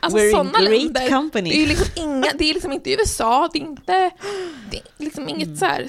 Alltså 0.00 0.18
We're 0.18 0.40
in 0.40 0.52
great 0.52 0.82
länder. 0.82 1.08
company. 1.10 1.50
Det 1.50 1.62
är, 1.62 1.66
liksom 1.66 1.86
inga, 1.96 2.26
det 2.38 2.44
är 2.50 2.54
liksom 2.54 2.72
inte 2.72 2.90
USA, 2.90 3.48
det 3.52 3.58
är 3.58 3.62
inte, 3.62 4.10
det 4.70 4.76
är 4.76 4.82
liksom 5.04 5.28
inget 5.28 5.46
Mm. 5.46 5.56
så 5.58 5.64
här, 5.64 5.86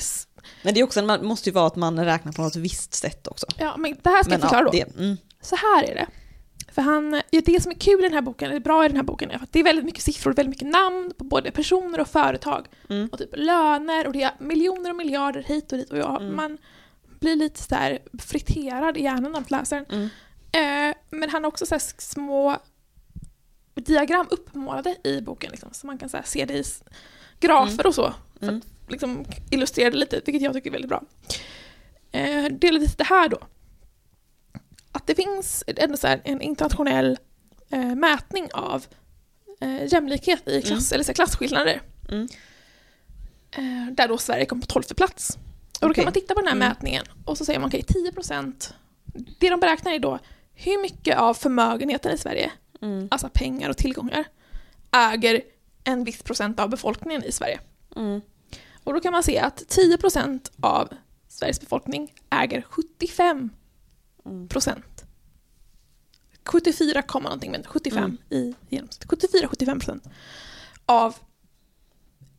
Men 0.63 0.73
det 0.73 0.79
är 0.79 0.83
också, 0.83 1.01
man 1.01 1.25
måste 1.25 1.49
ju 1.49 1.53
vara 1.53 1.67
att 1.67 1.75
man 1.75 2.05
räknar 2.05 2.31
på 2.31 2.41
något 2.41 2.55
visst 2.55 2.93
sätt 2.93 3.27
också. 3.27 3.45
ja 3.57 3.77
men 3.77 3.95
det 4.01 4.09
här 4.09 4.23
ska 4.23 4.31
jag 4.31 4.39
Men 4.39 4.49
förklara 4.49 4.61
ja, 4.73 4.85
då. 4.85 4.91
det, 4.95 5.03
mm, 5.03 5.17
Så 5.41 5.55
här 5.55 5.83
är 5.83 5.95
det. 5.95 6.07
För 6.71 6.81
han, 6.81 7.21
ja, 7.29 7.41
det 7.45 7.61
som 7.63 7.71
är 7.71 7.75
kul 7.75 7.99
i 7.99 8.03
den 8.03 8.13
här 8.13 8.21
boken, 8.21 8.49
eller 8.49 8.59
bra 8.59 8.85
i 8.85 8.87
den 8.87 8.97
här 8.97 9.03
boken, 9.03 9.31
är 9.31 9.35
att 9.35 9.53
det 9.53 9.59
är 9.59 9.63
väldigt 9.63 9.85
mycket 9.85 10.03
siffror, 10.03 10.33
väldigt 10.33 10.49
mycket 10.49 10.67
namn 10.67 11.13
på 11.17 11.23
både 11.23 11.51
personer 11.51 11.99
och 11.99 12.07
företag. 12.07 12.67
Mm. 12.89 13.09
Och 13.11 13.17
typ 13.17 13.29
löner 13.33 14.07
och 14.07 14.13
det 14.13 14.23
är 14.23 14.31
miljoner 14.39 14.89
och 14.89 14.95
miljarder 14.95 15.43
hit 15.43 15.71
och 15.71 15.77
dit. 15.77 15.91
Och 15.91 15.97
jag, 15.97 16.21
Mm. 16.21 16.35
man 16.35 16.57
blir 17.19 17.35
lite 17.35 17.63
så 17.63 17.75
här 17.75 17.99
friterad 18.19 18.97
i 18.97 19.03
hjärnan 19.03 19.35
av 19.35 19.41
att 19.41 19.51
läsa 19.51 19.75
den. 19.75 19.85
Mm. 19.85 20.09
Eh, 20.91 20.95
men 21.09 21.29
han 21.29 21.43
har 21.43 21.47
också 21.49 21.65
så 21.65 21.79
små 21.97 22.57
diagram 23.79 24.27
uppmålade 24.29 24.95
i 25.03 25.21
boken, 25.21 25.51
liksom, 25.51 25.69
så 25.73 25.87
man 25.87 25.97
kan 25.97 26.09
så 26.09 26.17
här 26.17 26.23
se 26.23 26.45
det 26.45 26.53
i 26.53 26.63
grafer 27.39 27.87
och 27.87 27.95
så. 27.95 28.13
För 28.39 28.47
Mm. 28.47 28.61
att 28.85 28.91
liksom, 28.91 29.25
illustrera 29.51 29.89
det 29.89 29.97
lite, 29.97 30.21
vilket 30.25 30.41
jag 30.41 30.53
tycker 30.53 30.69
är 30.69 30.71
väldigt 30.71 30.89
bra. 30.89 31.03
Eh, 32.11 32.45
det 32.51 32.67
är 32.67 32.71
lite 32.71 32.93
det 32.97 33.03
här 33.03 33.29
då. 33.29 33.37
Att 34.91 35.07
det 35.07 35.15
finns 35.15 35.63
ändå 35.67 35.97
så 35.97 36.07
här 36.07 36.21
en 36.23 36.41
internationell 36.41 37.17
eh, 37.69 37.95
mätning 37.95 38.47
av 38.53 38.85
eh, 39.61 39.85
jämlikhet 39.93 40.47
i 40.47 40.61
klass, 40.61 40.91
eller 40.91 41.03
så 41.03 41.09
här, 41.09 41.13
klasskillnader. 41.15 41.81
Mm. 42.11 42.27
Eh, 43.51 43.93
där 43.93 44.07
då 44.07 44.17
Sverige 44.17 44.45
kom 44.45 44.61
på 44.61 44.67
12 44.67 44.83
plats. 44.83 45.29
Och 45.35 45.41
då 45.79 45.87
Okej. 45.87 45.95
kan 45.95 46.03
man 46.03 46.13
titta 46.13 46.33
på 46.33 46.39
den 46.39 46.47
här 46.47 46.55
Mm. 46.55 46.69
mätningen 46.69 47.05
och 47.25 47.37
så 47.37 47.45
säger 47.45 47.59
man 47.59 47.67
okej, 47.69 47.83
10 47.83 48.11
procent. 48.11 48.73
Det 49.39 49.49
de 49.49 49.59
beräknar 49.59 49.91
är 49.91 49.99
då 49.99 50.19
hur 50.53 50.81
mycket 50.81 51.17
av 51.17 51.33
förmögenheten 51.33 52.11
i 52.11 52.17
Sverige, 52.17 52.51
Mm. 52.81 53.07
alltså 53.11 53.29
pengar 53.33 53.69
och 53.69 53.77
tillgångar, 53.77 54.25
äger 54.91 55.41
en 55.83 56.03
viss 56.03 56.23
procent 56.23 56.59
av 56.59 56.69
befolkningen 56.69 57.23
i 57.23 57.31
Sverige. 57.31 57.59
Mm. 57.95 58.21
Och 58.83 58.93
då 58.93 58.99
kan 58.99 59.11
man 59.13 59.23
se 59.23 59.39
att 59.39 59.67
10 59.67 59.97
procent 59.97 60.51
av 60.61 60.89
Sveriges 61.27 61.59
befolkning 61.61 62.13
äger 62.29 62.61
75 62.61 63.49
Mm. 64.25 64.47
procent. 64.47 65.05
74, 66.45 67.01
komma 67.01 67.29
någonting, 67.29 67.51
men 67.51 67.63
75 67.63 68.03
Mm. 68.03 68.17
i 68.29 68.55
genomsnitt. 68.69 69.05
74-75 69.09 69.79
procent 69.79 70.03
av 70.85 71.15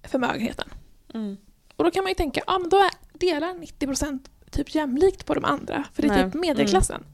förmögenheten. 0.02 0.68
Mm. 1.14 1.36
Och 1.76 1.84
då 1.84 1.90
kan 1.90 2.04
man 2.04 2.10
ju 2.10 2.14
tänka, 2.14 2.42
ja 2.46 2.58
men 2.58 2.68
då 2.70 2.76
är, 2.76 2.90
delar 3.18 3.54
90 3.54 3.86
procent 3.86 4.30
typ 4.50 4.74
jämlikt 4.74 5.26
på 5.26 5.34
de 5.34 5.44
andra, 5.44 5.84
för 5.94 6.02
det 6.02 6.08
är 6.08 6.10
Nej. 6.10 6.20
Mm. 6.20 6.30
typ 6.32 6.40
medelklassen. 6.40 7.04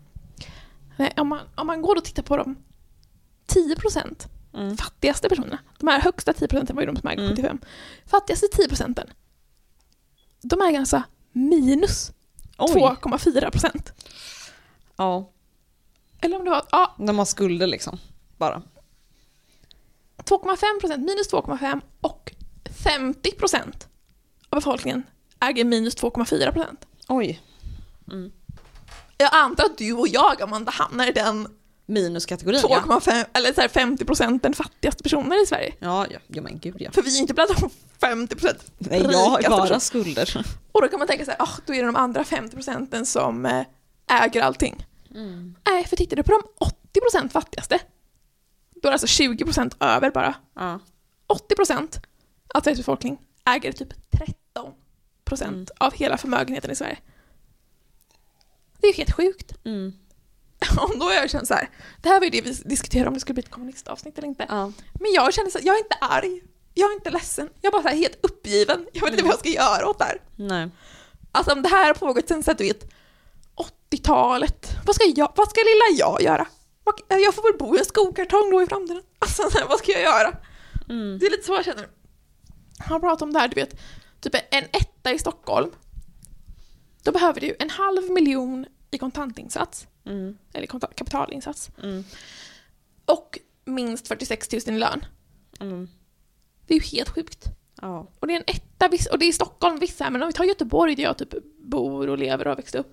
Nej, 0.97 1.13
om, 1.17 1.29
man, 1.29 1.41
om 1.55 1.67
man 1.67 1.83
går 1.83 1.97
och 1.97 2.05
tittar 2.05 2.23
på 2.23 2.37
de 2.37 2.57
10 3.65 3.77
procent 3.77 4.29
Mm. 4.55 4.77
fattigaste 4.77 5.29
personerna, 5.29 5.59
de 5.79 5.89
här 5.89 6.01
högsta 6.01 6.33
10 6.33 6.49
procenten 6.49 6.77
var 6.77 6.83
ju 6.83 6.87
de 6.87 6.97
som 6.97 7.09
äger 7.09 7.23
Mm. 7.23 7.37
75. 7.37 7.59
Fattigaste 8.07 8.47
10 8.49 8.69
procenten, 8.69 9.07
de 10.43 10.61
äger 10.63 10.79
alltså 10.81 11.03
minus 11.33 12.13
Oj. 12.59 12.73
2,4 12.73 13.51
procent. 13.51 13.93
Ja, 14.97 15.33
Eller 16.21 16.37
om 16.39 16.45
det 16.45 16.51
var, 16.51 16.63
ja, 16.71 16.95
de 16.99 17.19
har 17.19 17.25
skulder 17.25 17.67
liksom. 17.67 17.99
Bara. 18.39 18.63
2,5 20.25 20.81
procent, 20.81 21.05
minus 21.07 21.29
2,5 21.33 21.81
och 22.01 22.35
50 22.85 23.31
procent 23.31 23.89
av 24.51 24.57
befolkningen 24.59 25.03
äger 25.41 25.65
minus 25.65 25.97
2,4 25.97 26.53
procent. 26.53 26.87
Oj. 27.09 27.43
Mm. 28.13 28.33
Jag 29.19 29.35
antar 29.35 29.65
att 29.65 29.79
du 29.79 29.93
och 29.93 30.09
jag, 30.09 30.43
Amanda, 30.43 30.71
hamnar 30.73 31.07
i 31.07 31.13
den 31.13 31.49
Minuskategorin 31.87 32.61
ja. 32.69 32.83
2,5 32.87 33.25
eller 33.33 33.53
så 33.53 33.61
här 33.61 33.69
50 33.69 34.05
procenten 34.05 34.53
fattigaste 34.55 35.03
personer 35.03 35.43
i 35.43 35.47
Sverige. 35.47 35.75
Ja, 35.79 36.07
ja, 36.11 36.19
ja 36.27 36.43
men 36.43 36.59
gud 36.59 36.77
ja. 36.79 36.91
För 36.91 37.03
vi 37.03 37.17
är 37.17 37.21
inte 37.21 37.35
bland 37.35 37.51
de 37.61 37.71
50 38.01 38.37
procent 38.37 38.73
Nej, 38.79 39.03
jag 39.03 39.19
har 39.19 39.31
bara 39.31 39.43
personerna. 39.61 39.81
skulder. 39.81 40.45
Och 40.73 40.83
då 40.83 40.89
kan 40.89 40.99
man 40.99 41.09
tänka 41.09 41.25
sig, 41.25 41.37
ah, 41.39 41.49
då 41.67 41.75
är 41.75 41.81
det 41.81 41.87
de 41.87 41.97
andra 41.97 42.25
50 42.25 42.55
procenten 42.57 43.07
som 43.07 43.47
eh, 43.47 43.67
äger 44.23 44.43
allting. 44.43 44.87
Mm. 45.15 45.55
Nej, 45.67 45.85
för 45.85 45.97
tittar 45.97 46.17
du 46.17 46.23
på 46.23 46.31
de 46.33 46.43
80 46.67 47.01
procent 47.01 47.33
fattigaste, 47.33 47.79
då 48.75 48.89
är 48.89 48.91
det 48.91 48.95
alltså 48.95 49.07
20 49.07 49.45
procent 49.45 49.77
över 49.81 50.11
bara. 50.11 50.35
Ja. 50.55 50.81
80 51.27 51.55
procent 51.55 52.01
av 52.55 52.61
Sveriges 52.61 52.79
befolkning 52.79 53.19
äger 53.45 53.73
typ 53.73 54.11
13 54.11 54.73
procent 55.25 55.53
Mm. 55.55 55.67
av 55.81 55.93
hela 55.95 56.17
förmögenheten 56.19 56.71
i 56.71 56.77
Sverige. 56.77 56.99
Det 58.81 58.87
är 58.87 58.93
ju 58.93 58.97
helt 58.97 59.13
sjukt. 59.13 59.53
Mm. 59.65 59.93
Och 60.81 60.99
då 60.99 61.05
har 61.05 61.13
jag 61.13 61.31
känt 61.31 61.49
så 61.49 61.55
här, 61.55 61.71
det 62.03 62.09
här 62.09 62.21
var 62.21 62.25
ju 62.25 62.31
det 62.31 62.41
vi 62.41 62.53
diskuterade 62.53 63.09
om 63.09 63.15
det 63.15 63.21
skulle 63.21 63.35
bli 63.35 63.43
ett 63.43 63.51
kommunistavsnitt 63.51 64.19
eller 64.19 64.29
inte. 64.29 64.47
Ja. 64.49 64.73
Men 65.01 65.13
jag 65.15 65.35
känner 65.35 65.51
så 65.51 65.59
här, 65.59 65.67
jag 65.67 65.75
är 65.75 65.79
inte 65.79 65.97
arg, 66.01 66.43
jag 66.75 66.91
är 66.91 66.95
inte 66.95 67.11
ledsen, 67.11 67.49
jag 67.61 67.69
är 67.69 67.73
bara 67.73 67.83
så 67.83 67.89
här 67.89 67.97
helt 67.97 68.19
uppgiven. 68.23 68.87
Jag 68.93 69.03
vet 69.03 69.11
inte 69.11 69.23
vad 69.25 69.33
jag 69.33 69.39
ska 69.39 69.49
göra 69.49 69.89
åt 69.89 69.99
det 69.99 70.05
här. 70.05 70.21
Nej. 70.37 70.71
Alltså 71.33 71.53
om 71.53 71.63
det 71.63 71.69
här 71.69 71.87
har 71.87 71.95
pågått 71.95 72.29
sen 72.29 72.43
så 72.43 72.51
att 72.51 72.59
du 72.59 72.65
vet 72.65 72.93
80-talet, 73.91 74.69
vad 74.87 74.95
ska, 74.95 75.05
jag, 75.05 75.33
vad 75.37 75.51
ska 75.51 75.61
lilla 75.61 75.99
jag 76.07 76.23
göra? 76.23 76.47
Jag 77.09 77.35
får 77.35 77.43
väl 77.43 77.59
bo 77.59 77.77
i 77.77 77.79
en 77.79 77.85
skokartong 77.85 78.51
då 78.51 78.63
i 78.63 78.67
framtiden. 78.67 79.03
Alltså 79.19 79.43
vad 79.69 79.79
ska 79.79 79.93
jag 79.93 80.03
göra? 80.03 80.37
Mm. 80.89 81.19
Det 81.19 81.27
är 81.27 81.31
lite 81.31 81.47
så 81.47 81.55
jag 81.55 81.65
känner. 81.65 81.89
Han 82.79 83.01
pratar 83.01 83.27
om 83.27 83.33
det 83.33 83.39
här, 83.39 83.49
du 83.49 83.55
vet, 83.55 83.81
typ 84.21 84.35
en 84.51 84.65
etta 84.65 85.13
i 85.13 85.19
Stockholm. 85.19 85.71
Då 87.03 87.13
behöver 87.13 87.41
du 87.41 87.57
en 87.59 87.71
halv 87.71 88.11
miljon 88.11 88.67
i 88.91 88.99
kontantinsats, 88.99 89.87
Mm. 90.07 90.39
eller 90.53 90.67
kapitalinsats, 90.67 91.71
Mm. 91.83 92.05
och 93.05 93.39
minst 93.65 94.09
46 94.09 94.53
000 94.67 94.77
i 94.77 94.79
lön. 94.79 95.05
Mm. 95.61 95.89
Det 96.67 96.75
är 96.75 96.79
ju 96.81 96.85
helt 96.97 97.09
sjukt. 97.09 97.45
Ja. 97.83 98.07
Och 98.21 98.27
det 98.27 98.33
är 98.33 98.37
en 98.37 98.45
etta, 98.47 98.91
och 99.13 99.19
det 99.19 99.27
är 99.27 99.33
Stockholm 99.33 99.79
vissa, 99.79 100.11
men 100.11 100.23
om 100.23 100.29
vi 100.29 100.33
tar 100.33 100.45
Göteborg 100.45 100.95
där 100.95 101.03
jag 101.03 101.19
typ 101.19 101.35
bor 101.59 102.09
och 102.09 102.19
lever 102.19 102.45
och 102.47 102.51
har 102.51 102.57
växt 102.57 102.75
upp. 102.75 102.93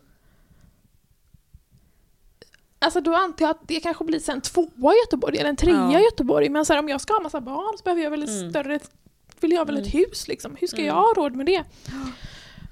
Alltså 2.79 3.01
då 3.01 3.15
antar 3.15 3.45
jag 3.45 3.51
att 3.51 3.67
det 3.67 3.79
kanske 3.79 4.03
blir 4.03 4.19
sen 4.19 4.41
tvåa 4.41 4.93
i 4.93 4.97
Göteborg 5.05 5.37
eller 5.37 5.49
en 5.49 5.55
trea 5.55 5.73
Ja. 5.91 5.99
i 5.99 6.03
Göteborg. 6.03 6.49
Men 6.49 6.65
så 6.65 6.73
här, 6.73 6.79
om 6.79 6.89
jag 6.89 7.01
ska 7.01 7.13
ha 7.13 7.21
massa 7.21 7.41
barn 7.41 7.77
så 7.77 7.83
behöver 7.83 8.01
jag 8.03 8.11
väl 8.11 8.23
ett 8.23 8.29
Mm. 8.29 8.49
större, 8.51 8.79
vill 9.39 9.51
jag 9.51 9.65
väl 9.65 9.77
ett 9.77 9.93
Mm. 9.93 10.05
hus 10.09 10.27
liksom. 10.27 10.55
Hur 10.59 10.67
ska 10.67 10.77
Mm. 10.77 10.87
jag 10.87 10.93
ha 10.95 11.13
råd 11.17 11.35
med 11.35 11.45
det? 11.45 11.63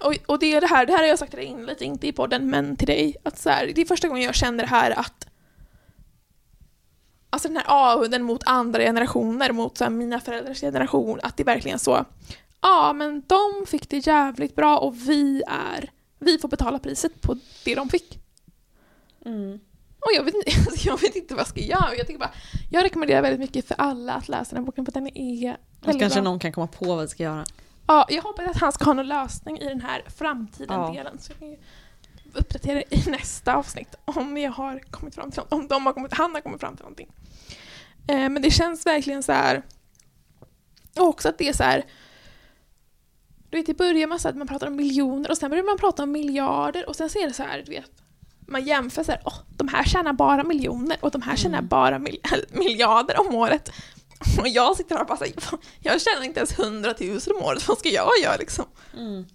Och, 0.03 0.15
och 0.25 0.39
det 0.39 0.53
är 0.53 0.61
det 0.61 0.67
här, 0.67 0.85
det 0.85 0.93
här 0.93 0.99
har 0.99 1.07
jag 1.07 1.19
sagt 1.19 1.31
till 1.31 1.39
dig 1.39 1.47
in 1.47 1.65
lite, 1.65 1.85
inte 1.85 2.07
i 2.07 2.11
podden 2.11 2.49
men 2.49 2.75
till 2.75 2.87
dig. 2.87 3.15
Att 3.23 3.37
så 3.37 3.49
här, 3.49 3.71
det 3.75 3.81
är 3.81 3.85
första 3.85 4.07
gången 4.07 4.23
jag 4.23 4.35
känner 4.35 4.63
det 4.63 4.69
här 4.69 4.99
att 4.99 5.27
Alltså 7.33 7.47
den 7.47 7.57
här 7.57 7.65
avunden 7.67 8.23
mot 8.23 8.43
andra 8.45 8.81
generationer, 8.81 9.51
mot 9.51 9.77
så 9.77 9.83
här, 9.83 9.91
mina 9.91 10.19
föräldrars 10.19 10.59
generation, 10.61 11.19
att 11.23 11.37
det 11.37 11.43
är 11.43 11.45
verkligen 11.45 11.79
så 11.79 12.05
Ja, 12.61 12.93
men 12.93 13.23
de 13.27 13.65
fick 13.67 13.89
det 13.89 13.97
jävligt 14.07 14.55
bra 14.55 14.77
och 14.77 15.09
vi 15.09 15.43
är 15.47 15.91
vi 16.19 16.37
får 16.37 16.49
betala 16.49 16.79
priset 16.79 17.21
på 17.21 17.37
det 17.63 17.75
de 17.75 17.89
fick. 17.89 18.19
Mm. 19.25 19.59
Och 19.99 20.11
jag 20.15 20.23
vet, 20.23 20.35
inte, 20.35 20.51
jag 20.87 21.01
vet 21.01 21.15
inte 21.15 21.33
vad 21.33 21.39
jag 21.39 21.47
ska 21.47 21.59
göra. 21.59 21.95
Jag, 21.97 22.07
tycker 22.07 22.19
bara, 22.19 22.33
jag 22.71 22.83
rekommenderar 22.83 23.21
väldigt 23.21 23.39
mycket 23.39 23.67
för 23.67 23.75
alla 23.77 24.13
att 24.13 24.29
läsa 24.29 24.55
den 24.55 24.63
här 24.63 24.65
boken 24.65 24.85
för 24.85 24.91
den 24.91 25.17
är 25.17 25.57
väldigt 25.81 26.01
kanske 26.01 26.21
bra. 26.21 26.31
någon 26.31 26.39
kan 26.39 26.51
komma 26.51 26.67
på 26.67 26.85
vad 26.85 27.01
vi 27.01 27.07
ska 27.07 27.23
göra. 27.23 27.45
Ja, 27.91 28.05
jag 28.09 28.21
hoppas 28.21 28.47
att 28.47 28.57
han 28.57 28.71
ska 28.71 28.85
ha 28.85 28.93
någon 28.93 29.07
lösning 29.07 29.59
i 29.59 29.65
den 29.69 29.81
här 29.81 30.03
framtiden-delen. 30.17 31.19
Så 31.19 31.33
jag 31.39 31.57
uppdatera 32.33 32.81
i 32.81 33.03
nästa 33.09 33.55
avsnitt 33.55 33.95
om 34.05 34.37
jag 34.37 34.51
har 34.51 34.79
kommit 34.79 35.15
fram 35.15 35.31
till 35.31 35.39
något, 35.41 35.53
om 35.53 35.67
de 35.67 35.85
har 35.85 35.93
kommit, 35.93 36.13
han 36.13 36.33
har 36.33 36.41
kommit 36.41 36.59
fram 36.59 36.75
till 36.75 36.83
någonting. 36.83 37.11
Eh, 38.07 38.29
men 38.29 38.41
det 38.41 38.51
känns 38.51 38.85
verkligen 38.85 39.23
så 39.23 39.31
här. 39.31 39.61
Och 40.99 41.07
också 41.07 41.29
att 41.29 41.37
det 41.37 41.49
är 41.49 41.53
så 41.53 41.63
här. 41.63 41.85
Du 43.49 43.57
vet, 43.57 43.65
det 43.65 43.73
börjar 43.73 44.07
med 44.07 44.21
så 44.21 44.29
att 44.29 44.35
man 44.35 44.47
pratar 44.47 44.67
om 44.67 44.75
miljoner 44.75 45.31
och 45.31 45.37
sen 45.37 45.49
börjar 45.49 45.63
man 45.63 45.77
prata 45.77 46.03
om 46.03 46.11
miljarder 46.11 46.89
och 46.89 46.95
sen 46.95 47.09
ser 47.09 47.27
det 47.27 47.33
så 47.33 47.43
här, 47.43 47.63
du 47.65 47.71
vet. 47.71 47.91
Man 48.47 48.63
jämför 48.65 49.03
så 49.03 49.11
här, 49.11 49.21
åh, 49.25 49.35
de 49.57 49.67
här 49.67 49.83
tjänar 49.83 50.13
bara 50.13 50.43
miljoner 50.43 50.97
och 51.01 51.11
de 51.11 51.21
här 51.21 51.35
tjänar 51.35 51.57
Mm. 51.57 51.67
bara 51.67 51.99
mil 51.99 52.21
miljarder 52.49 53.19
om 53.19 53.35
året. 53.35 53.71
Och 54.39 54.47
jag 54.47 54.77
sitter 54.77 54.95
här 54.95 55.01
och 55.01 55.07
bara 55.07 55.17
så 55.17 55.23
här, 55.23 55.33
jag 55.79 56.01
tjänar 56.01 56.23
inte 56.23 56.39
ens 56.39 56.59
100 56.59 56.93
000 56.99 57.19
om 57.35 57.43
året, 57.43 57.67
vad 57.67 57.77
ska 57.77 57.89
jag 57.89 58.09
göra 58.23 58.35
liksom? 58.37 58.65
Mm. 58.97 59.25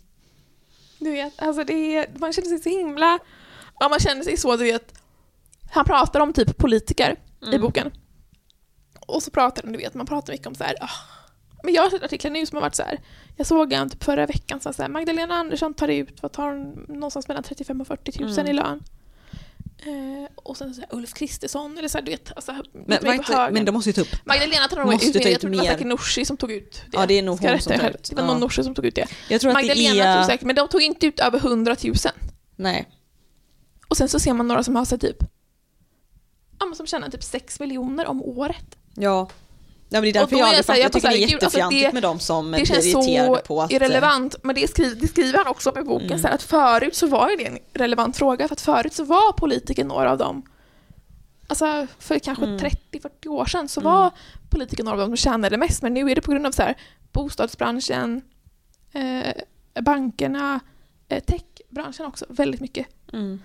Du 0.99 1.11
vet, 1.11 1.33
alltså 1.43 1.65
det 1.65 1.97
är, 1.97 2.07
man 2.19 2.33
känner 2.33 2.49
sig 2.49 2.59
så 2.59 2.69
himla... 2.69 3.19
Ja, 3.81 3.89
man 3.89 3.99
känner 4.01 4.23
sig 4.23 4.37
så, 4.37 4.57
du 4.57 4.65
vet. 4.65 4.93
Han 5.71 5.85
pratar 5.85 6.21
om 6.21 6.33
typ 6.33 6.57
politiker 6.59 7.17
i 7.43 7.47
Mm. 7.47 7.61
boken. 7.61 7.93
Och 9.07 9.23
så 9.23 9.31
pratar 9.31 9.63
han, 9.63 9.73
du 9.73 9.79
vet, 9.79 9.95
man 9.95 10.07
pratar 10.07 10.33
mycket 10.33 10.47
om 10.47 10.55
så 10.55 10.65
här. 10.65 10.75
ah. 10.81 10.89
Men 11.63 11.75
jag 11.75 11.83
har 11.83 11.91
sett 11.91 12.03
artiklar 12.03 12.31
nu 12.31 12.47
som 12.47 12.57
har 12.57 12.61
varit 12.63 12.75
så 12.75 12.83
här. 12.83 13.01
Jag 13.37 13.47
såg 13.47 13.73
en 13.73 13.91
typ 13.91 14.05
förra 14.05 14.27
veckan 14.27 14.61
som 14.61 14.73
så 14.75 14.83
här, 14.83 14.89
Magdalena 14.89 15.35
Andersson 15.35 15.75
tar 15.75 15.89
ut, 15.89 16.23
vad 16.23 16.33
tar 16.33 16.49
hon, 16.49 16.85
någonstans 16.89 17.29
mellan 17.29 17.43
35 17.43 17.81
och 17.81 17.87
40 17.87 18.21
000 18.21 18.31
Mm. 18.33 18.47
i 18.47 18.53
lön. 18.53 18.83
Eh, 19.79 20.29
och 20.35 20.57
sen 20.57 20.75
så 20.75 20.81
här, 20.81 20.89
Ulf 20.95 21.15
Kristersson, 21.15 21.79
eller 21.79 21.89
så 21.89 21.99
här, 21.99 22.05
du 22.05 22.11
vet, 22.11 22.33
alltså, 22.37 22.53
Men, 22.87 23.07
höger. 23.07 23.51
men 23.51 23.65
de 23.65 23.73
måste 23.73 23.91
ju 23.91 23.95
ta 23.95 24.01
upp. 24.01 24.27
Magdalena 24.27 24.69
tar 24.69 24.85
nog 24.85 24.95
ut 24.95 25.15
mer, 25.15 25.31
jag 25.31 25.41
tror 25.41 25.51
det 25.51 25.57
var 25.57 25.65
säkert 25.65 25.87
Nooshi 25.87 26.25
som 26.25 26.37
tog 26.37 26.53
ut 26.53 26.83
det. 26.91 26.97
Ja, 26.97 27.07
det 27.07 27.15
är 27.19 27.23
nog 27.23 27.41
hon 27.41 27.61
som 27.61 27.79
tar 27.79 27.91
ut. 27.91 28.03
Det 28.11 28.17
var 28.17 28.23
Ja. 28.23 28.27
någon 28.27 28.41
Nooshi 28.41 28.63
som 28.65 28.75
tog 28.75 28.87
ut 28.87 28.95
det. 28.95 29.07
Jag 29.29 29.41
tror 29.41 29.51
att 29.51 29.55
Magdalena 29.55 29.95
det 29.95 30.13
tror 30.13 30.23
är... 30.23 30.27
säkert, 30.27 30.47
men 30.47 30.57
de 30.57 30.69
tog 30.69 30.83
inte 30.83 31.07
ut 31.07 31.21
över 31.21 31.39
100 31.39 31.77
000. 31.85 31.95
Nej. 32.57 32.89
Och 33.89 33.97
sen 33.97 34.09
så 34.09 34.19
ser 34.21 34.33
man 34.33 34.49
några 34.49 34.63
som 34.65 34.77
har 34.77 34.85
så 34.85 34.99
typ, 34.99 35.17
ja 36.59 36.67
men 36.67 36.75
som 36.77 36.87
tjänar 36.87 37.09
typ 37.11 37.23
6 37.25 37.61
miljoner 37.61 38.07
om 38.07 38.23
året. 38.23 38.77
Ja. 38.95 39.29
Ja, 39.89 40.01
men 40.01 40.03
det 40.03 40.09
är 40.09 40.13
därför 40.13 40.37
jag, 40.37 40.49
är 40.53 40.55
jag 40.57 40.65
så 40.65 40.73
här, 40.73 40.79
jag 40.81 40.93
tycker 40.93 41.09
det 41.09 41.15
är 41.17 41.19
så 41.29 41.35
alltså 41.35 41.59
jättefjantigt 41.59 41.85
det- 41.87 41.93
med 41.93 42.03
de 42.03 42.21
som 42.21 42.51
Det 42.51 42.57
blir 42.57 42.67
känns 42.67 42.87
irriterade 42.87 43.37
så 43.37 43.43
på 43.47 43.63
att... 43.63 43.71
eh, 43.71 43.77
irrelevant, 43.77 44.37
men 44.43 44.55
det 44.55 44.71
skriver, 44.71 44.95
det 44.97 45.09
skriver 45.09 45.39
han 45.39 45.47
också 45.47 45.73
med 45.75 45.85
boken, 45.87 46.07
Mm. 46.07 46.19
så 46.19 46.27
här, 46.29 46.35
att 46.35 46.43
förut 46.43 46.97
så 46.97 47.07
var 47.07 47.37
det 47.39 47.47
en 47.47 47.59
relevant 47.73 48.17
fråga, 48.17 48.49
för 48.49 48.55
att 48.55 48.61
förut 48.61 48.93
så 48.95 49.05
var 49.05 49.33
politiker 49.33 49.85
några 49.85 50.11
av 50.11 50.19
dem, 50.19 50.43
alltså 51.49 51.87
för 51.99 52.19
kanske 52.19 52.45
Mm. 52.45 52.59
30-40 52.59 53.29
år 53.29 53.45
sedan 53.47 53.69
så 53.69 53.81
Mm. 53.81 53.93
var 53.93 54.11
politiker 54.51 54.85
några 54.85 54.95
av 54.95 55.09
dem 55.09 55.09
som 55.09 55.31
tjänade 55.31 55.57
mest, 55.57 55.83
men 55.83 55.95
nu 55.95 56.11
är 56.11 56.15
det 56.15 56.21
på 56.21 56.31
grund 56.31 56.47
av 56.47 56.53
så 56.53 56.63
här, 56.63 56.75
bostadsbranschen, 57.13 58.23
eh, 58.93 59.33
bankerna, 59.83 60.61
eh, 61.09 61.23
techbranschen 61.25 62.07
också, 62.07 62.25
väldigt 62.29 62.61
mycket 62.61 62.87
Mm. 63.13 63.41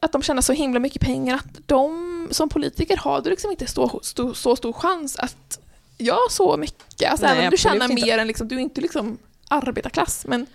Att 0.00 0.12
de 0.12 0.22
tjänar 0.22 0.42
så 0.42 0.52
himla 0.52 0.80
mycket 0.80 1.02
pengar 1.02 1.34
att 1.34 1.68
de 1.68 2.28
som 2.30 2.48
politiker 2.48 2.96
har 2.96 3.20
du 3.20 3.30
liksom 3.30 3.50
inte 3.50 3.66
så, 3.66 4.00
så, 4.02 4.34
så 4.34 4.56
stor 4.56 4.72
chans 4.72 5.16
att 5.18 5.58
göra 5.98 6.28
så 6.30 6.56
mycket. 6.56 7.10
Alltså 7.10 7.26
Nej, 7.26 7.32
även 7.34 7.44
om 7.44 7.50
du 7.50 7.56
tjänar 7.56 7.90
inte. 7.90 8.04
mer 8.06 8.18
än 8.18 8.26
liksom, 8.26 8.48
du 8.48 8.54
är 8.56 8.60
inte 8.60 8.80
liksom 8.80 9.18
arbetarklass 9.48 10.26
men, 10.28 10.46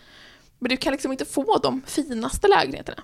men 0.59 0.69
du 0.69 0.77
kan 0.77 0.91
liksom 0.91 1.11
inte 1.11 1.25
få 1.25 1.57
de 1.57 1.81
finaste 1.87 2.47
lägenheterna. 2.47 3.03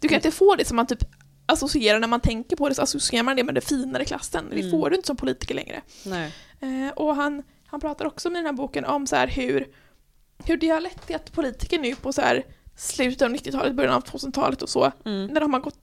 Du 0.00 0.08
kan 0.08 0.14
Mm. 0.16 0.26
inte 0.26 0.36
få 0.36 0.54
det 0.56 0.64
som 0.64 0.76
man 0.76 0.86
typ 0.86 1.04
associerar 1.46 2.00
när 2.00 2.08
man 2.08 2.20
tänker 2.20 2.56
på 2.56 2.68
det 2.68 2.74
så 2.74 2.82
associerar 2.82 3.22
man 3.22 3.36
det 3.36 3.44
med 3.44 3.54
den 3.54 3.62
finare 3.62 4.04
klassen. 4.04 4.46
Det 4.50 4.58
Mm. 4.60 4.70
får 4.70 4.90
du 4.90 4.96
inte 4.96 5.06
som 5.06 5.16
politiker 5.16 5.54
längre. 5.54 5.80
Nej. 6.04 6.32
Eh, 6.60 6.92
och 6.96 7.14
han, 7.16 7.42
han 7.66 7.80
pratar 7.80 8.04
också 8.04 8.30
med 8.30 8.38
den 8.38 8.46
här 8.46 8.52
boken 8.52 8.84
om 8.84 9.06
så 9.06 9.16
här 9.16 9.26
hur, 9.26 9.68
hur 10.44 10.56
det 10.56 10.68
har 10.68 10.80
lett 10.80 11.06
till 11.06 11.16
att 11.16 11.32
politiker 11.32 11.78
nu 11.78 11.94
på 11.94 12.12
så 12.12 12.20
här 12.20 12.44
slutet 12.80 13.22
av 13.22 13.30
90-talet, 13.30 13.74
början 13.74 13.94
av 13.94 14.04
2000-talet 14.04 14.62
och 14.62 14.68
så, 14.68 14.92
Mm. 15.04 15.26
när 15.26 15.40
de 15.40 15.52
har 15.52 15.60
gått 15.60 15.78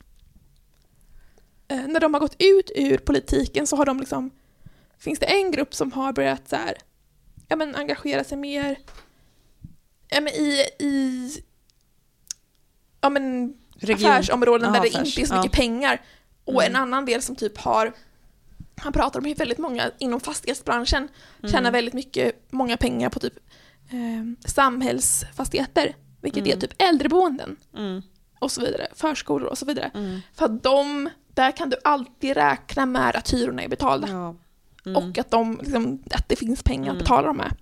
eh, 1.67 1.87
när 1.87 1.99
de 1.99 2.13
har 2.13 2.21
gått 2.21 2.35
ut 2.39 2.71
ur 2.75 2.97
politiken 2.97 3.67
så 3.67 3.75
har 3.75 3.85
de 3.85 3.99
liksom 3.99 4.31
finns 4.99 5.19
det 5.19 5.25
en 5.25 5.51
grupp 5.51 5.73
som 5.75 5.91
har 5.91 6.13
börjat 6.13 6.49
så 6.49 6.55
här, 6.55 6.77
ja 7.47 7.55
men 7.55 7.75
engagera 7.75 8.23
sig 8.23 8.37
mer 8.37 8.77
ja, 10.09 10.21
men 10.21 10.33
i, 10.33 10.63
i 10.79 11.31
ja 13.01 13.09
men 13.09 13.53
Region. 13.79 14.11
affärsområden 14.11 14.71
där 14.73 14.79
Ja, 14.79 14.83
det 14.83 14.89
affärs, 14.97 15.07
inte 15.07 15.21
är 15.21 15.25
så 15.25 15.33
ja. 15.35 15.41
mycket 15.41 15.57
pengar 15.57 16.01
och 16.45 16.63
Mm. 16.63 16.75
en 16.75 16.81
annan 16.81 17.05
del 17.05 17.21
som 17.21 17.35
typ 17.35 17.57
har 17.57 17.93
han 18.79 18.93
pratar 18.93 19.19
om 19.19 19.25
hur 19.25 19.35
väldigt 19.35 19.57
många 19.57 19.91
inom 19.99 20.19
fastighetsbranschen 20.19 21.07
tjänar 21.41 21.59
Mm. 21.59 21.73
väldigt 21.73 21.93
mycket, 21.93 22.51
många 22.51 22.77
pengar 22.77 23.09
på 23.09 23.19
typ 23.19 23.33
eh, 23.91 24.49
samhällsfastigheter, 24.49 25.95
vilket 26.27 26.43
Mm. 26.45 26.57
är 26.57 26.61
typ 26.61 26.81
äldreboenden 26.81 27.55
Mm. 27.77 28.01
och 28.39 28.51
så 28.51 28.61
vidare, 28.61 28.87
förskolor 28.95 29.47
och 29.49 29.57
så 29.57 29.65
vidare. 29.65 29.91
Mm. 29.93 30.19
För 30.33 30.45
att 30.45 30.63
de, 30.63 31.09
där 31.33 31.51
kan 31.51 31.69
du 31.69 31.77
alltid 31.83 32.37
räkna 32.37 32.85
med 32.85 33.15
att 33.15 33.33
hyrorna 33.33 33.61
är 33.63 33.67
betalda 33.67 34.07
Ja. 34.07 34.35
Mm. 34.85 34.95
och 35.09 35.17
att, 35.17 35.31
de, 35.31 35.59
liksom, 35.63 36.03
att 36.11 36.29
det 36.29 36.35
finns 36.35 36.63
pengar 36.63 36.83
Mm. 36.83 36.95
att 36.95 36.99
betala 37.03 37.27
dem 37.27 37.37
med. 37.37 37.55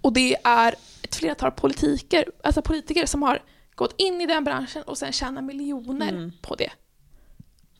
Och 0.00 0.12
det 0.12 0.36
är 0.44 0.74
ett 1.02 1.14
flertal 1.14 1.50
politiker, 1.50 2.24
alltså 2.44 2.62
politiker 2.62 3.06
som 3.06 3.22
har 3.22 3.38
gått 3.74 3.94
in 3.98 4.20
i 4.20 4.26
den 4.26 4.44
branschen 4.44 4.82
och 4.82 4.98
sen 4.98 5.12
tjänar 5.12 5.42
miljoner 5.42 6.08
Mm. 6.08 6.32
på 6.42 6.54
det. 6.54 6.70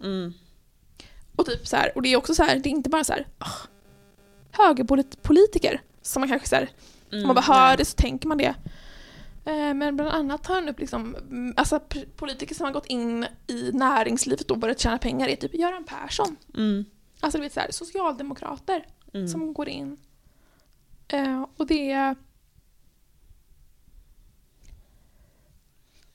Mm. 0.01 0.35
Och 1.37 1.47
typ 1.47 1.67
så 1.67 1.77
här, 1.77 1.93
och 1.97 2.03
det 2.03 2.09
är 2.13 2.17
också 2.17 2.35
så 2.35 2.43
här, 2.43 2.59
det 2.59 2.69
är 2.69 2.71
inte 2.71 2.91
bara 2.91 3.05
så 3.05 3.13
här 3.13 3.27
ah, 3.39 3.51
högerpolitiker 4.53 5.81
som 6.03 6.21
man 6.21 6.29
kanske 6.29 6.49
så 6.49 6.57
här, 6.57 6.69
om 7.13 7.23
man 7.27 7.35
bara 7.35 7.41
hör 7.41 7.67
Nej. 7.69 7.77
det 7.77 7.85
så 7.85 7.97
tänker 7.97 8.29
man 8.29 8.39
det. 8.39 8.55
Eh, 9.45 9.75
Men 9.75 9.97
bland 9.97 10.11
annat 10.11 10.43
tar 10.45 10.55
han 10.55 10.69
upp 10.69 10.79
liksom, 10.81 11.17
mm, 11.17 11.55
alltså 11.57 11.81
politiker 12.17 12.55
som 12.55 12.65
har 12.65 12.73
gått 12.73 12.87
in 12.87 13.27
i 13.47 13.71
näringslivet 13.73 14.51
och 14.51 14.59
börjat 14.59 14.81
tjäna 14.81 14.99
pengar 14.99 15.29
är 15.29 15.37
typ 15.37 15.55
Göran 15.55 15.85
Persson. 15.85 16.37
Mm. 16.55 16.85
Alltså 17.21 17.39
du 17.39 17.43
vet 17.45 17.53
så 17.53 17.61
här, 17.61 17.71
socialdemokrater 17.71 18.87
Mm. 19.15 19.29
som 19.29 19.55
går 19.55 19.69
in. 19.69 19.97
Eh, 21.09 21.47
och 21.57 21.67
det 21.67 21.91
är... 21.93 22.17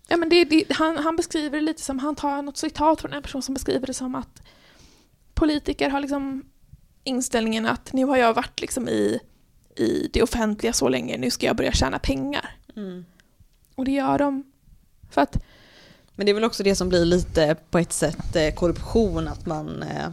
Ja, 0.08 0.18
men 0.18 0.30
det, 0.30 0.44
det, 0.46 0.66
han, 0.74 0.98
han 0.98 1.16
beskriver 1.16 1.58
det 1.58 1.66
lite 1.66 1.82
som, 1.82 2.00
han 2.00 2.16
tar 2.16 2.42
något 2.42 2.58
citat 2.58 3.02
från 3.02 3.14
en 3.14 3.22
person 3.22 3.42
som 3.42 3.54
beskriver 3.54 3.88
det 3.88 3.94
som 3.94 4.16
att 4.16 4.42
politiker 5.34 5.90
har 5.90 6.00
liksom 6.00 6.46
inställningen 7.04 7.66
att 7.66 7.94
nu 7.94 8.06
har 8.06 8.18
jag 8.18 8.34
varit 8.34 8.62
liksom 8.62 8.90
i, 8.90 9.20
i 9.76 10.10
det 10.14 10.24
offentliga 10.24 10.74
så 10.74 10.90
länge, 10.90 11.18
nu 11.18 11.32
ska 11.32 11.46
jag 11.46 11.56
börja 11.56 11.72
tjäna 11.72 12.00
pengar. 12.00 12.58
Mm. 12.76 13.06
Och 13.80 13.86
det 13.86 13.92
gör 13.92 14.18
de 14.18 14.44
för 15.10 15.22
att, 15.22 15.44
Men 16.16 16.26
det 16.26 16.32
är 16.32 16.34
väl 16.34 16.44
också 16.44 16.64
det 16.64 16.76
som 16.76 16.90
blir 16.90 17.06
lite 17.06 17.56
på 17.70 17.78
ett 17.78 17.94
sätt 17.94 18.36
eh, 18.36 18.54
korruption, 18.54 19.28
att 19.28 19.46
man 19.46 19.84
eh, 19.84 20.10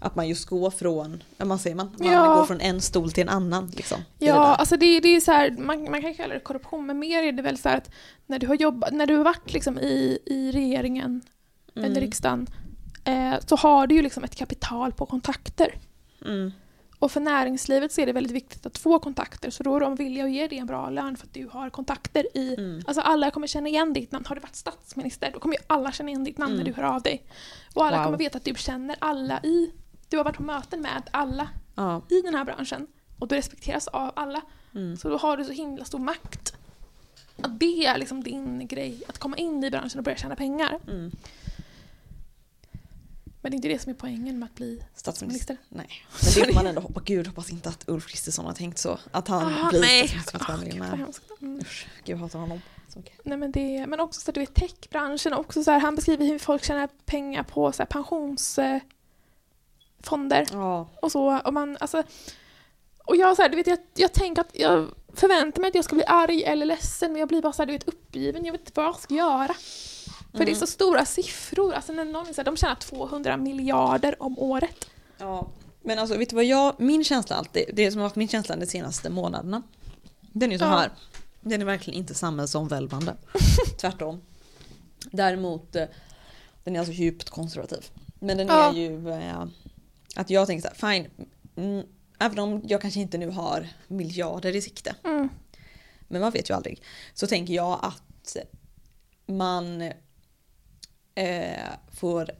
att 0.00 0.14
man 0.14 0.28
just 0.28 0.46
går 0.48 0.70
från, 0.70 1.22
man 1.44 1.58
säger 1.58 1.76
man, 1.76 1.90
man 1.98 2.12
Ja. 2.12 2.34
går 2.34 2.44
från 2.46 2.60
en 2.60 2.80
stol 2.80 3.12
till 3.12 3.22
en 3.22 3.28
annan 3.28 3.66
liksom. 3.66 3.98
det 4.18 4.26
ja, 4.26 4.34
där. 4.34 4.40
alltså 4.40 4.76
det, 4.76 5.00
det 5.00 5.08
är 5.08 5.20
så 5.20 5.32
här, 5.32 5.50
man, 5.50 5.90
man 5.90 6.02
kan 6.02 6.14
kalla 6.14 6.34
det 6.34 6.40
korruption, 6.40 6.86
men 6.86 6.98
mer 6.98 7.22
är 7.22 7.32
det 7.32 7.42
väl 7.42 7.58
så 7.58 7.68
här 7.68 7.76
att 7.76 7.90
när 8.26 8.38
du 8.38 8.46
har 8.46 8.54
jobbat, 8.54 8.92
när 8.92 9.06
du 9.06 9.16
har 9.16 9.24
varit 9.24 9.52
liksom 9.52 9.78
i, 9.78 10.18
i 10.26 10.52
regeringen 10.52 11.20
Mm. 11.76 11.90
eller 11.90 12.00
riksdagen 12.00 12.46
eh, 13.04 13.34
så 13.46 13.56
har 13.56 13.86
du 13.86 13.94
ju 13.94 14.02
liksom 14.02 14.24
ett 14.24 14.36
kapital 14.36 14.92
på 14.92 15.06
kontakter. 15.06 15.74
Mm. 16.26 16.52
Och 17.04 17.12
för 17.12 17.20
näringslivet 17.20 17.92
så 17.92 18.00
är 18.00 18.06
det 18.06 18.12
väldigt 18.12 18.32
viktigt 18.32 18.66
att 18.66 18.78
få 18.78 18.98
kontakter 18.98 19.50
så 19.50 19.62
då 19.62 19.76
är 19.76 19.80
de 19.80 19.94
villiga 19.94 20.24
att 20.24 20.30
ge 20.30 20.46
dig 20.48 20.58
en 20.58 20.66
bra 20.66 20.90
lön 20.90 21.16
för 21.16 21.26
att 21.26 21.34
du 21.34 21.48
har 21.52 21.70
kontakter 21.70 22.26
i 22.36 22.54
Mm. 22.58 22.82
Alltså 22.86 23.00
alla 23.00 23.30
kommer 23.30 23.46
känna 23.46 23.68
igen 23.68 23.92
ditt 23.92 24.12
namn. 24.12 24.24
Har 24.28 24.34
du 24.34 24.40
varit 24.40 24.56
statsminister 24.56 25.30
då 25.32 25.38
kommer 25.38 25.54
ju 25.56 25.62
alla 25.66 25.92
känna 25.92 26.08
igen 26.10 26.24
ditt 26.24 26.38
namn 26.38 26.52
Mm. 26.52 26.64
när 26.64 26.72
du 26.72 26.82
hör 26.82 26.88
av 26.94 27.02
dig. 27.02 27.22
Och 27.74 27.84
alla 27.86 27.96
Wow. 27.96 28.04
kommer 28.04 28.18
veta 28.18 28.38
att 28.38 28.44
du 28.44 28.54
känner 28.54 28.96
alla 28.98 29.40
i... 29.42 29.70
Du 30.08 30.16
har 30.16 30.24
varit 30.24 30.36
på 30.36 30.42
möten 30.42 30.80
med 30.80 31.02
alla 31.10 31.48
Ja. 31.74 32.02
i 32.10 32.20
den 32.22 32.34
här 32.34 32.44
branschen. 32.44 32.86
Och 33.18 33.28
du 33.28 33.34
respekteras 33.34 33.88
av 33.88 34.10
alla. 34.16 34.42
Mm. 34.74 34.96
Så 34.96 35.08
då 35.08 35.16
har 35.16 35.36
du 35.36 35.44
så 35.44 35.52
himla 35.52 35.84
stor 35.84 35.98
makt. 35.98 36.54
Att 37.42 37.60
det 37.60 37.86
är 37.86 37.98
liksom 37.98 38.22
din 38.22 38.66
grej. 38.66 39.02
Att 39.08 39.18
komma 39.18 39.36
in 39.36 39.64
i 39.64 39.70
branschen 39.70 39.98
och 39.98 40.04
börja 40.04 40.16
tjäna 40.18 40.36
pengar. 40.36 40.78
Mm. 40.88 41.10
Men 43.44 43.50
det 43.50 43.54
är 43.54 43.56
inte 43.56 43.68
det 43.68 43.78
som 43.78 43.90
är 43.90 43.94
poängen 43.96 44.38
med 44.38 44.46
att 44.46 44.54
bli 44.54 44.82
Statsminister. 44.94 45.56
Nej. 45.68 45.88
Men 46.22 46.32
det 46.34 46.44
får 46.46 46.54
man 46.54 46.66
ändå 46.66 46.80
hoppa, 46.80 47.00
gud 47.04 47.26
hoppas 47.26 47.50
inte 47.50 47.68
att 47.68 47.84
Ulf 47.88 48.06
Kristersson 48.06 48.44
har 48.44 48.52
tänkt 48.52 48.78
så. 48.78 48.98
Att 49.10 49.28
han 49.28 49.54
Ah, 49.54 49.68
blir 49.70 49.80
nej. 49.80 50.08
statsminister 50.08 50.96
hemskt. 50.96 51.22
Mm. 51.40 51.60
Usch, 51.60 51.86
gud 52.04 52.14
jag 52.16 52.20
hatar 52.20 52.38
honom. 52.38 52.60
Så 52.88 52.98
mycket. 52.98 53.20
Nej, 53.24 53.38
men, 53.38 53.52
det, 53.52 53.86
men 53.86 54.00
också 54.00 54.20
så 54.20 54.30
att 54.30 54.34
du 54.34 54.40
vet 54.40 54.54
techbranschen 54.54 55.32
också 55.32 55.64
så 55.64 55.70
här, 55.70 55.80
han 55.80 55.94
beskriver 55.94 56.26
hur 56.26 56.38
folk 56.38 56.64
tjänar 56.64 56.88
pengar 57.06 57.42
på 57.42 57.72
så 57.72 57.78
här, 57.82 57.86
pensionsfonder 57.86 58.84
Ja. 60.52 60.88
och 61.02 61.12
så. 61.12 61.38
Och, 61.38 61.54
man, 61.54 61.76
alltså, 61.80 62.02
och 63.04 63.16
jag, 63.16 63.36
så 63.36 63.42
här, 63.42 63.48
du 63.48 63.56
vet, 63.56 63.66
jag, 63.66 63.78
jag 63.94 64.12
tänker 64.12 64.40
att 64.42 64.50
jag 64.52 64.88
förväntar 65.14 65.60
mig 65.60 65.68
att 65.68 65.74
jag 65.74 65.84
ska 65.84 65.94
bli 65.94 66.04
arg 66.04 66.42
eller 66.44 66.66
ledsen 66.66 67.12
men 67.12 67.20
jag 67.20 67.28
blir 67.28 67.42
bara 67.42 67.52
så 67.52 67.62
här, 67.62 67.66
du 67.66 67.72
vet, 67.72 67.88
uppgiven. 67.88 68.44
Jag 68.44 68.52
vet 68.52 68.60
inte 68.60 68.72
vad 68.74 68.86
jag 68.86 69.00
ska 69.00 69.14
göra. 69.14 69.54
För 70.36 70.38
det 70.38 70.50
är 70.50 70.54
Mm. 70.54 70.60
så 70.60 70.66
stora 70.66 71.04
siffror. 71.04 71.72
Alltså, 71.74 71.92
när 71.92 72.04
någon, 72.04 72.26
här, 72.36 72.44
de 72.44 72.56
tjänar 72.56 72.74
200 72.74 73.36
miljarder 73.36 74.22
om 74.22 74.38
året. 74.38 74.90
Ja, 75.18 75.48
men 75.82 75.98
alltså 75.98 76.16
vet 76.16 76.30
du 76.30 76.36
vad 76.36 76.44
jag, 76.44 76.74
min 76.80 77.04
känsla 77.04 77.36
alltid, 77.36 77.64
det 77.72 77.90
som 77.90 78.00
har 78.00 78.08
varit 78.08 78.16
min 78.16 78.28
känsla 78.28 78.56
de 78.56 78.66
senaste 78.66 79.10
månaderna. 79.10 79.62
Den 80.20 80.48
är 80.50 80.52
ju 80.52 80.58
så 80.58 80.64
Ja. 80.64 80.68
här. 80.68 80.90
Den 81.40 81.60
är 81.60 81.64
verkligen 81.64 81.98
inte 81.98 82.14
samhällsomvälvande. 82.14 83.16
Tvärtom. 83.80 84.20
Däremot, 85.10 85.76
eh, 85.76 85.84
den 86.64 86.76
är 86.76 86.80
alltså 86.80 86.92
djupt 86.94 87.30
konservativ. 87.30 87.84
Men 88.18 88.36
den 88.38 88.46
Ja. 88.46 88.68
är 88.68 88.72
ju 88.72 89.10
eh, 89.10 89.44
att 90.16 90.30
jag 90.30 90.46
tänker 90.46 90.68
så 90.68 90.86
här, 90.86 90.92
fine. 90.94 91.10
Mm, 91.56 91.86
även 92.18 92.38
om 92.38 92.62
jag 92.64 92.80
kanske 92.80 93.00
inte 93.00 93.18
nu 93.18 93.30
har 93.30 93.68
miljarder 93.88 94.56
i 94.56 94.62
sikte. 94.62 94.94
Mm. 95.04 95.28
Men 96.08 96.20
man 96.20 96.30
vet 96.32 96.50
ju 96.50 96.54
aldrig. 96.54 96.82
Så 97.14 97.26
tänker 97.26 97.54
jag 97.54 97.78
att 97.82 98.36
man 99.26 99.92
eh, 101.14 101.72
får 101.92 102.30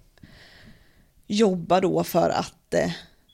jobba 1.27 1.81
då 1.81 2.05
för 2.05 2.31
att 2.31 2.75
eh, 2.75 2.93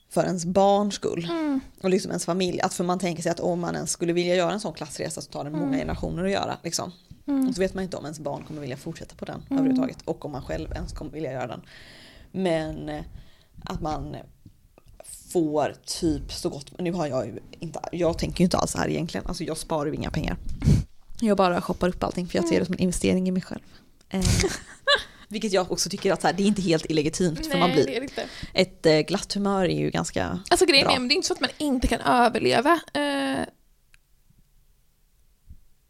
för 0.09 0.23
ens 0.23 0.45
barns 0.45 0.93
skull. 0.93 1.27
Mm. 1.29 1.59
Och 1.81 1.89
liksom 1.89 2.11
ens 2.11 2.25
familj. 2.25 2.61
Att 2.61 2.73
för 2.73 2.83
man 2.83 2.99
tänker 2.99 3.23
sig 3.23 3.31
att 3.31 3.39
om 3.39 3.59
man 3.59 3.75
ens 3.75 3.91
skulle 3.91 4.13
vilja 4.13 4.35
göra 4.35 4.53
en 4.53 4.59
sån 4.59 4.73
klassresa 4.73 5.21
så 5.21 5.31
tar 5.31 5.43
det 5.43 5.49
många 5.49 5.77
generationer 5.77 6.23
att 6.23 6.31
göra. 6.31 6.57
Liksom. 6.63 6.91
Mm. 7.27 7.47
Och 7.47 7.55
så 7.55 7.61
vet 7.61 7.73
man 7.73 7.83
inte 7.83 7.97
om 7.97 8.05
ens 8.05 8.19
barn 8.19 8.43
kommer 8.43 8.61
vilja 8.61 8.77
fortsätta 8.77 9.15
på 9.15 9.25
den 9.25 9.43
överhuvudtaget. 9.49 9.97
Och 10.05 10.25
om 10.25 10.31
man 10.31 10.41
själv 10.41 10.71
ens 10.71 10.93
kommer 10.93 11.11
vilja 11.11 11.31
göra 11.31 11.47
den. 11.47 11.61
Men 12.31 12.89
eh, 12.89 13.01
att 13.63 13.81
man 13.81 14.15
får 15.33 15.75
typ 15.85 16.31
så 16.31 16.49
gott, 16.49 16.79
nu 16.79 16.91
har 16.91 17.07
jag 17.07 17.25
ju 17.25 17.39
inte, 17.59 17.79
jag 17.91 18.17
tänker 18.17 18.39
ju 18.39 18.43
inte 18.43 18.57
alls 18.57 18.75
här 18.75 18.89
egentligen. 18.89 19.27
Alltså 19.27 19.43
jag 19.43 19.57
sparar 19.57 19.85
ju 19.85 19.95
inga 19.95 20.11
pengar. 20.11 20.37
Jag 21.21 21.37
bara 21.37 21.61
shoppar 21.61 21.89
upp 21.89 22.03
allting 22.03 22.27
för 22.27 22.37
jag 22.37 22.47
ser 22.47 22.59
det 22.59 22.65
som 22.65 22.73
en 22.73 22.79
investering 22.79 23.27
i 23.27 23.31
mig 23.31 23.41
själv. 23.41 23.61
Eh, 24.09 24.21
vilket 25.31 25.51
jag 25.53 25.71
också 25.71 25.89
tycker 25.89 26.13
att 26.13 26.21
så 26.21 26.27
här, 26.27 26.33
det 26.33 26.43
är 26.43 26.47
inte 26.47 26.61
helt 26.61 26.85
illegitimt. 26.85 27.47
för 27.47 27.57
man 27.57 27.69
Nej, 27.69 27.75
blir, 27.75 27.85
det 27.85 27.95
är 27.95 27.99
det 27.99 28.05
inte. 28.05 28.25
ett 28.53 28.85
eh, 28.85 28.99
glatt 28.99 29.33
humör 29.33 29.65
är 29.65 29.79
ju 29.79 29.89
ganska 29.89 30.39
Alltså 30.49 30.65
grejen 30.65 30.85
Bra. 30.85 30.95
är, 30.95 30.99
men 30.99 31.07
det 31.07 31.13
är 31.13 31.15
inte 31.15 31.27
så 31.27 31.33
att 31.33 31.39
man 31.41 31.49
inte 31.57 31.87
kan 31.87 32.01
överleva 32.01 32.79
eh, 32.93 33.45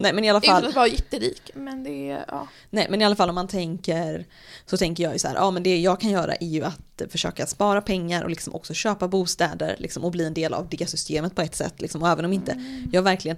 Nej 0.02 0.14
men 0.14 0.24
i 0.24 0.30
alla 0.30 0.40
utan 0.40 0.56
fall, 0.56 0.70
att 0.70 0.76
vara 0.76 0.88
jätterik. 0.88 1.52
Men 1.54 1.84
det 1.84 2.10
är, 2.10 2.26
ja. 2.28 2.48
nej, 2.70 2.88
men 2.90 3.02
i 3.02 3.06
alla 3.06 3.16
fall 3.16 3.30
om 3.30 3.36
man 3.36 3.48
tänker 3.48 4.26
så 4.66 4.78
tänker 4.78 5.04
jag 5.04 5.14
ju 5.14 5.20
så 5.20 5.28
här, 5.28 5.36
ja 5.36 5.52
men 5.52 5.64
det 5.64 5.80
jag 5.80 6.00
kan 6.02 6.10
göra 6.10 6.36
är 6.36 6.48
ju 6.48 6.64
att 6.64 7.02
försöka 7.10 7.48
spara 7.48 7.82
pengar 7.82 8.24
och 8.24 8.30
liksom 8.30 8.56
också 8.56 8.74
köpa 8.74 9.08
bostäder 9.08 9.76
liksom, 9.80 10.04
och 10.04 10.12
bli 10.12 10.26
en 10.26 10.34
del 10.34 10.54
av 10.54 10.68
det 10.70 10.90
systemet 10.90 11.36
på 11.36 11.42
ett 11.42 11.56
sätt. 11.56 11.82
Liksom. 11.82 12.04
Och 12.04 12.10
även 12.10 12.26
om 12.26 12.34
inte, 12.34 12.64
jag 12.92 13.02
har 13.02 13.04
verkligen 13.06 13.38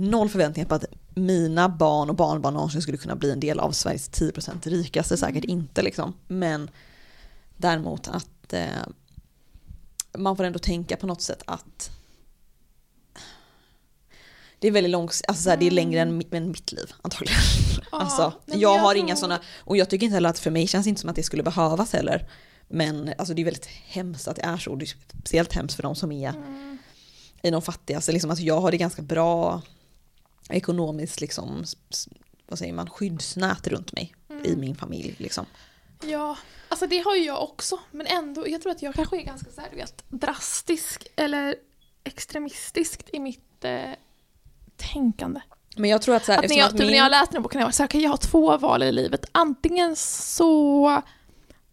noll 0.00 0.28
förväntningar 0.28 0.68
på 0.68 0.74
att 0.74 0.84
mina 1.14 1.68
barn 1.68 2.10
och 2.10 2.16
barnbarn 2.16 2.54
någonsin 2.54 2.82
skulle 2.82 2.96
kunna 2.98 3.16
bli 3.16 3.30
en 3.30 3.40
del 3.40 3.60
av 3.60 3.72
Sveriges 3.72 4.10
10% 4.10 4.68
rikaste, 4.68 5.16
säkert 5.16 5.44
inte 5.44 5.82
liksom. 5.82 6.14
Men 6.28 6.70
däremot 7.56 8.08
att 8.08 8.52
eh, 8.52 8.64
man 10.18 10.36
får 10.36 10.44
ändå 10.44 10.58
tänka 10.58 10.96
på 10.96 11.06
något 11.06 11.22
sätt 11.22 11.42
att 11.46 11.90
det 14.58 14.68
är 14.68 14.72
väldigt 14.72 14.90
långt, 14.90 15.20
alltså 15.28 15.42
så 15.44 15.50
här, 15.50 15.56
det 15.56 15.66
är 15.66 15.70
längre 15.70 16.00
än, 16.00 16.22
mi- 16.22 16.36
än 16.36 16.48
mitt 16.48 16.72
liv 16.72 16.92
antagligen. 17.02 17.40
Ja, 17.92 17.98
alltså, 17.98 18.32
jag, 18.44 18.78
har 18.78 18.94
inga 18.94 19.16
sådana, 19.16 19.40
och 19.58 19.76
jag 19.76 19.90
tycker 19.90 20.04
inte 20.06 20.14
heller 20.14 20.28
att 20.30 20.38
för 20.38 20.50
mig 20.50 20.66
känns 20.66 20.84
det 20.84 20.88
inte 20.88 21.00
som 21.00 21.10
att 21.10 21.16
det 21.16 21.22
skulle 21.22 21.42
behövas 21.42 21.92
heller. 21.92 22.28
Men 22.68 23.12
alltså, 23.18 23.34
det 23.34 23.42
är 23.42 23.44
väldigt 23.44 23.66
hemskt 23.66 24.28
att 24.28 24.36
det 24.36 24.42
är 24.42 24.56
så, 24.56 24.70
och 24.70 24.78
det 24.78 24.84
är 24.84 24.94
speciellt 25.18 25.52
hemskt 25.52 25.74
för 25.76 25.82
de 25.82 25.94
som 25.94 26.12
är 26.12 26.28
Mm. 26.28 26.78
i 27.42 27.50
de 27.50 27.62
fattigaste. 27.62 28.12
Liksom, 28.12 28.30
alltså, 28.30 28.44
jag 28.44 28.60
har 28.60 28.70
det 28.70 28.76
ganska 28.76 29.02
bra 29.02 29.62
ekonomiskt, 30.52 31.20
liksom, 31.20 31.64
vad 32.46 32.58
säger 32.58 32.72
man, 32.72 32.90
skyddsnät 32.90 33.66
runt 33.66 33.92
mig 33.92 34.14
Mm. 34.30 34.52
i 34.52 34.56
min 34.56 34.76
familj. 34.76 35.14
Liksom. 35.18 35.46
Ja, 36.04 36.36
alltså 36.68 36.86
det 36.86 36.98
har 36.98 37.16
ju 37.16 37.24
jag 37.24 37.42
också. 37.42 37.78
Men 37.90 38.06
ändå, 38.06 38.48
jag 38.48 38.62
tror 38.62 38.72
att 38.72 38.82
jag 38.82 38.94
kanske 38.94 39.16
är 39.20 39.22
ganska 39.24 39.50
så 39.50 39.60
här, 39.60 39.70
vet, 39.76 40.04
drastisk 40.08 41.06
eller 41.16 41.54
extremistisk 42.04 43.00
i 43.12 43.18
mitt 43.18 43.64
eh, 43.64 43.80
tänkande. 44.76 45.40
Men 45.76 45.90
jag 45.90 46.02
tror 46.02 46.16
att 46.16 46.24
så 46.24 46.32
här, 46.32 46.38
Att 46.38 46.48
när, 46.48 46.56
jag, 46.56 46.64
att 46.66 46.70
typ, 46.72 46.80
min... 46.80 46.90
när 46.90 46.96
jag 46.98 47.10
läste 47.10 47.32
den 47.34 47.42
boken, 47.42 47.60
jag 47.60 47.66
var 47.66 47.72
så 47.72 47.82
här, 47.82 47.88
kan 47.88 48.00
jag 48.00 48.10
ha 48.10 48.16
två 48.16 48.56
val 48.56 48.82
i 48.82 48.92
livet. 48.92 49.24
Antingen 49.32 49.96
så 49.96 51.02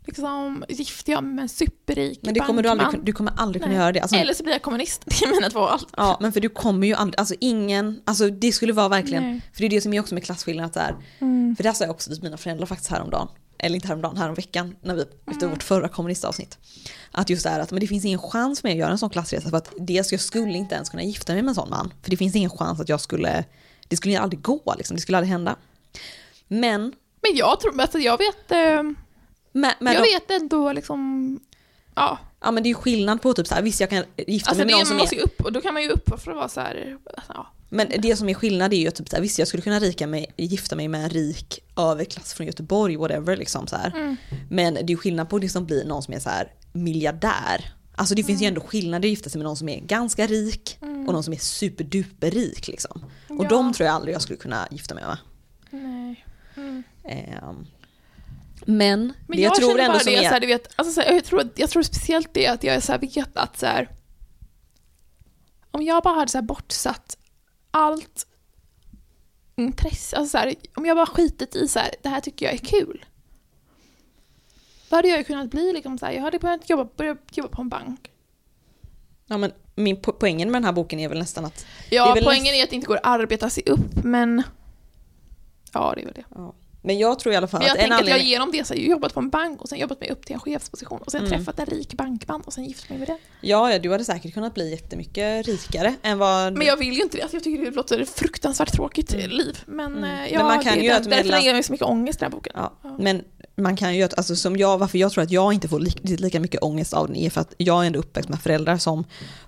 liksom, 0.08 0.66
gifter 0.70 1.12
jag 1.12 1.24
mig 1.24 1.34
med 1.34 1.42
en 1.42 1.50
superrik 1.50 2.20
men 2.24 2.34
det 2.34 2.40
kommer 2.40 2.64
du, 2.64 2.70
aldrig, 2.70 3.04
du 3.04 3.14
kommer 3.14 3.34
aldrig 3.38 3.62
kunna 3.62 3.74
Nej. 3.74 3.82
göra 3.82 3.92
det. 3.92 4.00
Alltså, 4.00 4.16
eller 4.18 4.34
så 4.34 4.44
blir 4.44 4.54
jag 4.54 4.62
kommunist. 4.62 5.02
Det 5.06 5.26
är 5.26 5.30
mina 5.32 5.50
två 5.50 5.60
val. 5.60 5.80
Ja, 5.98 6.18
men 6.22 6.34
för 6.34 6.40
du 6.40 6.50
kommer 6.50 6.88
ju 6.88 6.94
aldrig, 6.94 7.20
alltså 7.20 7.36
ingen, 7.40 8.02
alltså 8.06 8.30
det 8.30 8.52
skulle 8.52 8.74
vara 8.74 8.88
verkligen, 8.90 9.24
Nej. 9.24 9.42
för 9.54 9.60
det 9.62 9.66
är 9.66 9.70
det 9.70 9.82
som 9.82 9.94
är 9.94 10.00
också 10.00 10.14
med 10.14 10.24
klasskillnaden 10.24 10.66
att 10.68 10.74
det 10.74 10.80
är, 10.80 10.96
Mm. 11.20 11.56
för 11.56 11.64
det 11.64 11.74
sa 11.74 11.84
jag 11.84 11.92
också 11.92 12.12
till 12.14 12.24
mina 12.24 12.38
föräldrar 12.38 12.66
faktiskt 12.66 12.92
häromdagen, 12.92 13.28
eller 13.60 13.76
inte 13.76 13.88
häromdagen, 13.88 14.18
häromveckan, 14.18 14.76
när 14.82 14.96
vi, 14.96 15.02
efter 15.02 15.42
Mm. 15.42 15.50
vårt 15.50 15.64
förra 15.64 15.88
kommunistavsnitt. 15.88 16.58
Att 17.12 17.30
just 17.30 17.44
det 17.44 17.50
här 17.50 17.60
att 17.60 17.72
men 17.72 17.80
det 17.80 17.88
finns 17.88 18.06
ingen 18.06 18.20
chans 18.20 18.62
för 18.62 18.68
mig 18.68 18.74
att 18.74 18.80
göra 18.80 18.92
en 18.92 18.98
sån 18.98 19.10
klassresa 19.10 19.50
för 19.50 19.58
att 19.58 19.74
dels 19.80 20.12
jag 20.12 20.22
skulle 20.22 20.54
inte 20.58 20.76
ens 20.76 20.90
kunna 20.90 21.04
gifta 21.04 21.34
mig 21.34 21.42
med 21.42 21.50
en 21.50 21.56
sån 21.56 21.70
man. 21.70 21.94
För 22.04 22.12
det 22.12 22.18
finns 22.18 22.36
ingen 22.36 22.50
chans 22.50 22.80
att 22.80 22.90
jag 22.90 23.02
skulle, 23.02 23.44
det 23.88 23.98
skulle 23.98 24.14
ju 24.14 24.20
aldrig 24.20 24.42
gå 24.42 24.76
liksom, 24.78 24.96
det 24.96 25.02
skulle 25.02 25.18
aldrig 25.18 25.32
hända. 25.32 25.56
Men, 26.48 26.82
Men 27.22 27.36
jag 27.36 27.60
tror, 27.60 27.82
alltså 27.82 28.00
jag 28.00 28.18
vet, 28.18 28.52
eh, 28.52 28.84
men, 29.58 29.72
men 29.80 29.94
jag 29.94 30.02
vet 30.02 30.32
ändå 30.32 30.72
liksom, 30.72 31.40
ja. 31.96 32.20
ja 32.42 32.52
men 32.52 32.64
det 32.64 32.68
är 32.68 32.72
ju 32.72 32.76
skillnad 32.76 33.22
på 33.22 33.34
typ 33.34 33.48
så 33.48 33.56
här, 33.56 33.62
visst 33.62 33.80
jag 33.80 33.90
kan 33.90 34.04
gifta 34.28 34.50
Alltså 34.50 34.66
mig 34.66 34.76
med 34.76 34.78
någon 34.78 35.08
som 35.08 35.18
är 35.18 35.24
upp, 35.24 35.42
och 35.42 35.52
då 35.52 35.62
kan 35.62 35.74
man 35.74 35.84
ju 35.84 35.90
upp 35.90 36.10
för 36.10 36.32
att 36.32 36.38
vara 36.38 36.50
så 36.50 36.62
här, 36.62 36.98
ja. 37.28 37.48
Men 37.70 37.88
det 38.00 38.16
som 38.16 38.30
är 38.30 38.34
skillnad 38.34 38.74
är 38.74 38.78
ju 38.78 38.92
typ 38.92 39.10
såhär, 39.10 39.22
visst 39.22 39.40
jag 39.40 39.48
skulle 39.48 39.64
kunna 39.64 39.80
rika 39.80 40.08
mig, 40.08 40.34
gifta 40.38 40.76
mig 40.76 40.88
med 40.88 41.04
en 41.04 41.10
rik 41.10 41.60
överklass 41.78 42.34
från 42.34 42.48
Göteborg, 42.48 42.96
whatever 42.96 43.38
liksom 43.38 43.68
så 43.68 43.76
här. 43.76 43.92
Mm. 43.96 44.16
Men 44.50 44.74
det 44.74 44.80
är 44.82 44.90
ju 44.90 44.98
skillnad 44.98 45.30
på 45.30 45.40
det 45.40 45.50
som 45.50 45.66
blir 45.66 45.86
någon 45.86 46.04
som 46.04 46.14
är 46.14 46.20
så 46.20 46.30
här 46.30 46.52
miljardär. 46.74 47.74
Alltså 47.96 48.16
det 48.16 48.24
finns 48.24 48.42
ju 48.42 48.46
ändå 48.46 48.62
skillnader 48.62 49.08
att 49.08 49.10
gifta 49.10 49.30
sig 49.30 49.40
med 49.40 49.46
någon 49.46 49.58
som 49.58 49.70
är 49.70 49.80
ganska 49.80 50.28
rik 50.28 50.78
och 50.82 51.14
någon 51.14 51.24
som 51.24 51.34
är 51.34 51.38
superduper 51.38 52.32
rik 52.32 52.68
liksom. 52.68 53.06
Och 53.28 53.32
Mm. 53.32 53.44
Ja. 53.44 53.50
de 53.50 53.74
tror 53.74 53.86
jag 53.86 53.96
aldrig 53.96 54.16
jag 54.16 54.22
skulle 54.22 54.38
kunna 54.38 54.68
gifta 54.72 54.96
mig 54.96 55.04
med. 55.06 55.18
Nej. 55.70 56.26
Mm. 56.58 56.84
Ehm, 57.04 57.66
men, 58.66 59.14
Men 59.28 59.38
det 59.38 59.44
jag, 59.44 59.50
jag, 59.50 59.56
tror 59.56 59.80
ändå 59.80 60.00
som 60.00 60.14
det, 60.14 60.18
är... 60.18 60.24
så 60.24 60.34
här, 60.34 60.40
du 60.40 60.48
vet, 60.48 60.70
alltså, 60.76 60.94
så 60.94 61.02
här, 61.02 61.14
jag, 61.14 61.24
tror, 61.24 61.50
jag 61.56 61.70
tror 61.70 61.84
speciellt 61.84 62.34
det 62.34 62.48
att 62.48 62.64
jag 62.64 62.84
så 62.84 62.92
här, 62.92 63.00
vet 63.00 63.38
att 63.38 63.60
så 63.60 63.66
här, 63.66 63.90
om 65.72 65.82
jag 65.82 66.04
bara 66.04 66.16
hade 66.16 66.32
så 66.32 66.38
här, 66.38 66.46
bortsatt 66.46 67.18
allt 67.72 68.28
intresse, 69.56 70.18
alltså 70.18 70.32
så 70.32 70.38
här, 70.38 70.54
om 70.76 70.86
jag 70.86 70.98
bara 70.98 71.06
skitit 71.06 71.56
i 71.56 71.68
så 71.68 71.80
här, 71.80 71.92
det 72.02 72.10
här 72.10 72.22
tycker 72.22 72.46
jag 72.46 72.54
är 72.54 72.58
kul. 72.58 73.06
Då 74.90 74.96
hade 74.96 75.08
jag 75.08 75.18
ju 75.18 75.24
kunnat 75.24 75.50
bli 75.50 75.74
liksom 75.74 75.98
så 75.98 76.06
här, 76.06 76.14
jag 76.14 76.22
hade 76.22 76.40
kunnat 76.40 76.70
jobba, 76.70 76.90
börja 76.96 77.18
jobba 77.32 77.50
på 77.50 77.62
en 77.62 77.70
bank. 77.70 78.12
Ja, 79.26 79.38
men 79.38 79.52
min 79.76 79.98
po- 79.98 80.16
poängen 80.20 80.52
med 80.52 80.62
den 80.62 80.66
här 80.66 80.72
boken 80.72 81.00
är 81.00 81.10
väl 81.10 81.20
nästan 81.20 81.46
att... 81.46 81.66
Ja, 81.90 82.18
är 82.18 82.24
poängen 82.24 82.56
är 82.56 82.64
att 82.64 82.70
det 82.70 82.76
inte 82.76 82.88
går 82.88 82.96
att 82.96 83.06
arbeta 83.06 83.50
sig 83.50 83.64
upp, 83.66 84.04
men 84.04 84.44
ja, 85.74 85.94
det 85.96 86.02
är 86.02 86.06
väl 86.06 86.14
det. 86.14 86.26
Ja. 86.36 86.54
Men 86.88 86.98
jag 87.00 87.20
tror 87.20 87.34
i 87.34 87.38
alla 87.38 87.48
fall 87.48 87.60
Men 87.60 87.68
jag 87.68 87.78
att 87.78 87.84
en 87.84 87.90
tänker 87.90 87.96
att 88.04 88.08
jag 88.08 88.14
anledning... 88.14 88.32
genom 88.32 88.52
det 88.52 88.68
så 88.68 88.74
har 88.74 88.80
jag 88.80 88.90
jobbat 88.90 89.14
på 89.14 89.20
en 89.20 89.30
bank 89.30 89.62
och 89.62 89.70
sen 89.70 89.80
jobbat 89.80 90.00
mig 90.00 90.10
upp 90.12 90.26
till 90.26 90.34
en 90.34 90.40
chefsposition 90.40 91.00
och 91.06 91.12
sen 91.12 91.26
Mm. 91.26 91.32
träffat 91.38 91.60
en 91.60 91.66
rik 91.66 91.94
bankman 91.94 92.42
och 92.42 92.54
sen 92.54 92.66
gift 92.66 92.90
mig 92.90 93.00
med 93.00 93.08
det. 93.08 93.18
Ja, 93.42 93.72
ja, 93.72 93.80
du 93.80 93.92
hade 93.92 94.06
säkert 94.06 94.34
kunnat 94.34 94.54
bli 94.54 94.72
jättemycket 94.72 95.46
rikare 95.48 95.96
än 96.02 96.18
vad... 96.18 96.54
Men 96.58 96.68
jag 96.68 96.78
vill 96.78 96.94
ju 96.94 97.02
inte 97.02 97.18
det, 97.18 97.22
alltså 97.24 97.36
jag 97.38 97.44
tycker 97.44 97.66
det 97.66 97.72
låter 97.72 98.06
fruktansvärt 98.06 98.74
tråkigt 98.74 99.12
liv. 99.14 99.58
Men, 99.66 99.86
Mm. 99.98 100.04
eh, 100.04 100.10
Men 100.10 100.34
ja, 100.34 100.44
man 100.44 100.64
kan 100.64 100.74
det, 100.78 100.82
ju 100.84 100.90
där, 100.90 100.98
att 100.98 101.10
därför 101.10 101.38
ger 101.40 101.54
mig 101.54 101.64
så 101.64 101.72
mycket 101.72 101.88
ångest 101.88 102.20
den 102.20 102.32
här 102.32 102.38
boken. 102.38 102.54
Ja, 102.56 102.74
Ja. 102.84 102.96
men 103.00 103.24
man 103.58 103.76
kan 103.76 103.96
ju, 103.96 104.04
alltså 104.04 104.36
som 104.36 104.58
jag, 104.58 104.78
varför 104.78 104.98
jag 104.98 105.12
tror 105.12 105.24
att 105.24 105.32
jag 105.32 105.54
inte 105.54 105.68
får 105.68 105.80
lika, 105.80 106.00
lika 106.04 106.40
mycket 106.40 106.64
ångest 106.64 106.94
av 106.94 107.08
den 107.08 107.16
är 107.16 107.30
för 107.30 107.42
att 107.42 107.54
jag 107.58 107.84
är 107.84 107.88
ändå 107.88 108.00
uppväxt 108.00 108.30
med 108.30 108.42
föräldrar 108.42 108.78
som 108.78 109.04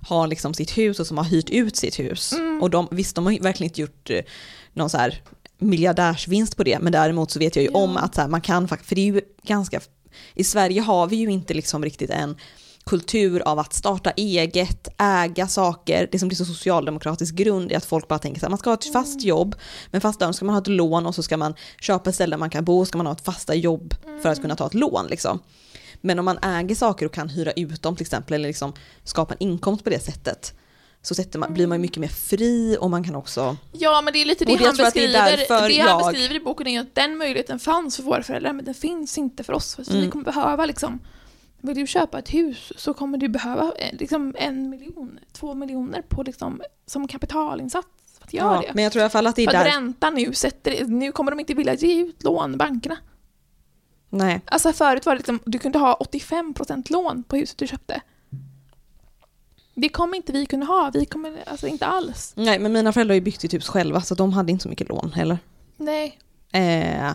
har 0.08 0.26
liksom 0.26 0.54
sitt 0.54 0.78
hus 0.78 1.00
och 1.00 1.06
som 1.06 1.18
har 1.18 1.24
hyrt 1.24 1.50
ut 1.50 1.76
sitt 1.76 1.98
hus. 1.98 2.32
Mm. 2.32 2.62
Och 2.62 2.70
de, 2.70 2.88
visst, 2.90 3.14
de 3.16 3.26
har 3.26 3.38
verkligen 3.42 3.70
inte 3.70 3.80
gjort 3.80 4.10
eh, 4.10 4.20
någon 4.72 4.90
så 4.90 4.98
här 4.98 5.22
miljardärsvinst 5.60 6.56
på 6.56 6.64
det, 6.64 6.78
men 6.78 6.92
däremot 6.92 7.30
så 7.30 7.38
vet 7.38 7.56
jag 7.56 7.62
ju 7.62 7.70
Ja. 7.72 7.78
om 7.78 7.96
att 7.96 8.14
så 8.14 8.20
här, 8.20 8.28
man 8.28 8.40
kan 8.40 8.68
faktiskt, 8.68 8.88
för 8.88 8.94
det 8.94 9.00
är 9.00 9.12
ju 9.14 9.20
ganska, 9.42 9.80
i 10.34 10.44
Sverige 10.44 10.80
har 10.80 11.06
vi 11.06 11.16
ju 11.16 11.30
inte 11.30 11.54
liksom 11.54 11.84
riktigt 11.84 12.10
en 12.10 12.36
kultur 12.84 13.40
av 13.40 13.58
att 13.58 13.72
starta 13.72 14.10
eget, 14.10 14.88
äga 14.98 15.48
saker. 15.48 16.08
Det 16.12 16.18
som 16.18 16.28
blir 16.28 16.36
så 16.36 16.44
socialdemokratisk 16.44 17.34
grund 17.34 17.72
är 17.72 17.76
att 17.76 17.84
folk 17.84 18.08
bara 18.08 18.18
tänker 18.18 18.44
att 18.44 18.50
man 18.50 18.58
ska 18.58 18.70
ha 18.70 18.74
ett 18.74 18.92
fast 18.92 19.22
jobb, 19.22 19.54
men 19.90 20.00
fast 20.00 20.20
där 20.20 20.32
ska 20.32 20.44
man 20.44 20.54
ha 20.54 20.60
ett 20.62 20.68
lån 20.68 21.06
och 21.06 21.14
så 21.14 21.22
ska 21.22 21.36
man 21.36 21.54
köpa 21.80 22.10
ett 22.10 22.14
ställe 22.14 22.36
där 22.36 22.38
man 22.38 22.50
kan 22.50 22.64
bo 22.64 22.80
och 22.80 22.88
ska 22.88 22.98
man 22.98 23.06
ha 23.06 23.12
ett 23.12 23.24
fasta 23.24 23.54
jobb 23.54 23.94
för 24.22 24.28
att 24.28 24.40
kunna 24.40 24.56
ta 24.56 24.66
ett 24.66 24.74
lån. 24.74 25.06
Liksom. 25.06 25.38
Men 26.00 26.18
om 26.18 26.24
man 26.24 26.38
äger 26.38 26.74
saker 26.74 27.06
och 27.06 27.14
kan 27.14 27.28
hyra 27.28 27.52
ut 27.52 27.82
dem 27.82 27.96
till 27.96 28.04
exempel, 28.04 28.34
eller 28.34 28.48
liksom 28.48 28.72
skapa 29.04 29.34
en 29.34 29.42
inkomst 29.42 29.84
på 29.84 29.90
det 29.90 30.04
sättet, 30.04 30.54
så 31.02 31.14
sätter 31.14 31.38
man, 31.38 31.54
blir 31.54 31.66
man 31.66 31.78
ju 31.78 31.82
mycket 31.82 31.96
mer 32.00 32.08
fri 32.08 32.76
och 32.80 32.90
man 32.90 33.04
kan 33.04 33.14
också... 33.16 33.56
Ja, 33.72 34.00
men 34.04 34.12
det 34.12 34.18
är 34.18 34.24
lite 34.24 34.44
det 34.44 34.56
det- 34.56 34.64
han 34.64 34.70
att 34.70 34.76
det 34.76 34.82
beskriver. 34.84 35.12
därför 35.12 35.68
Det, 35.68 35.78
han 35.78 35.88
jag- 36.00 36.12
beskriver 36.12 36.34
i 36.34 36.40
boken 36.40 36.66
är 36.66 36.70
ju 36.70 36.78
att 36.78 36.94
den 36.94 37.16
möjligheten 37.16 37.58
fanns 37.58 37.96
för 37.96 38.02
våra 38.02 38.22
föräldrar, 38.22 38.52
men 38.52 38.64
den 38.64 38.74
finns 38.74 39.18
inte 39.18 39.44
för 39.44 39.52
oss. 39.52 39.78
Så 39.82 39.90
Mm. 39.90 40.04
vi 40.04 40.10
kommer 40.10 40.24
behöva 40.24 40.66
liksom, 40.66 40.98
vill 41.60 41.76
du 41.76 41.86
köpa 41.86 42.18
ett 42.18 42.34
hus 42.34 42.72
så 42.76 42.94
kommer 42.94 43.18
du 43.18 43.28
behöva 43.28 43.72
eh, 43.78 43.96
liksom 43.98 44.34
en 44.38 44.70
miljon, 44.70 45.18
två 45.32 45.54
miljoner 45.54 46.02
på 46.08 46.22
liksom, 46.22 46.60
som 46.86 47.08
kapitalinsats 47.08 47.88
för 48.18 48.24
att 48.24 48.32
göra 48.32 48.60
det. 48.60 48.70
men 48.74 48.84
jag 48.84 48.92
tror 48.92 49.00
i 49.00 49.02
alla 49.02 49.10
fall 49.10 49.26
att 49.26 49.36
det 49.36 49.42
är 49.42 49.50
För 49.50 49.56
att 49.58 49.64
där... 49.64 49.70
räntan 49.72 50.14
nu 50.14 50.32
sätter, 50.32 50.84
nu 50.84 51.12
kommer 51.12 51.30
de 51.32 51.40
inte 51.40 51.54
vilja 51.54 51.74
ge 51.74 52.00
ut 52.02 52.22
lån, 52.22 52.56
bankerna. 52.58 52.96
Nej. 54.12 54.40
Alltså 54.44 54.72
förut 54.72 55.06
var 55.06 55.12
det 55.14 55.18
liksom, 55.18 55.38
du 55.44 55.58
kunde 55.58 55.78
ha 55.78 55.98
85% 56.00 56.92
lån 56.92 57.22
på 57.22 57.36
huset 57.36 57.58
du 57.58 57.66
köpte. 57.66 58.00
Det 59.80 59.88
kommer 59.88 60.16
inte 60.16 60.32
vi 60.32 60.46
kunna 60.46 60.66
ha, 60.66 60.90
vi 60.94 61.04
kommer, 61.06 61.32
alltså 61.46 61.66
inte 61.66 61.86
alls. 61.86 62.32
Nej, 62.36 62.58
men 62.58 62.72
mina 62.72 62.92
föräldrar 62.92 63.12
har 63.12 63.14
ju 63.14 63.20
byggt 63.20 63.40
sitt 63.40 63.54
hus 63.54 63.68
själva 63.68 64.00
så 64.00 64.14
de 64.14 64.32
hade 64.32 64.52
inte 64.52 64.62
så 64.62 64.68
mycket 64.68 64.88
lån 64.88 65.12
heller. 65.12 65.38
Nej. 65.76 66.18
Eh, 66.52 67.12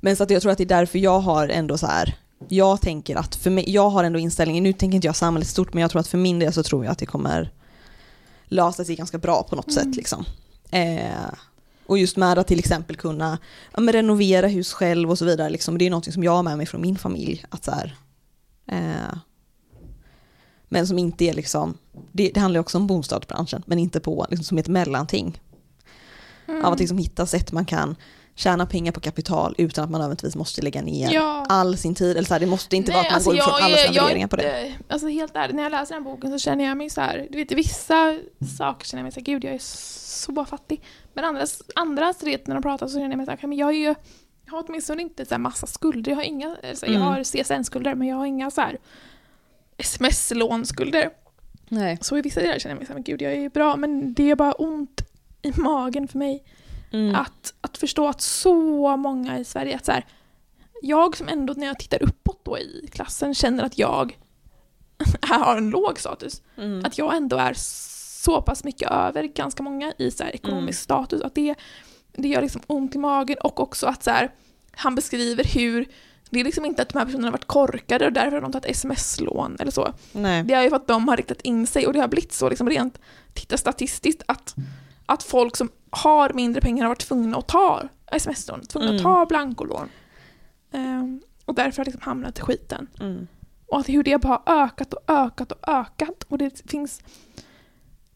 men 0.00 0.16
så 0.16 0.22
att 0.22 0.30
jag 0.30 0.42
tror 0.42 0.52
att 0.52 0.58
det 0.58 0.64
är 0.64 0.68
därför 0.78 0.98
jag 0.98 1.20
har 1.20 1.48
ändå 1.48 1.78
så 1.78 1.86
här, 1.86 2.14
jag 2.48 2.80
tänker 2.80 3.16
att 3.16 3.34
för 3.36 3.50
mig, 3.50 3.70
jag 3.70 3.90
har 3.90 4.04
ändå 4.04 4.18
inställningen, 4.18 4.64
nu 4.64 4.72
tänker 4.72 4.94
inte 4.96 5.06
jag 5.06 5.16
samhället 5.16 5.48
stort, 5.48 5.74
men 5.74 5.80
jag 5.80 5.90
tror 5.90 6.00
att 6.00 6.08
för 6.08 6.18
min 6.18 6.38
del 6.38 6.52
så 6.52 6.62
tror 6.62 6.84
jag 6.84 6.92
att 6.92 6.98
det 6.98 7.06
kommer 7.06 7.50
lösa 8.44 8.84
sig 8.84 8.96
ganska 8.96 9.18
bra 9.18 9.42
på 9.42 9.56
något 9.56 9.70
Mm. 9.70 9.84
sätt 9.84 9.96
liksom. 9.96 10.24
Eh, 10.70 11.30
och 11.86 11.98
just 11.98 12.16
med 12.16 12.38
att 12.38 12.46
till 12.46 12.58
exempel 12.58 12.96
kunna 12.96 13.38
ja, 13.76 13.82
renovera 13.92 14.46
hus 14.46 14.72
själv 14.72 15.10
och 15.10 15.18
så 15.18 15.24
vidare, 15.24 15.50
liksom, 15.50 15.78
det 15.78 15.86
är 15.86 15.90
något 15.90 16.12
som 16.14 16.24
jag 16.24 16.32
har 16.32 16.42
med 16.42 16.56
mig 16.56 16.66
från 16.66 16.80
min 16.80 16.96
familj. 16.98 17.44
Att 17.48 17.64
så 17.64 17.70
här, 17.70 17.96
eh, 18.66 19.16
Men 20.72 20.86
som 20.86 20.98
inte 20.98 21.24
är 21.24 21.32
liksom, 21.34 21.78
det, 22.12 22.30
det 22.34 22.40
handlar 22.40 22.60
också 22.60 22.78
om 22.78 22.86
bostadsbranschen, 22.86 23.62
men 23.66 23.78
inte 23.78 24.00
på 24.00 24.26
liksom, 24.30 24.44
som 24.44 24.58
ett 24.58 24.68
mellanting. 24.68 25.40
Mm. 26.48 26.64
Av 26.64 26.72
att 26.72 26.78
liksom 26.78 26.98
hitta 26.98 27.26
sätt 27.26 27.52
man 27.52 27.64
kan 27.64 27.96
tjäna 28.34 28.66
pengar 28.66 28.92
på 28.92 29.00
kapital 29.00 29.54
utan 29.58 29.84
att 29.84 29.90
man 29.90 30.00
nödvändigtvis 30.00 30.36
måste 30.36 30.62
lägga 30.62 30.82
ner 30.82 31.12
Ja. 31.14 31.46
all 31.48 31.76
sin 31.76 31.94
tid. 31.94 32.16
Eller 32.16 32.26
så 32.28 32.34
här, 32.34 32.40
det 32.40 32.46
måste 32.46 32.76
inte 32.76 32.92
vara 32.92 33.00
att 33.00 33.06
man 33.06 33.14
alltså 33.14 33.30
går 33.30 33.38
ifrån 33.38 33.52
jag 33.58 33.62
alla 33.64 33.76
är- 33.78 33.82
sina 33.82 33.94
jag 33.94 34.02
är 34.02 34.06
värderingar 34.06 34.28
på 34.28 34.36
det. 34.36 34.74
Alltså 34.88 35.08
helt 35.08 35.36
ärligt, 35.36 35.56
när 35.56 35.62
jag 35.62 35.70
läser 35.72 35.94
den 35.94 36.04
här 36.04 36.10
boken 36.12 36.30
så 36.30 36.38
känner 36.38 36.64
jag 36.64 36.76
mig 36.76 36.90
så 36.90 37.00
här, 37.00 37.26
du 37.30 37.38
vet 37.38 37.52
vissa 37.52 38.18
saker 38.58 38.86
känner 38.86 39.00
jag 39.00 39.04
mig 39.04 39.12
så 39.12 39.20
här, 39.20 39.24
gud 39.24 39.44
jag 39.44 39.54
är 39.54 39.58
så 39.62 40.44
fattig. 40.44 40.82
Men 41.14 41.24
andra, 41.24 41.46
andra 41.74 42.12
vet, 42.22 42.46
när 42.46 42.54
de 42.54 42.62
pratar 42.62 42.86
så 42.86 42.92
känner 42.94 43.08
jag 43.10 43.16
mig 43.16 43.26
så 43.26 43.32
här, 43.32 43.46
men 43.48 43.58
jag 43.58 43.68
är 43.68 43.74
ju, 43.78 43.94
jag 44.46 44.52
har 44.52 44.64
åtminstone 44.68 45.02
inte 45.02 45.26
så 45.26 45.38
massa 45.38 45.66
skulder, 45.66 46.10
jag 46.12 46.16
har 46.16 46.22
inga, 46.24 46.56
alltså, 46.68 46.86
jag 46.86 46.94
Mm. 46.94 47.06
har 47.08 47.24
CSN-skulder 47.24 47.94
men 47.94 48.08
jag 48.08 48.16
har 48.16 48.26
inga 48.26 48.50
så 48.50 48.60
här 48.60 48.78
sms-lånskulder. 49.80 51.10
Nej. 51.68 51.98
Så 52.00 52.18
i 52.18 52.20
vissa 52.20 52.40
delar 52.40 52.58
känner 52.58 52.74
jag 52.74 52.78
mig 52.78 52.86
så 52.86 52.92
här, 52.92 52.94
men 52.94 53.02
gud 53.04 53.22
jag 53.22 53.32
är 53.32 53.48
bra, 53.48 53.76
men 53.76 54.14
det 54.14 54.30
är 54.30 54.36
bara 54.36 54.52
ont 54.52 55.00
i 55.42 55.52
magen 55.60 56.08
för 56.08 56.18
mig 56.18 56.44
Mm. 56.92 57.14
att, 57.14 57.54
att 57.60 57.78
förstå 57.78 58.08
att 58.08 58.20
så 58.20 58.96
många 58.96 59.38
i 59.38 59.44
Sverige, 59.44 59.76
att 59.76 59.84
så 59.84 59.92
här, 59.92 60.06
jag 60.82 61.16
som 61.16 61.28
ändå 61.28 61.52
när 61.56 61.66
jag 61.66 61.78
tittar 61.78 62.02
uppåt 62.02 62.44
då 62.44 62.58
i 62.58 62.88
klassen 62.92 63.34
känner 63.34 63.64
att 63.64 63.78
jag 63.78 64.18
har 65.22 65.56
en 65.56 65.70
låg 65.70 65.98
status, 65.98 66.42
Mm. 66.56 66.84
att 66.84 66.98
jag 66.98 67.16
ändå 67.16 67.36
är 67.36 67.54
så 67.56 68.42
pass 68.42 68.64
mycket 68.64 68.90
över 68.90 69.22
ganska 69.24 69.62
många 69.62 69.92
i 69.98 70.10
så 70.10 70.24
här 70.24 70.30
ekonomisk 70.34 70.90
Mm. 70.90 71.04
status, 71.04 71.22
att 71.22 71.34
det, 71.34 71.54
det 72.12 72.28
gör 72.28 72.42
liksom 72.42 72.62
ont 72.66 72.94
i 72.94 72.98
magen 72.98 73.36
och 73.42 73.60
också 73.60 73.86
att 73.86 74.02
så 74.02 74.10
här, 74.10 74.30
han 74.72 74.94
beskriver 74.94 75.44
hur 75.44 75.86
det 76.30 76.40
är 76.40 76.44
liksom 76.44 76.64
inte 76.64 76.82
att 76.82 76.88
de 76.88 76.98
här 76.98 77.06
personerna 77.06 77.26
har 77.26 77.32
varit 77.32 77.46
korkade 77.46 78.06
och 78.06 78.12
därför 78.12 78.32
har 78.32 78.40
de 78.40 78.52
tagit 78.52 78.66
sms-lån 78.70 79.56
eller 79.60 79.70
så. 79.70 79.92
Nej. 80.12 80.42
Det 80.42 80.54
är 80.54 80.62
ju 80.62 80.68
för 80.68 80.76
att 80.76 80.86
de 80.86 81.08
har 81.08 81.16
riktat 81.16 81.40
in 81.40 81.66
sig 81.66 81.86
och 81.86 81.92
det 81.92 82.00
har 82.00 82.08
blivit 82.08 82.32
så 82.32 82.48
liksom 82.48 82.68
rent 82.68 82.98
titta 83.34 83.56
statistiskt 83.56 84.22
att, 84.26 84.54
att 85.06 85.22
folk 85.22 85.56
som 85.56 85.68
har 85.90 86.32
mindre 86.32 86.60
pengar 86.60 86.84
har 86.84 86.88
varit 86.88 87.00
tvungna 87.08 87.36
att 87.38 87.48
ta 87.48 87.82
sms-lån, 88.06 88.60
tvungna 88.66 88.88
att 88.88 89.00
Mm. 89.00 89.02
ta 89.02 89.26
blankolån. 89.26 89.88
Ehm, 90.72 91.20
och 91.44 91.54
därför 91.54 91.76
har 91.78 91.84
liksom 91.84 92.02
hamnat 92.02 92.38
i 92.38 92.42
skiten. 92.42 92.86
Mm. 93.00 93.26
Och 93.66 93.78
att 93.80 93.88
hur 93.88 94.02
det 94.02 94.20
bara 94.20 94.42
har 94.46 94.64
ökat 94.64 94.94
och 94.94 95.02
ökat 95.10 95.52
och 95.52 95.68
ökat. 95.68 96.24
Och 96.28 96.38
det 96.38 96.70
finns 96.70 97.02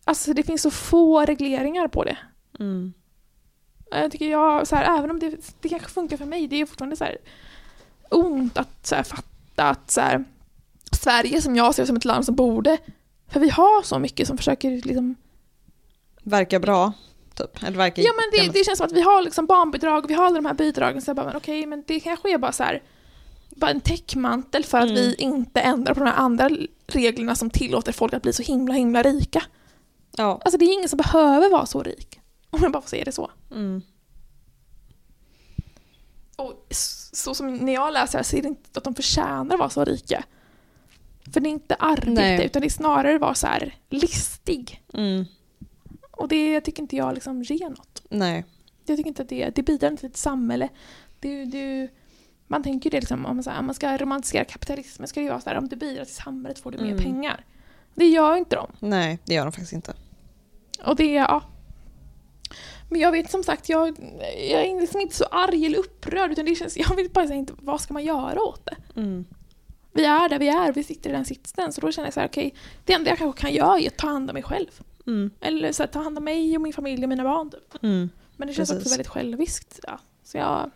Alltså 0.06 0.32
det 0.32 0.42
finns 0.42 0.62
så 0.62 0.70
få 0.70 1.20
regleringar 1.20 1.88
på 1.88 2.04
det. 2.04 2.16
Mm. 2.60 2.92
Jag 3.90 4.12
tycker 4.12 4.30
jag, 4.30 4.66
så 4.66 4.76
här, 4.76 4.98
även 4.98 5.10
om 5.10 5.18
det, 5.18 5.36
det 5.60 5.68
kanske 5.68 5.88
funkar 5.88 6.16
för 6.16 6.24
mig, 6.24 6.48
det 6.48 6.60
är 6.60 6.66
fortfarande 6.66 6.96
så 6.96 7.04
här 7.04 7.18
ont 8.14 8.58
att 8.58 8.86
så 8.86 8.94
här, 8.94 9.02
fatta 9.02 9.64
att 9.68 9.90
så 9.90 10.00
här, 10.00 10.24
Sverige 10.92 11.42
som 11.42 11.56
jag 11.56 11.74
ser 11.74 11.84
som 11.84 11.96
ett 11.96 12.04
land 12.04 12.24
som 12.24 12.34
borde, 12.34 12.78
för 13.28 13.40
vi 13.40 13.48
har 13.50 13.82
så 13.82 13.98
mycket 13.98 14.28
som 14.28 14.36
försöker 14.36 14.70
liksom, 14.70 15.14
Verkar 16.22 16.60
bra, 16.60 16.92
typ. 17.34 17.62
Eller 17.62 17.78
verkar... 17.78 18.02
ja 18.02 18.10
men 18.16 18.46
det, 18.46 18.52
det 18.58 18.64
känns 18.64 18.78
som 18.78 18.86
att 18.86 18.92
vi 18.92 19.00
har 19.00 19.22
liksom 19.22 19.46
barnbidrag 19.46 20.04
och 20.04 20.10
vi 20.10 20.14
har 20.14 20.24
alla 20.26 20.36
de 20.36 20.46
här 20.46 20.54
bidragen, 20.54 21.02
så 21.02 21.08
jag 21.08 21.16
bara, 21.16 21.26
men 21.26 21.36
okej, 21.36 21.66
men 21.66 21.84
det 21.86 22.00
kanske 22.00 22.34
är 22.34 22.38
bara 22.38 22.52
så 22.52 22.62
här, 22.62 22.82
bara 23.56 23.70
en 23.70 23.80
täckmantel 23.80 24.64
för 24.64 24.78
att 24.78 24.84
Mm. 24.84 24.94
vi 24.94 25.14
inte 25.14 25.60
ändrar 25.60 25.94
på 25.94 26.00
de 26.00 26.06
här 26.06 26.16
andra 26.16 26.50
reglerna 26.86 27.34
som 27.34 27.50
tillåter 27.50 27.92
folk 27.92 28.14
att 28.14 28.22
bli 28.22 28.32
så 28.32 28.42
himla 28.42 28.74
himla 28.74 29.02
rika. 29.02 29.42
Ja. 30.16 30.40
Alltså 30.44 30.58
det 30.58 30.64
är 30.64 30.72
ingen 30.74 30.88
som 30.88 30.96
behöver 30.96 31.50
vara 31.50 31.66
så 31.66 31.82
rik, 31.82 32.20
om 32.50 32.62
jag 32.62 32.72
bara 32.72 32.82
får 32.82 32.88
säga 32.88 33.04
det 33.04 33.12
så. 33.12 33.30
Mm. 33.50 33.82
Och 36.36 36.66
så 37.14 37.34
som 37.34 37.54
när 37.56 37.74
jag 37.74 37.92
läser 37.92 38.18
det 38.18 38.24
så 38.24 38.36
är 38.36 38.42
det 38.42 38.48
inte 38.48 38.78
att 38.78 38.84
de 38.84 38.94
förtjänar 38.94 39.54
att 39.54 39.58
vara 39.58 39.70
så 39.70 39.84
rika. 39.84 40.24
För 41.32 41.40
det 41.40 41.48
är 41.48 41.50
inte 41.50 41.74
arbete 41.74 42.10
Nej. 42.10 42.46
utan 42.46 42.60
det 42.62 42.68
är 42.68 42.70
snarare 42.70 43.14
att 43.14 43.20
vara 43.20 43.34
så 43.34 43.46
här 43.46 43.74
listig. 43.90 44.82
Mm. 44.94 45.24
Och 46.10 46.28
det 46.28 46.60
tycker 46.60 46.82
inte 46.82 46.96
jag 46.96 47.14
liksom 47.14 47.42
ger 47.42 47.70
något. 47.70 48.02
Nej. 48.08 48.44
Jag 48.86 48.96
tycker 48.96 49.08
inte 49.08 49.22
att 49.22 49.28
det, 49.28 49.50
det 49.50 49.62
bidrar 49.62 49.90
inte 49.90 50.00
till 50.00 50.10
ett 50.10 50.16
samhälle. 50.16 50.68
Det, 51.20 51.44
det, 51.44 51.88
man 52.46 52.62
tänker 52.62 52.86
ju 52.86 52.90
det 52.90 53.00
liksom, 53.00 53.26
om 53.26 53.36
man, 53.36 53.42
så 53.44 53.50
här, 53.50 53.62
man 53.62 53.74
ska 53.74 53.96
romantisera 53.96 54.44
kapitalismen 54.44 55.08
ska 55.08 55.20
det 55.20 55.28
vara 55.28 55.40
så 55.40 55.50
här, 55.50 55.58
om 55.58 55.68
du 55.68 55.76
bidrar 55.76 56.04
till 56.04 56.14
samhället 56.14 56.58
får 56.58 56.70
du 56.72 56.78
mer 56.78 56.90
Mm. 56.90 57.02
pengar. 57.02 57.44
Det 57.94 58.06
gör 58.06 58.36
inte 58.36 58.56
de. 58.56 58.70
Nej, 58.78 59.18
det 59.24 59.34
gör 59.34 59.44
de 59.44 59.52
faktiskt 59.52 59.72
inte. 59.72 59.94
Och 60.84 60.96
det, 60.96 61.12
ja. 61.12 61.42
Men 62.88 63.00
jag 63.00 63.12
vet 63.12 63.30
som 63.30 63.42
sagt, 63.42 63.68
jag, 63.68 63.96
jag 64.50 64.64
är 64.64 64.80
liksom 64.80 65.00
inte 65.00 65.16
så 65.16 65.24
arg 65.24 65.66
eller 65.66 65.78
upprörd 65.78 66.30
utan 66.32 66.44
det 66.44 66.54
känns, 66.54 66.76
jag 66.88 66.96
vill 66.96 67.10
bara 67.10 67.26
säga 67.26 67.38
inte, 67.38 67.52
vad 67.58 67.80
ska 67.80 67.94
man 67.94 68.04
göra 68.04 68.42
åt 68.42 68.66
det? 68.66 69.00
Mm. 69.00 69.24
vi 69.92 70.04
är 70.04 70.28
där 70.28 70.38
vi 70.38 70.48
är, 70.48 70.72
vi 70.72 70.84
sitter 70.84 71.10
i 71.10 71.12
den 71.12 71.24
sitsen. 71.24 71.72
Så 71.72 71.80
då 71.80 71.92
känner 71.92 72.06
jag 72.06 72.14
så 72.14 72.20
här, 72.20 72.28
okej, 72.28 72.54
det 72.84 72.92
enda 72.92 73.10
jag 73.10 73.18
kanske 73.18 73.40
kan 73.40 73.52
göra 73.52 73.78
är 73.80 73.86
att 73.86 73.96
ta 73.96 74.06
hand 74.06 74.30
om 74.30 74.34
mig 74.34 74.42
själv. 74.42 74.80
Mm. 75.06 75.30
Eller 75.40 75.72
så 75.72 75.82
här, 75.82 75.88
ta 75.90 76.02
hand 76.02 76.18
om 76.18 76.24
mig 76.24 76.56
och 76.56 76.62
min 76.62 76.72
familj 76.72 77.02
och 77.02 77.08
mina 77.08 77.22
barn. 77.24 77.50
Typ. 77.50 77.82
Mm. 77.82 78.10
Men 78.36 78.48
det 78.48 78.54
känns 78.54 78.70
Precis. 78.70 78.82
också 78.82 78.90
väldigt 78.94 79.08
själviskt. 79.08 79.80
Ja. 79.86 79.98
Så 80.24 80.36
jag... 80.38 80.70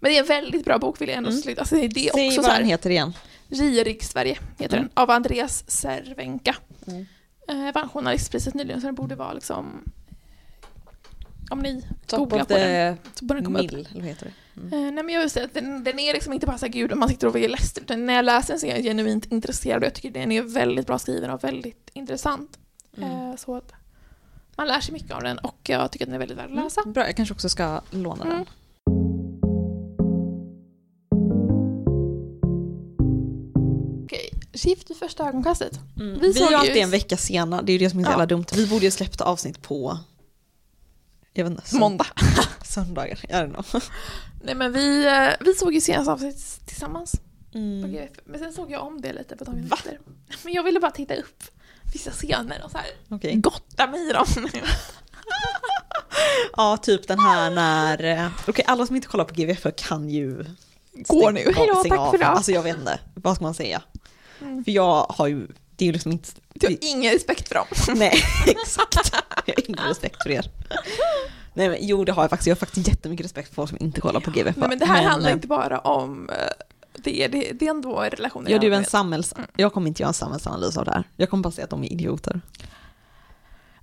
Men 0.00 0.10
det 0.12 0.16
är 0.18 0.20
en 0.20 0.26
väldigt 0.26 0.64
bra 0.64 0.78
bok 0.78 1.00
vill 1.00 1.08
jag 1.08 1.18
ändå 1.18 1.30
Mm. 1.30 1.42
sluta. 1.42 1.60
Alltså, 1.60 1.74
det 1.74 1.84
är 2.08 2.12
Säg 2.12 2.26
också 2.28 2.40
vad 2.40 2.50
så 2.50 2.56
den 2.58 2.64
heter 2.68 2.90
igen. 2.90 3.12
Girig 3.50 4.04
Sverige 4.04 4.38
heter 4.58 4.76
Mm. 4.76 4.88
den, 4.94 5.02
av 5.02 5.10
Andreas 5.10 5.70
Cervenka. 5.70 6.56
Mm. 6.86 7.06
Eh, 7.48 7.74
vann 7.74 7.88
journalistpriset 7.88 8.54
nyligen 8.54 8.80
så 8.80 8.86
den 8.86 8.94
borde 8.94 9.14
vara 9.14 9.32
liksom... 9.32 9.82
Om 11.54 11.60
ni 11.60 11.82
Top 12.06 12.18
googlar 12.18 12.44
på 12.44 12.54
den 12.54 12.96
så 13.14 13.24
borde 13.24 13.40
den 13.40 13.44
komma 13.46 13.58
upp. 13.58 13.72
mill, 13.72 13.88
eller 13.90 14.00
vad 14.00 14.08
heter 14.08 14.26
det? 14.26 14.60
Mm. 14.60 14.72
Eh, 14.72 14.92
nej 14.92 15.04
men 15.04 15.08
jag 15.14 15.20
vill 15.20 15.30
säga 15.30 15.44
att 15.46 15.54
den, 15.54 15.84
den 15.84 15.98
är 15.98 16.12
liksom 16.12 16.32
inte 16.32 16.46
bara 16.46 16.58
så 16.58 16.66
här, 16.66 16.72
gud 16.72 16.92
om 16.92 16.98
man 16.98 17.08
sitter 17.08 17.26
och 17.26 17.36
vill 17.36 17.50
läsa 17.50 17.80
utan 17.80 18.06
när 18.06 18.14
jag 18.14 18.24
läser 18.24 18.52
den 18.52 18.60
så 18.60 18.66
är 18.66 18.70
jag 18.74 18.82
genuint 18.82 19.32
intresserad 19.32 19.78
och 19.82 19.86
jag 19.86 19.94
tycker 19.94 20.10
den 20.10 20.32
är 20.32 20.42
väldigt 20.42 20.86
bra 20.86 20.98
skriven 20.98 21.30
och 21.30 21.44
väldigt 21.44 21.90
intressant. 21.92 22.58
Mm. 22.96 23.10
Eh, 23.30 23.36
så 23.36 23.56
att 23.56 23.72
man 24.56 24.66
lär 24.68 24.80
sig 24.80 24.92
mycket 24.92 25.10
av 25.12 25.22
den 25.22 25.38
och 25.38 25.58
jag 25.62 25.90
tycker 25.90 26.04
att 26.04 26.08
den 26.08 26.14
är 26.14 26.18
väldigt 26.18 26.38
värd 26.38 26.50
att 26.50 26.64
läsa. 26.64 26.80
Mm. 26.80 26.92
Bra, 26.92 27.06
jag 27.06 27.16
kanske 27.16 27.34
också 27.34 27.48
ska 27.48 27.80
låna 27.90 28.24
Mm. 28.24 28.36
den. 28.36 28.46
Okej, 34.04 34.30
Gift 34.52 34.90
vid 34.90 34.96
första 34.96 35.28
ögonkastet. 35.28 35.80
Mm. 36.00 36.18
Vi 36.20 36.26
Vi, 36.26 36.34
såg 36.34 36.46
är 36.46 36.50
ju 36.50 36.56
alltid 36.56 36.76
en 36.76 36.90
vecka 36.90 37.16
sena, 37.16 37.62
det 37.62 37.72
är 37.72 37.78
ju 37.78 37.84
det 37.84 37.90
som 37.90 37.98
är 37.98 38.04
så 38.04 38.08
Ja. 38.08 38.12
jävla 38.12 38.26
dumt. 38.26 38.44
Vi 38.54 38.66
borde 38.66 38.84
ju 38.84 38.90
släppt 38.90 39.20
avsnitt 39.20 39.62
på 39.62 39.98
jag 41.34 41.44
vet 41.44 41.50
inte, 41.50 41.62
sönd- 41.62 41.80
Måndag. 41.80 42.06
söndagar. 42.64 43.18
I 43.24 43.32
don't 43.32 43.52
know. 43.52 43.82
Nej 44.42 44.54
men 44.54 44.72
vi, 44.72 45.06
eh, 45.06 45.28
vi 45.40 45.54
såg 45.54 45.74
ju 45.74 45.80
senaste 45.80 46.12
avsnitt 46.12 46.60
tillsammans. 46.66 47.12
på 47.52 47.58
Mm. 47.58 47.92
GF. 47.92 48.10
Men 48.24 48.38
sen 48.40 48.52
såg 48.52 48.70
jag 48.70 48.82
om 48.86 49.00
det 49.00 49.12
lite 49.12 49.36
på 49.36 49.44
dagen 49.44 49.68
efter. 49.72 49.98
Men 50.44 50.52
jag 50.52 50.62
ville 50.62 50.80
bara 50.80 50.90
titta 50.90 51.14
upp 51.16 51.42
vissa 51.92 52.10
scener 52.10 52.62
och 52.64 52.70
så 52.70 52.78
här 52.78 52.86
Okej. 53.08 53.34
gotta 53.36 53.86
mig 53.86 54.08
i 54.08 54.12
dem. 54.12 54.26
Ja, 56.56 56.76
typ 56.76 57.08
den 57.08 57.18
här 57.18 57.50
när... 57.50 58.04
eh, 58.04 58.28
Okej, 58.48 58.64
alla 58.68 58.86
som 58.86 58.96
inte 58.96 59.08
kollar 59.08 59.24
på 59.24 59.34
GVF 59.34 59.66
kan 59.76 60.10
ju... 60.10 60.44
Går 60.92 61.32
nu. 61.32 61.40
stänga- 61.40 61.56
Hej 61.58 61.68
då, 61.68 61.80
stänga 61.80 61.94
tack 61.96 62.06
av. 62.06 62.10
för 62.10 62.18
idag. 62.18 62.28
Alltså 62.30 62.52
jag 62.52 62.62
vet 62.62 62.76
inte, 62.78 62.98
vad 63.14 63.34
ska 63.36 63.44
man 63.44 63.54
säga? 63.54 63.82
Mm. 64.40 64.64
För 64.64 64.70
jag 64.72 65.06
har 65.08 65.26
ju... 65.26 65.46
Det 65.76 65.84
är 65.84 65.86
ju 65.86 65.92
liksom 65.92 66.12
inte... 66.12 66.28
Du 66.54 66.66
har 66.66 66.76
ingen 66.80 67.12
respekt 67.12 67.48
för 67.48 67.54
dem. 67.54 67.66
Nej, 67.96 68.22
exakt. 68.46 69.14
Jag 69.46 69.54
har 69.54 69.68
ingen 69.70 69.88
respekt 69.88 70.22
för 70.22 70.30
er. 70.30 70.50
Nej 71.54 71.68
men 71.68 71.78
jo 71.80 72.04
det 72.04 72.12
har 72.12 72.22
jag 72.22 72.30
faktiskt. 72.30 72.46
Jag 72.46 72.54
har 72.54 72.60
faktiskt 72.60 72.88
jättemycket 72.88 73.24
respekt 73.24 73.48
för 73.48 73.54
folk 73.54 73.68
som 73.68 73.78
inte 73.80 74.00
kollar 74.00 74.20
på 74.20 74.30
GVF. 74.30 74.56
Nej, 74.56 74.68
men 74.68 74.78
det 74.78 74.86
här 74.86 75.02
handlar 75.02 75.30
eh, 75.30 75.34
inte 75.34 75.46
bara 75.46 75.78
om 75.78 76.28
eh, 76.30 76.36
det, 76.96 77.28
det, 77.28 77.52
det 77.52 77.66
är 77.66 77.70
ändå 77.70 78.00
relationer. 78.00 78.50
Ja, 78.50 78.58
det 78.58 78.66
är 78.66 78.70
en 78.70 78.84
samhälls... 78.84 79.32
Mm. 79.32 79.46
Jag 79.56 79.72
kommer 79.72 79.88
inte 79.88 80.02
göra 80.02 80.08
en 80.08 80.14
samhällsanalys 80.14 80.76
av 80.76 80.84
det 80.84 80.90
här. 80.90 81.08
Jag 81.16 81.30
kommer 81.30 81.42
bara 81.42 81.50
säga 81.52 81.64
att 81.64 81.70
de 81.70 81.84
är 81.84 81.92
idioter. 81.92 82.40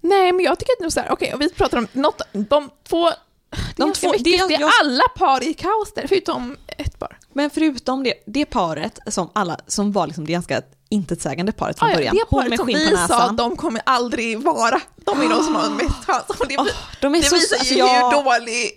Nej, 0.02 0.32
men 0.32 0.46
jag 0.46 0.60
tycker 0.60 0.74
att 0.74 0.80
nu 0.80 0.92
så 0.92 1.00
här, 1.00 1.12
okej, 1.12 1.34
om 1.34 1.40
vi 1.40 1.50
pratar 1.50 1.78
om 1.78 1.88
något, 1.94 2.22
de 2.34 2.70
två, 2.90 3.10
det 3.10 3.84
är 3.84 3.86
De 3.88 3.94
två- 3.94 4.12
det 4.12 4.24
det 4.24 4.36
är- 4.36 4.52
är, 4.52 4.60
jag- 4.60 4.72
alla 4.84 5.04
par 5.16 5.44
i 5.44 5.54
kaos 5.54 5.94
där, 5.96 6.06
förutom 6.08 6.58
ett 6.78 7.00
par. 7.00 7.18
Men 7.34 7.50
förutom 7.50 8.04
det, 8.04 8.14
det 8.26 8.46
paret 8.46 9.00
som 9.08 9.30
alla, 9.34 9.58
som 9.68 9.92
var 9.92 10.08
liksom 10.08 10.26
det 10.26 10.32
ganska 10.32 10.62
intetsägande 10.92 11.52
paret 11.52 11.80
från 11.80 11.90
Ah, 11.90 11.92
ja, 11.92 11.98
början. 11.98 12.16
det 12.16 12.26
paret 12.30 12.58
som 12.58 12.66
vi 12.68 12.98
sa 13.08 13.22
att 13.24 13.38
de 13.38 13.56
kommer 13.58 13.82
aldrig 13.86 14.40
vara, 14.40 14.82
de 15.06 15.22
är 15.22 15.30
de 15.30 15.44
som 15.44 15.56
har 15.56 15.70
mest 15.70 16.06
chans. 16.06 16.24
Och 16.40 16.48
det, 16.48 16.58
Åh, 16.58 16.68
de 17.02 17.16
är 17.16 17.20
det 17.22 17.26
så... 17.26 17.36
visar 17.36 17.56
alltså, 17.58 17.74
ju 17.74 17.80
jag, 17.80 18.12
hur 18.12 18.24
dålig, 18.24 18.72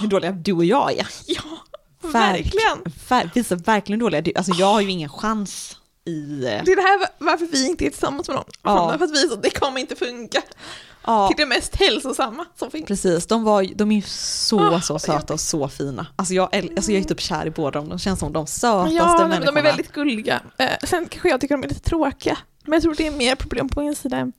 hur 0.00 0.08
dåliga 0.08 0.30
du 0.32 0.52
och 0.52 0.64
jag 0.64 0.92
är. 0.92 1.06
ja, 1.26 1.42
Verk- 2.02 2.12
verkligen. 2.14 2.78
Ver, 3.08 3.30
visar 3.34 3.56
verkligen 3.56 3.98
dåliga. 3.98 4.22
Alltså 4.36 4.52
jag 4.52 4.66
har 4.66 4.80
ju 4.80 4.90
ingen 4.90 5.08
chans 5.08 5.76
i... 6.04 6.10
Det 6.40 6.48
är 6.72 6.76
det 6.76 6.82
här 6.82 7.08
varför 7.18 7.46
vi 7.46 7.66
inte 7.68 7.86
är 7.86 7.90
tillsammans 7.90 8.28
med 8.28 8.34
någon. 8.36 8.44
Ja. 8.62 8.94
För 8.98 9.04
att 9.04 9.10
vi 9.10 9.28
så, 9.28 9.34
det 9.36 9.50
kommer 9.50 9.80
inte 9.80 9.96
funka. 9.96 10.42
Ja, 11.06 11.28
Till 11.28 11.36
det 11.36 11.46
mest 11.46 11.76
hälsosamma 11.76 12.46
som 12.56 12.70
finns. 12.70 12.86
precis. 12.86 13.26
De, 13.26 13.44
var, 13.44 13.66
de 13.74 13.90
är 13.92 13.96
ju 13.96 14.02
så, 14.06 14.60
Ah, 14.60 14.80
så 14.80 14.98
söta 14.98 15.32
och 15.34 15.40
så 15.40 15.68
fina. 15.68 16.06
Alltså 16.16 16.34
jag, 16.34 16.54
alltså 16.76 16.92
jag 16.92 17.00
är 17.00 17.04
typ 17.04 17.20
kär 17.20 17.46
i 17.46 17.50
båda 17.50 17.80
dem. 17.80 17.88
De 17.88 17.98
känns 17.98 18.18
som 18.20 18.32
de 18.32 18.46
sötaste 18.46 18.94
Ja, 18.94 19.18
människorna. 19.28 19.46
de 19.52 19.56
är 19.56 19.62
väldigt 19.62 19.92
gulliga. 19.92 20.40
Eh, 20.58 20.70
sen 20.84 21.06
kanske 21.08 21.28
jag 21.28 21.40
tycker 21.40 21.54
de 21.56 21.64
är 21.64 21.68
lite 21.68 21.80
tråkiga. 21.80 22.38
Men 22.64 22.72
jag 22.72 22.82
tror 22.82 22.94
det 22.94 23.06
är 23.06 23.10
mer 23.10 23.34
problem 23.34 23.68
på 23.68 23.80
min 23.80 23.94
sida 23.94 24.16
än 24.16 24.32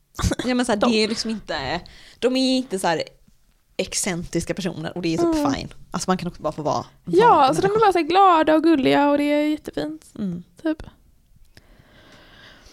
Ja 0.44 0.54
men 0.54 0.66
så 0.66 0.72
här, 0.72 0.76
De- 0.76 0.90
det 0.92 0.96
är 1.04 1.08
liksom 1.08 1.30
inte, 1.30 1.80
de 2.18 2.36
är 2.36 2.56
inte 2.56 2.78
så 2.78 2.86
här 2.86 3.02
excentriska 3.76 4.54
personer 4.54 4.96
och 4.96 5.02
det 5.02 5.14
är 5.14 5.18
typ 5.18 5.36
Mm. 5.36 5.52
fine. 5.54 5.68
Alltså 5.90 6.10
man 6.10 6.18
kan 6.18 6.28
också 6.28 6.42
bara 6.42 6.52
få 6.52 6.62
vara 6.62 6.84
Ja, 7.04 7.44
alltså 7.44 7.62
de 7.62 7.68
är 7.74 7.78
bara 7.80 7.92
så 7.92 7.98
glada 8.02 8.54
och 8.54 8.62
gulliga 8.62 9.10
och 9.10 9.18
det 9.18 9.24
är 9.24 9.46
jättefint. 9.48 10.04
mm. 10.18 10.42
Typ. 10.62 10.82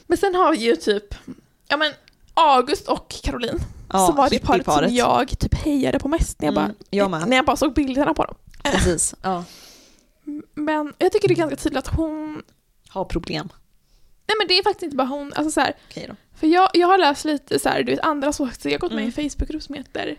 Men 0.07 0.17
sen 0.17 0.35
har 0.35 0.51
vi 0.51 0.57
ju 0.57 0.75
typ, 0.75 1.15
ja 1.67 1.77
men 1.77 1.93
August 2.37 2.87
och 2.87 3.09
Caroline. 3.23 3.59
Ja, 3.93 4.07
som 4.07 4.15
var 4.15 4.29
det 4.29 4.39
paret, 4.39 4.59
hippieparet. 4.59 4.89
som 4.89 4.95
jag 4.95 5.39
typ 5.39 5.53
hejade 5.53 5.99
på 5.99 6.07
mest 6.07 6.41
när 6.41 6.47
jag, 6.47 6.57
Mm, 6.57 6.67
bara, 6.67 6.85
jag 6.89 7.29
när 7.29 7.37
jag 7.37 7.45
bara 7.45 7.57
såg 7.57 7.73
bilderna 7.73 8.13
på 8.13 8.23
dem. 8.25 8.35
Precis. 8.63 9.15
Ja. 9.21 9.43
Men 10.55 10.93
jag 10.97 11.11
tycker 11.11 11.27
det 11.27 11.33
är 11.33 11.35
ganska 11.35 11.55
tydligt 11.55 11.87
att 11.87 11.95
hon, 11.95 12.41
Har 12.89 13.05
problem. 13.05 13.49
nej 14.27 14.35
men 14.39 14.47
det 14.47 14.53
är 14.59 14.63
faktiskt 14.63 14.83
inte 14.83 14.95
bara 14.95 15.07
hon, 15.07 15.33
alltså 15.35 15.51
så 15.51 15.59
här, 15.61 15.73
för 16.39 16.47
jag, 16.47 16.69
jag 16.73 16.87
har 16.87 16.97
läst 16.97 17.25
lite 17.25 17.59
så 17.59 17.69
här, 17.69 17.83
du 17.83 17.91
vet 17.91 18.05
andra 18.05 18.33
så 18.33 18.49
jag 18.63 18.71
har 18.71 18.77
gått 18.79 18.91
med 18.91 18.99
i 18.99 19.07
Mm. 19.07 19.13
en 19.17 19.29
Facebookgrupp 19.29 19.63
som 19.63 19.75
heter 19.75 20.15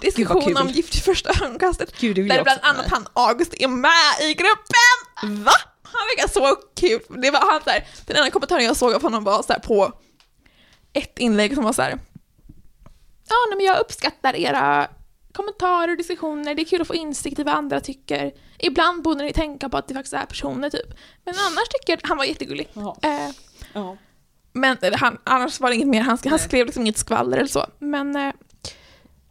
Diskussion 0.00 0.56
om 0.56 0.68
gift 0.68 0.94
i 0.94 1.00
första 1.00 1.30
ögonkastet. 1.44 2.00
Gud, 2.00 2.16
det 2.16 2.22
Där 2.22 2.42
bland 2.42 2.60
annat 2.62 2.88
han 2.88 3.06
August 3.12 3.54
är 3.58 3.68
med 3.68 3.90
i 4.30 4.34
gruppen! 4.34 5.44
Va? 5.44 5.52
Han 5.82 6.02
verkar 6.16 6.28
så 6.32 6.56
kul. 6.74 7.00
Det 7.22 7.30
var 7.30 7.40
han 7.52 7.60
så 7.64 7.70
här, 7.70 7.86
den 8.06 8.16
enda 8.16 8.30
kommentaren 8.30 8.64
jag 8.64 8.76
såg 8.76 8.92
av 8.94 9.02
honom 9.02 9.24
var 9.24 9.42
så 9.42 9.52
här 9.52 9.60
på 9.60 9.92
ett 10.92 11.18
inlägg 11.18 11.54
som 11.54 11.64
var 11.64 11.72
så 11.72 11.82
här. 11.82 11.90
Ja, 13.28 13.36
nej, 13.50 13.56
men 13.56 13.66
jag 13.66 13.80
uppskattar 13.80 14.36
era 14.36 14.88
kommentarer 15.32 15.90
och 15.90 15.96
diskussioner. 15.96 16.54
Det 16.54 16.62
är 16.62 16.64
kul 16.64 16.80
att 16.80 16.86
få 16.86 16.94
insikt 16.94 17.38
i 17.38 17.42
vad 17.42 17.54
andra 17.54 17.80
tycker. 17.80 18.32
Ibland 18.58 19.02
borde 19.02 19.24
ni 19.24 19.32
tänka 19.32 19.68
på 19.68 19.76
att 19.76 19.88
det 19.88 19.94
faktiskt 19.94 20.14
är 20.14 20.26
personer 20.26 20.70
typ. 20.70 20.86
Men 21.24 21.34
annars 21.34 21.68
tycker 21.68 21.92
jag 21.92 22.08
han 22.08 22.16
var 22.18 22.24
jättegullig. 22.24 22.68
Ja. 22.72 22.96
Eh, 23.02 23.30
Ja. 23.72 23.96
men 24.52 24.76
han, 24.94 25.18
annars 25.24 25.60
var 25.60 25.68
det 25.70 25.74
inget 25.76 25.88
mer, 25.88 26.00
han, 26.00 26.18
han 26.24 26.38
skrev 26.38 26.66
liksom 26.66 26.82
inget 26.82 26.98
skvaller 26.98 27.36
eller 27.36 27.48
så. 27.48 27.66
Men, 27.78 28.16
eh, 28.16 28.32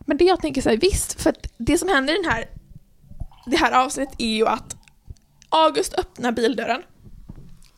men 0.05 0.18
det 0.18 0.24
jag 0.26 0.41
tänker 0.41 0.62
så 0.62 0.70
här, 0.70 0.78
visst, 0.78 1.22
för 1.22 1.34
det 1.57 1.78
som 1.78 1.89
händer 1.89 2.14
i 2.14 2.22
den 2.22 2.32
här, 2.32 2.49
det 3.45 3.57
här 3.57 3.72
avsnittet 3.86 4.16
är 4.18 4.28
ju 4.36 4.47
att 4.47 4.76
August 5.49 5.93
öppnar 5.99 6.32
bildörren 6.32 6.82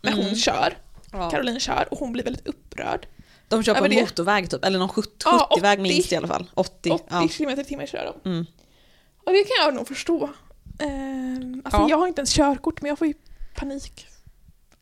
hon 0.04 0.14
Mm. 0.14 0.36
kör, 0.36 0.78
Ja. 1.12 1.30
Caroline 1.30 1.60
kör 1.60 1.88
och 1.92 1.98
hon 2.00 2.12
blir 2.14 2.24
väldigt 2.24 2.48
upprörd. 2.48 3.08
De 3.52 3.64
kör 3.64 3.74
på 3.76 3.86
Ja, 3.88 3.92
en 3.92 4.02
motorväg 4.02 4.50
typ, 4.50 4.66
eller 4.66 4.80
någon 4.80 4.90
70, 4.90 5.12
Ja, 5.26 5.50
70-väg 5.58 5.80
80. 5.80 5.82
minst 5.82 6.12
i 6.12 6.16
alla 6.16 6.28
fall. 6.28 6.52
80. 6.54 6.92
80 6.92 7.04
Ja. 7.10 7.28
km 7.38 7.60
i 7.60 7.64
timmen 7.64 7.88
kör 7.88 8.14
de. 8.24 8.30
Mm. 8.30 8.46
Och 9.26 9.32
det 9.32 9.44
kan 9.44 9.66
jag 9.66 9.74
nog 9.76 9.88
förstå. 9.88 10.30
Ehm, 10.80 11.62
alltså 11.66 11.82
Ja. 11.82 11.90
jag 11.90 11.98
har 11.98 12.08
inte 12.08 12.20
ens 12.20 12.34
körkort 12.34 12.82
men 12.82 12.90
jag 12.90 12.98
får 12.98 13.08
ju 13.08 13.14
panik 13.56 14.08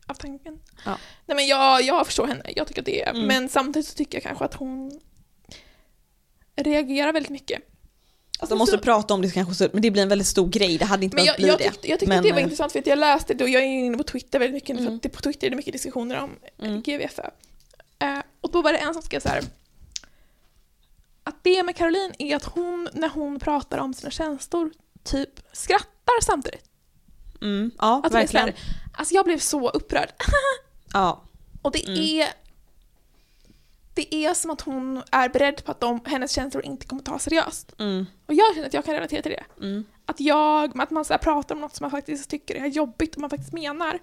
av 0.06 0.14
tanken. 0.14 0.58
Ja. 0.84 0.98
Nej 1.26 1.36
men 1.36 1.46
jag, 1.46 1.82
jag 1.82 2.06
förstår 2.06 2.26
henne, 2.26 2.42
jag 2.56 2.66
tycker 2.66 2.82
det 2.82 3.02
Mm. 3.08 3.26
men 3.26 3.48
samtidigt 3.48 3.88
så 3.88 3.94
tycker 3.94 4.16
jag 4.18 4.22
kanske 4.22 4.44
att 4.44 4.54
hon 4.54 5.00
reagerar 6.56 7.12
väldigt 7.12 7.30
mycket. 7.30 7.62
Alltså, 8.38 8.54
De 8.54 8.58
måste 8.58 8.76
så- 8.76 8.82
prata 8.82 9.14
om 9.14 9.22
det 9.22 9.30
kanske, 9.30 9.68
men 9.72 9.82
det 9.82 9.90
blir 9.90 10.02
en 10.02 10.08
väldigt 10.08 10.26
stor 10.28 10.48
grej. 10.48 10.78
Det 10.78 10.84
hade 10.84 11.04
inte 11.04 11.14
behövt 11.16 11.36
bli 11.36 11.48
jag, 11.48 11.58
det. 11.58 11.64
tyckte, 11.64 11.88
jag 11.90 11.98
tyckte 12.00 12.08
Men, 12.08 12.18
att 12.18 12.24
det 12.24 12.32
var 12.32 12.38
eh, 12.38 12.42
intressant 12.44 12.72
för 12.72 12.78
att 12.78 12.86
jag 12.86 12.98
läste 12.98 13.34
det 13.34 13.44
och 13.44 13.50
jag 13.50 13.62
är 13.62 13.66
inne 13.66 13.96
på 13.98 14.02
Twitter 14.04 14.38
väldigt 14.38 14.54
mycket 14.54 14.68
nu 14.76 14.76
för 14.76 14.82
Mm. 14.86 14.96
att 14.96 15.02
det, 15.02 15.08
på 15.08 15.20
Twitter 15.22 15.46
är 15.46 15.50
det 15.50 15.56
mycket 15.56 15.72
diskussioner 15.72 16.18
om 16.22 16.30
Mm. 16.62 16.82
GVFÖ. 16.82 17.22
Eh, 17.98 18.18
och 18.50 18.52
då 18.52 18.62
var 18.62 18.72
det 18.72 18.78
en 18.78 18.92
som 18.94 19.02
skrev 19.02 19.20
så 19.20 19.28
här 19.28 19.42
att 21.24 21.44
det 21.44 21.62
med 21.62 21.76
Caroline 21.76 22.12
är 22.18 22.36
att 22.36 22.44
hon, 22.44 22.88
när 22.92 23.08
hon 23.08 23.38
pratar 23.40 23.78
om 23.78 23.94
sina 23.94 24.10
känslor, 24.10 24.70
typ 25.02 25.30
skrattar 25.52 26.20
samtidigt. 26.22 26.64
Mm, 27.42 27.70
ja, 27.78 28.02
Att 28.04 28.14
verkligen. 28.14 28.46
här, 28.46 28.54
alltså 28.94 29.14
jag 29.14 29.24
blev 29.24 29.38
så 29.38 29.68
upprörd. 29.70 30.12
Ja, 30.92 31.22
Och 31.62 31.72
det 31.72 31.84
Mm. 31.86 31.98
är 32.00 32.28
det 33.94 34.14
är 34.14 34.34
som 34.34 34.50
att 34.50 34.60
hon 34.60 35.02
är 35.10 35.28
beredd 35.28 35.64
på 35.64 35.70
att 35.70 35.80
de, 35.80 36.00
hennes 36.04 36.30
känslor 36.32 36.64
inte 36.64 36.86
kommer 36.86 37.02
tas 37.02 37.22
seriöst. 37.22 37.74
mm, 37.78 38.06
Och 38.26 38.34
jag 38.34 38.54
känner 38.54 38.66
att 38.66 38.74
jag 38.74 38.84
kan 38.84 38.94
relatera 38.94 39.22
till 39.22 39.32
det. 39.32 39.44
mm. 39.66 39.84
Att, 40.06 40.20
jag, 40.20 40.80
att 40.80 40.90
man 40.90 41.04
så 41.04 41.18
pratar 41.18 41.54
om 41.54 41.60
något 41.60 41.76
som 41.76 41.84
man 41.84 41.90
faktiskt 41.90 42.30
tycker 42.30 42.54
är 42.54 42.66
jobbigt 42.66 43.14
och 43.14 43.20
man 43.20 43.30
faktiskt 43.30 43.52
menar. 43.52 43.98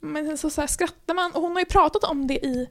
Men 0.00 0.26
sen 0.26 0.38
så, 0.38 0.50
så 0.50 0.66
skrattar 0.66 1.14
man 1.14 1.32
och 1.32 1.42
hon 1.42 1.52
har 1.52 1.58
ju 1.60 1.64
pratat 1.64 2.04
om 2.04 2.26
det 2.26 2.46
i, 2.46 2.68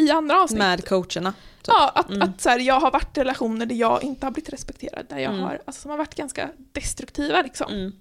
i 0.00 0.10
andra 0.10 0.42
avsnitt. 0.42 0.58
Med 0.58 0.88
coacherna. 0.88 1.32
typ. 1.32 1.66
Ja, 1.66 1.88
att, 1.94 2.08
Mm. 2.10 2.22
att 2.22 2.40
så 2.40 2.48
här, 2.48 2.58
jag 2.58 2.80
har 2.80 2.90
varit 2.90 3.16
i 3.16 3.20
relationer 3.20 3.66
där 3.66 3.74
jag 3.76 4.02
inte 4.02 4.26
har 4.26 4.30
blivit 4.30 4.52
respekterad. 4.52 5.06
Där 5.08 5.18
jag 5.18 5.32
Mm. 5.32 5.44
har, 5.44 5.62
alltså, 5.66 5.82
som 5.82 5.90
har 5.90 5.98
varit 5.98 6.14
ganska 6.14 6.50
destruktiva 6.72 7.42
liksom. 7.42 7.72
Mm. 7.72 7.92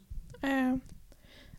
Eh, 0.41 0.80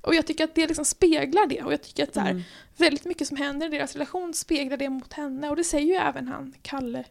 och 0.01 0.15
jag 0.15 0.27
tycker 0.27 0.45
att 0.45 0.55
det 0.55 0.67
liksom 0.67 0.85
speglar 0.85 1.47
det 1.47 1.63
och 1.63 1.73
jag 1.73 1.83
tycker 1.83 2.03
att 2.05 2.15
så 2.15 2.21
här, 2.21 2.31
Mm. 2.31 2.43
väldigt 2.77 3.05
mycket 3.05 3.29
som 3.29 3.37
händer 3.37 3.67
i 3.67 3.71
deras 3.71 3.93
relation 3.93 4.35
speglar 4.35 4.77
det 4.77 4.89
mot 4.89 5.13
henne 5.13 5.51
och 5.51 5.57
det 5.57 5.65
säger 5.65 5.87
ju 5.87 5.95
även 5.95 6.29
han, 6.29 6.55
Kalle. 6.63 7.05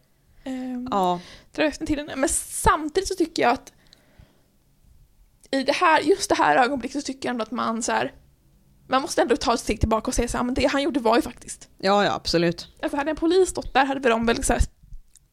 Eh, 0.44 0.52
Ja, 0.90 1.20
till 1.86 1.98
henne. 1.98 2.16
Men 2.16 2.28
samtidigt 2.28 3.08
så 3.08 3.14
tycker 3.14 3.42
jag 3.42 3.52
att 3.52 3.72
i 5.50 5.62
det 5.62 5.72
här, 5.72 6.00
just 6.00 6.28
det 6.28 6.34
här 6.34 6.56
ögonblicket 6.56 7.00
så 7.00 7.06
tycker 7.06 7.28
jag 7.28 7.30
ändå 7.30 7.42
att 7.42 7.50
man 7.50 7.82
så 7.82 7.92
här, 7.92 8.12
man 8.90 9.02
måste 9.02 9.22
ändå 9.22 9.36
ta 9.36 9.54
ett 9.54 9.60
steg 9.60 9.80
tillbaka 9.80 10.06
och 10.08 10.14
säga 10.14 10.28
så 10.28 10.36
här, 10.36 10.44
men 10.44 10.54
det 10.54 10.66
han 10.66 10.82
gjorde 10.82 11.00
var 11.00 11.16
ju 11.16 11.22
faktiskt. 11.22 11.68
ja, 11.78 12.04
ja 12.04 12.12
absolut. 12.12 12.68
Alltså 12.82 12.96
hade 12.96 13.10
en 13.10 13.16
polis 13.16 13.48
stått 13.48 13.74
där 13.74 13.84
hade 13.84 14.08
de 14.08 14.26
väl 14.26 14.44
så 14.44 14.52
här 14.52 14.62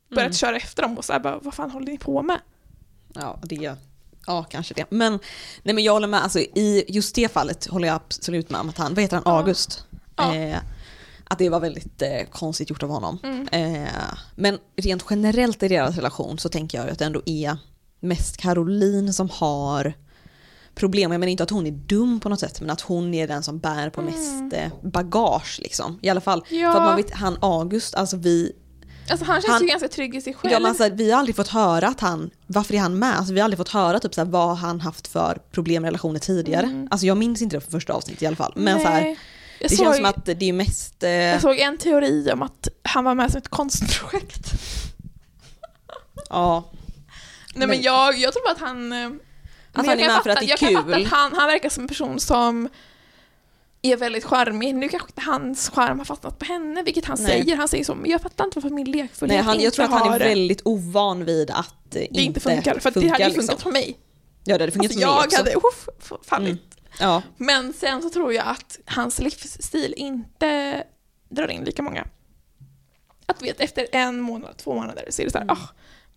börjat 0.10 0.22
Mm. 0.26 0.34
köra 0.34 0.56
efter 0.58 0.84
dem 0.84 0.98
och 0.98 1.06
så 1.06 1.14
här, 1.14 1.20
bara, 1.20 1.40
vad 1.40 1.54
fan 1.54 1.72
håller 1.72 1.92
ni 1.92 1.98
på 1.98 2.22
med? 2.22 2.40
Ja, 3.14 3.40
det, 3.44 3.76
ja, 4.28 4.44
kanske 4.44 4.74
det. 4.74 4.86
Men, 4.90 5.20
nej, 5.64 5.76
men 5.76 5.84
jag 5.84 5.94
håller 5.94 6.08
med, 6.08 6.24
alltså, 6.24 6.40
i 6.40 6.86
just 6.88 7.16
det 7.16 7.32
fallet 7.32 7.66
håller 7.68 7.88
jag 7.88 7.96
absolut 7.96 8.50
med 8.50 8.60
om 8.62 8.70
att 8.70 8.78
han, 8.78 8.94
vad 8.94 9.02
heter 9.02 9.16
han, 9.16 9.24
Ja. 9.26 9.38
August? 9.38 9.86
Ja. 10.16 10.36
Eh, 10.36 10.58
att 11.30 11.38
det 11.40 11.50
var 11.50 11.60
väldigt 11.60 12.02
eh, 12.02 12.24
konstigt 12.32 12.70
gjort 12.70 12.84
av 12.84 12.90
honom. 12.90 13.20
Mm. 13.24 13.48
Eh, 13.52 13.90
men 14.36 14.60
rent 14.76 15.06
generellt 15.10 15.64
i 15.64 15.68
deras 15.68 15.96
relation 15.96 16.40
så 16.40 16.50
tänker 16.50 16.78
jag 16.78 16.90
att 16.90 17.00
det 17.00 17.06
ändå 17.06 17.22
är 17.26 17.58
mest 18.00 18.38
Caroline 18.38 19.14
som 19.14 19.30
har 19.30 19.94
problem. 20.78 21.12
Jag 21.12 21.20
menar 21.20 21.32
inte 21.32 21.44
att 21.44 21.50
hon 21.50 21.68
är 21.68 21.72
dum 21.72 22.20
på 22.20 22.30
något 22.30 22.40
sätt 22.40 22.62
men 22.62 22.70
att 22.70 22.82
hon 22.82 23.14
är 23.14 23.28
den 23.28 23.44
som 23.44 23.60
bär 23.60 23.90
på 23.90 24.02
Mm. 24.02 24.14
mest 24.14 24.54
eh, 24.54 24.90
bagage 24.90 25.60
liksom. 25.62 26.00
I 26.02 26.10
alla 26.10 26.22
fall 26.22 26.44
Ja. 26.50 26.72
för 26.72 26.80
att 26.80 26.86
man 26.86 26.96
vet, 26.96 27.12
han 27.14 27.38
August, 27.42 27.96
alltså 27.96 28.18
vi, 28.18 28.52
Alltså 29.10 29.26
han 29.26 29.42
känns 29.42 29.52
Han- 29.54 29.62
ju 29.62 29.68
ganska 29.68 29.88
trygg 29.88 30.16
i 30.16 30.22
sig 30.22 30.34
själv. 30.34 30.52
ja, 30.52 30.60
men 30.60 30.70
alltså, 30.70 30.90
vi 30.90 31.12
har 31.12 31.20
aldrig 31.20 31.36
fått 31.36 31.48
höra 31.48 31.88
att 31.88 32.00
han, 32.00 32.30
varför 32.48 32.74
är 32.74 32.80
han 32.80 33.00
med? 33.00 33.18
Alltså, 33.18 33.34
vi 33.34 33.40
har 33.40 33.44
aldrig 33.46 33.58
fått 33.58 33.70
höra 33.70 34.00
typ, 34.00 34.14
så 34.14 34.22
här, 34.22 34.28
vad 34.32 34.58
han 34.58 34.82
haft 34.82 35.08
för 35.08 35.38
problem 35.52 35.86
i 35.86 35.88
relationer 35.88 36.20
tidigare. 36.20 36.66
Mm. 36.66 36.88
Alltså 36.92 37.08
jag 37.08 37.18
minns 37.18 37.42
inte 37.42 37.56
det 37.58 37.62
från 37.62 37.72
första 37.72 37.94
avsnittet 37.94 38.24
i 38.24 38.26
alla 38.26 38.36
fall. 38.36 38.54
Men 38.56 38.76
Nej. 38.76 38.86
så 38.86 38.90
här, 38.92 39.02
jag 39.06 39.18
det 39.60 39.76
såg, 39.76 39.86
känns 39.86 39.96
som 39.96 40.06
att 40.06 40.26
det 40.26 40.44
är 40.50 40.54
mest... 40.54 41.04
Eh, 41.04 41.10
Jag 41.10 41.42
såg 41.42 41.58
en 41.60 41.78
teori 41.78 42.32
om 42.34 42.42
att 42.42 42.68
han 42.84 43.04
var 43.04 43.16
med 43.16 43.32
som 43.32 43.38
ett 43.38 43.50
konstprojekt. 43.50 44.52
ja, 46.30 46.64
Nej 47.56 47.68
men 47.68 47.70
Men- 47.70 47.82
jag, 47.82 48.18
jag 48.20 48.34
tror 48.34 48.50
att 48.52 48.60
han... 48.60 48.94
men 49.78 49.90
han 49.90 50.00
jag 50.00 50.10
är 50.10 50.14
med 50.14 50.24
för 50.24 50.30
att 50.30 50.36
fatta- 50.38 50.40
det 50.40 50.46
är 50.46 50.50
jag 50.50 50.60
kan 50.60 50.84
fatta 50.84 50.98
att 50.98 51.08
han, 51.08 51.34
han 51.34 51.48
verkar 51.48 51.70
som 51.70 51.84
en 51.84 51.88
person 51.88 52.20
som 52.20 52.70
är 53.82 53.98
väldigt 53.98 54.24
charmig. 54.26 54.76
Nu 54.76 54.90
kanske 54.90 55.10
inte 55.10 55.22
hans 55.22 55.70
charm 55.70 55.98
har 55.98 56.06
fastnat 56.06 56.40
på 56.40 56.46
henne, 56.46 56.84
vilket 56.84 57.06
han 57.06 57.18
Nej. 57.22 57.28
säger. 57.32 57.56
Han 57.58 57.68
säger 57.68 57.84
så, 57.84 57.96
men 57.96 58.12
jag 58.12 58.22
fattar 58.22 58.46
inte 58.46 58.60
varför 58.60 58.76
min 58.76 58.92
lekfullhet 58.92 59.38
Nej, 59.38 59.46
han, 59.46 59.62
jag 59.62 59.74
tror 59.74 59.86
att 59.86 59.92
han 59.92 60.14
är 60.14 60.20
väldigt 60.20 60.62
ovan 60.66 61.26
vid 61.26 61.52
att 61.52 61.56
eh, 61.68 61.74
det 61.92 62.06
inte, 62.06 62.22
inte 62.22 62.40
funkar. 62.40 62.80
För 62.80 62.90
att 62.90 62.94
det 62.96 63.08
hade 63.08 63.24
ju 63.28 63.34
funkat 63.34 63.62
för 63.62 63.72
mig. 63.72 63.98
Ja 64.44 64.58
det 64.58 64.64
hade 64.64 64.72
funkat 64.72 64.92
Alltså, 64.92 65.00
för 65.00 65.08
mig 65.08 65.16
jag 65.18 65.26
också. 65.26 65.38
hade 65.38 65.54
uff, 65.56 66.20
fallit. 66.28 66.50
Mm. 66.50 66.60
Ja, 67.00 67.22
Men 67.38 67.74
sen 67.74 68.02
så 68.02 68.10
tror 68.10 68.34
jag 68.34 68.48
att 68.48 68.80
hans 68.86 69.20
livsstil 69.20 69.94
inte 69.98 70.84
drar 71.30 71.48
in 71.52 71.64
lika 71.64 71.82
många. 71.82 72.08
Att 73.26 73.42
vet, 73.42 73.60
efter 73.60 73.88
en 73.92 74.20
månad, 74.22 74.58
två 74.58 74.74
månader 74.74 75.06
så 75.10 75.22
är 75.22 75.26
det 75.26 75.32
så 75.32 75.38
här, 75.38 75.44
Mm. 75.46 75.58
ah, 75.58 75.68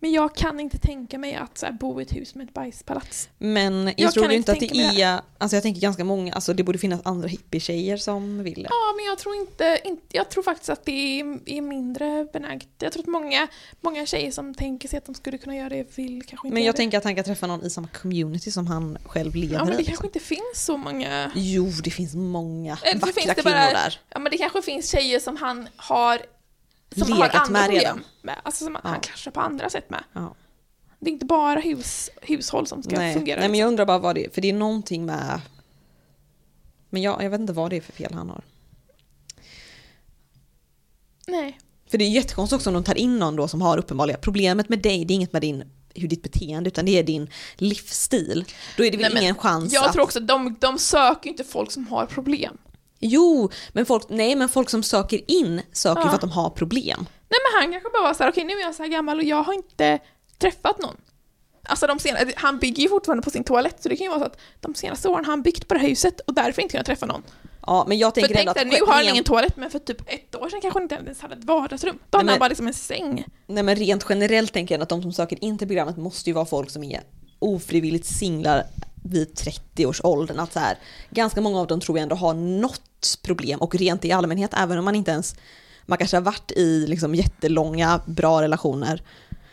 men 0.03 0.11
jag 0.11 0.35
kan 0.35 0.59
inte 0.59 0.77
tänka 0.77 1.17
mig 1.17 1.35
att 1.35 1.57
så 1.57 1.65
här, 1.65 1.73
bo 1.73 1.99
i 1.99 2.03
ett 2.03 2.15
hus 2.15 2.35
med 2.35 2.47
ett 2.47 2.53
bajspalats. 2.53 3.29
men 3.37 3.85
jag, 3.85 3.93
Jag 3.97 4.13
tror 4.13 4.25
inte 4.31 4.35
inte 4.35 4.51
att 4.51 4.59
det 4.59 5.01
är, 5.01 5.21
alltså 5.37 5.55
jag 5.55 5.63
tänker 5.63 5.81
ganska 5.81 6.03
många, 6.03 6.33
alltså 6.33 6.53
det 6.53 6.63
borde 6.63 6.77
finnas 6.79 7.01
andra 7.03 7.27
hippietjejer 7.27 7.97
som 7.97 8.43
vill 8.43 8.63
det. 8.63 8.69
Ja, 8.69 8.93
men 8.97 9.05
jag 9.05 9.17
tror 9.17 9.35
inte, 9.35 9.79
inte 9.85 10.01
jag 10.17 10.29
tror 10.29 10.43
faktiskt 10.43 10.69
att 10.69 10.85
det 10.85 11.19
är, 11.21 11.39
är 11.45 11.61
mindre 11.61 12.27
benäget. 12.33 12.67
Jag 12.79 12.91
tror 12.91 13.03
att 13.03 13.07
många, 13.07 13.47
många 13.81 14.05
tjejer 14.05 14.31
som 14.31 14.53
tänker 14.53 14.87
sig 14.89 14.97
att 14.97 15.05
de 15.05 15.15
skulle 15.15 15.37
kunna 15.37 15.55
göra 15.55 15.69
det 15.69 15.97
vill 15.97 16.23
kanske 16.27 16.47
inte 16.47 16.53
Men 16.53 16.63
jag 16.63 16.73
det. 16.75 16.77
tänker 16.77 16.97
att 16.97 17.03
han 17.03 17.15
kan 17.15 17.23
träffa 17.23 17.47
någon 17.47 17.65
i 17.65 17.69
samma 17.69 17.87
community 17.87 18.51
som 18.51 18.67
han 18.67 18.97
själv 19.05 19.35
lever 19.35 19.55
Ja, 19.55 19.65
men 19.65 19.75
det 19.77 19.81
i. 19.83 19.85
kanske 19.85 20.07
inte 20.07 20.19
finns 20.19 20.41
så 20.65 20.77
många. 20.77 21.31
Jo, 21.35 21.69
det 21.83 21.91
finns 21.91 22.15
många 22.15 22.77
Eller 22.83 22.99
så 22.99 23.05
vackra 23.05 23.21
finns 23.21 23.35
det 23.35 23.41
kvinnor 23.41 23.55
bara- 23.55 23.73
där. 23.73 23.99
Ja, 24.09 24.19
men 24.19 24.31
det 24.31 24.37
kanske 24.37 24.61
finns 24.61 24.91
tjejer 24.91 25.19
som 25.19 25.37
han 25.37 25.69
har 25.75 26.21
som 26.97 27.07
Legat 27.17 27.49
med 27.49 27.69
redan. 27.69 28.03
med. 28.21 28.35
Alltså 28.43 28.65
som 28.65 28.73
Ja. 28.83 28.89
han 28.89 28.99
klaschar 28.99 29.31
på 29.31 29.39
andra 29.39 29.69
sätt 29.69 29.89
med. 29.89 30.03
Ja. 30.13 30.35
Det 30.99 31.09
är 31.09 31.13
inte 31.13 31.25
bara 31.25 31.59
hus, 31.59 32.09
hushåll 32.21 32.67
som 32.67 32.83
ska 32.83 32.95
Nej. 32.95 33.13
fungera. 33.13 33.39
Nej, 33.39 33.49
men 33.49 33.59
jag 33.59 33.67
undrar 33.67 33.85
bara 33.85 33.97
vad 33.99 34.15
det 34.15 34.25
är, 34.25 34.29
för 34.29 34.41
det 34.41 34.49
är 34.49 34.53
någonting 34.53 35.05
med... 35.05 35.41
Men 36.89 37.01
jag, 37.01 37.23
jag 37.23 37.29
vet 37.29 37.39
inte 37.41 37.53
vad 37.53 37.69
det 37.69 37.77
är 37.77 37.81
för 37.81 37.91
fel 37.93 38.13
han 38.13 38.29
har. 38.29 38.43
Nej. 41.27 41.59
För 41.91 41.97
det 41.97 42.03
är 42.05 42.09
jättekonstigt 42.09 42.55
också 42.57 42.69
om 42.69 42.73
de 42.73 42.83
tar 42.83 42.97
in 42.97 43.19
någon 43.19 43.35
då 43.35 43.47
som 43.47 43.61
har 43.61 43.77
uppenbarliga 43.77 44.17
problemet 44.17 44.69
med 44.69 44.79
dig, 44.81 45.05
det 45.05 45.13
är 45.13 45.15
inget 45.15 45.33
med 45.33 45.41
din, 45.41 45.63
hur 45.95 46.07
ditt 46.07 46.23
beteende 46.23 46.67
utan 46.67 46.85
det 46.85 46.99
är 46.99 47.03
din 47.03 47.29
livsstil. 47.55 48.45
Då 48.77 48.85
är 48.85 48.91
det 48.91 48.97
väl 48.97 49.13
Nej, 49.13 49.23
ingen 49.23 49.35
chans 49.35 49.73
Jag 49.73 49.85
att... 49.85 49.93
tror 49.93 50.03
också 50.03 50.19
att 50.19 50.27
de, 50.27 50.55
de 50.59 50.79
söker 50.79 51.29
inte 51.29 51.43
folk 51.43 51.71
som 51.71 51.87
har 51.87 52.05
problem. 52.05 52.57
Jo, 53.01 53.49
men 53.73 53.85
folk, 53.85 54.09
nej 54.09 54.35
men 54.35 54.49
folk 54.49 54.69
som 54.69 54.83
söker 54.83 55.31
in 55.31 55.61
söker 55.71 56.01
Ja. 56.01 56.07
för 56.07 56.15
att 56.15 56.21
de 56.21 56.31
har 56.31 56.49
problem. 56.49 57.05
Nej 57.29 57.39
men 57.43 57.61
han 57.61 57.71
kanske 57.71 57.89
bara 57.89 58.03
var 58.03 58.13
så 58.13 58.23
här, 58.23 58.31
okej 58.31 58.43
nu 58.43 58.53
är 58.53 58.61
jag 58.61 58.75
så 58.75 58.83
här 58.83 58.89
gammal 58.89 59.17
och 59.17 59.23
jag 59.23 59.43
har 59.43 59.53
inte 59.53 59.99
träffat 60.37 60.81
någon. 60.81 60.95
Alltså 61.63 61.87
de 61.87 61.99
senaste, 61.99 62.33
han 62.35 62.59
bygger 62.59 62.83
ju 62.83 62.89
fortfarande 62.89 63.23
på 63.23 63.29
sin 63.29 63.43
toalett 63.43 63.83
så 63.83 63.89
det 63.89 63.95
kan 63.95 64.03
ju 64.05 64.09
vara 64.09 64.19
så 64.19 64.25
att 64.25 64.37
de 64.59 64.75
senaste 64.75 65.09
åren 65.09 65.25
har 65.25 65.31
han 65.31 65.41
byggt 65.41 65.67
på 65.67 65.73
det 65.73 65.79
här 65.79 65.87
huset 65.87 66.19
och 66.19 66.33
därför 66.33 66.61
inte 66.61 66.71
kunnat 66.71 66.85
träffa 66.85 67.05
någon. 67.05 67.23
Ja, 67.67 67.85
men 67.87 67.97
jag 67.97 68.13
För 68.13 68.21
tänker 68.21 68.35
tänk 68.35 68.47
ändå 68.47 68.53
dig, 68.53 68.79
nu 68.79 68.85
har 68.85 68.93
han 68.93 69.07
ingen 69.09 69.23
toalett, 69.23 69.57
men 69.57 69.71
för 69.71 69.79
typ 69.79 70.01
ett 70.07 70.35
år 70.35 70.49
sedan 70.49 70.61
kanske 70.61 70.79
hon 70.79 70.83
inte 70.83 70.95
ens 70.95 71.21
hade 71.21 71.35
ett 71.35 71.43
vardagsrum. 71.43 71.99
Då 72.09 72.17
hade 72.17 72.29
han 72.31 72.39
bara 72.39 72.49
liksom 72.49 72.67
en 72.67 72.73
säng. 72.73 73.25
Nej 73.47 73.63
men 73.63 73.75
rent 73.75 74.05
generellt 74.09 74.53
tänker 74.53 74.75
jag 74.75 74.81
att 74.81 74.89
de 74.89 75.01
som 75.01 75.13
söker 75.13 75.43
in 75.43 75.57
till 75.57 75.67
programmet 75.67 75.97
måste 75.97 76.29
ju 76.29 76.33
vara 76.33 76.45
folk 76.45 76.69
som 76.69 76.83
är 76.83 77.01
ofrivilligt 77.41 78.05
singlar 78.05 78.63
vid 79.03 79.35
30 79.35 79.85
års 79.85 80.01
åldern. 80.03 80.39
Att 80.39 80.53
så 80.53 80.59
här, 80.59 80.77
ganska 81.09 81.41
många 81.41 81.59
av 81.59 81.67
dem 81.67 81.79
tror 81.79 81.97
jag 81.97 82.03
ändå 82.03 82.15
har 82.15 82.33
något 82.33 83.19
problem 83.23 83.59
och 83.59 83.75
rent 83.75 84.05
i 84.05 84.11
allmänhet, 84.11 84.51
även 84.53 84.77
om 84.77 84.85
man 84.85 84.95
inte 84.95 85.11
ens, 85.11 85.35
man 85.85 85.97
kanske 85.97 86.17
har 86.17 86.21
varit 86.21 86.51
i 86.51 86.87
liksom 86.87 87.15
jättelånga 87.15 88.01
bra 88.05 88.41
relationer, 88.41 89.03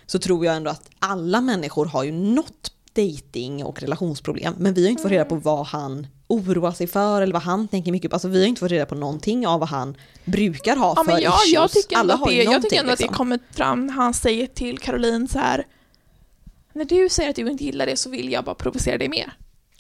så 0.07 0.19
tror 0.19 0.47
jag 0.47 0.57
ändå 0.57 0.71
att 0.71 0.91
alla 0.99 1.41
människor 1.41 1.87
har 1.87 2.05
ju 2.05 2.13
något 2.13 2.73
dating 2.93 3.65
och 3.65 3.83
relationsproblem. 3.83 4.55
Men 4.59 4.75
vi 4.75 4.83
har 4.83 4.91
inte 4.91 5.03
fått 5.03 5.13
reda 5.13 5.25
på 5.25 5.35
vad 5.35 5.67
han 5.67 6.07
oroar 6.27 6.73
sig 6.73 6.87
för 6.87 7.23
eller 7.23 7.33
vad 7.33 7.43
han 7.43 7.69
tänker 7.69 7.93
mycket 7.93 8.11
på. 8.11 8.17
Alltså 8.17 8.29
vi 8.29 8.41
har 8.41 8.47
inte 8.47 8.61
fått 8.61 8.71
reda 8.71 8.87
på 8.87 8.95
någonting 8.95 9.47
av 9.47 9.61
vad 9.61 9.69
han 9.69 9.97
brukar 10.25 10.77
ha 10.77 10.95
Ja, 10.97 11.05
för 11.05 11.13
men 11.13 11.23
jag, 11.23 11.35
issues. 11.35 11.53
jag 11.53 11.71
tycker 11.71 11.97
ändå, 11.97 12.13
alla 12.13 12.21
har 12.21 12.27
det, 12.27 12.33
ju 12.33 12.43
jag 12.43 12.63
tycker 12.63 12.81
ändå 12.81 12.93
att 12.93 12.99
det 12.99 13.05
liksom. 13.05 13.17
kommer 13.17 13.39
fram 13.53 13.87
när 13.87 13.93
han 13.95 14.15
säger 14.15 14.47
till 14.47 14.79
Caroline 14.79 15.29
så 15.29 15.39
här. 15.39 15.65
När 16.79 16.85
du 16.85 17.09
säger 17.09 17.31
att 17.31 17.37
du 17.37 17.51
inte 17.51 17.65
gillar 17.65 17.87
det 17.87 17.97
så 17.97 18.11
vill 18.11 18.33
jag 18.33 18.45
bara 18.45 18.55
provocera 18.55 18.99
dig 18.99 19.09
mer. 19.09 19.33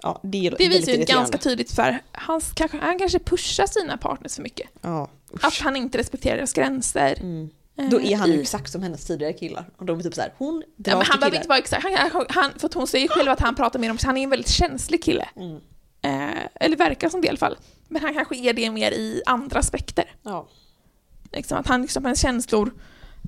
Ja, 0.03 0.21
det, 0.23 0.51
Det 0.59 0.69
visar 0.69 0.93
ju 0.93 1.05
ganska 1.05 1.39
tydligt 1.39 1.73
för 1.73 1.99
han 2.13 2.41
kanske, 2.55 2.79
han 2.79 2.99
kanske 2.99 3.19
pushar 3.19 3.67
sina 3.67 3.97
partners 3.97 4.35
för 4.35 4.43
mycket. 4.43 4.69
Ja, 4.81 5.11
Att 5.43 5.59
han 5.59 5.77
inte 5.77 5.99
respekterar 5.99 6.37
deras 6.37 6.53
gränser. 6.53 7.15
Mm. 7.21 7.51
Eh, 7.79 7.89
Då 7.89 8.01
är 8.01 8.17
han 8.17 8.33
ju 8.33 8.41
exakt 8.41 8.73
som 8.73 8.83
hennes 8.83 9.05
tidigare 9.05 9.33
killar. 9.33 9.71
Och 9.77 9.87
de 9.87 9.99
är 9.99 10.03
typ 10.03 10.15
såhär, 10.15 10.35
hon 10.39 10.63
Ja, 10.77 10.97
men 10.97 11.07
han 11.07 11.21
behöver 11.21 11.37
inte 11.37 11.49
vara 11.49 11.59
exakt, 11.59 11.83
han, 11.83 12.27
han, 12.29 12.53
för 12.59 12.71
hon 12.75 12.87
säger 12.87 13.09
själv 13.09 13.31
att 13.31 13.41
han 13.41 13.55
pratar 13.55 13.79
mer 13.79 13.91
om, 13.91 13.99
han 14.03 14.17
är 14.17 14.23
en 14.23 14.31
väldigt 14.31 14.49
känslig 14.51 15.03
kille. 15.05 15.29
Mm. 15.37 15.57
Eh, 16.03 16.45
eller 16.55 16.77
verkar 16.77 17.09
som 17.09 17.21
det 17.21 17.27
i 17.27 17.29
alla 17.29 17.39
fall. 17.39 17.57
Men 17.89 18.03
han 18.03 18.15
kanske 18.15 18.37
är 18.37 18.53
det 18.53 18.71
mer 18.71 18.93
i 18.93 19.23
andra 19.27 19.59
aspekter. 19.61 20.05
Ja. 20.23 20.49
Liksom, 21.33 21.59
att 21.59 21.67
han 21.67 21.83
liksom 21.83 22.05
har 22.05 22.15
känslor, 22.15 22.73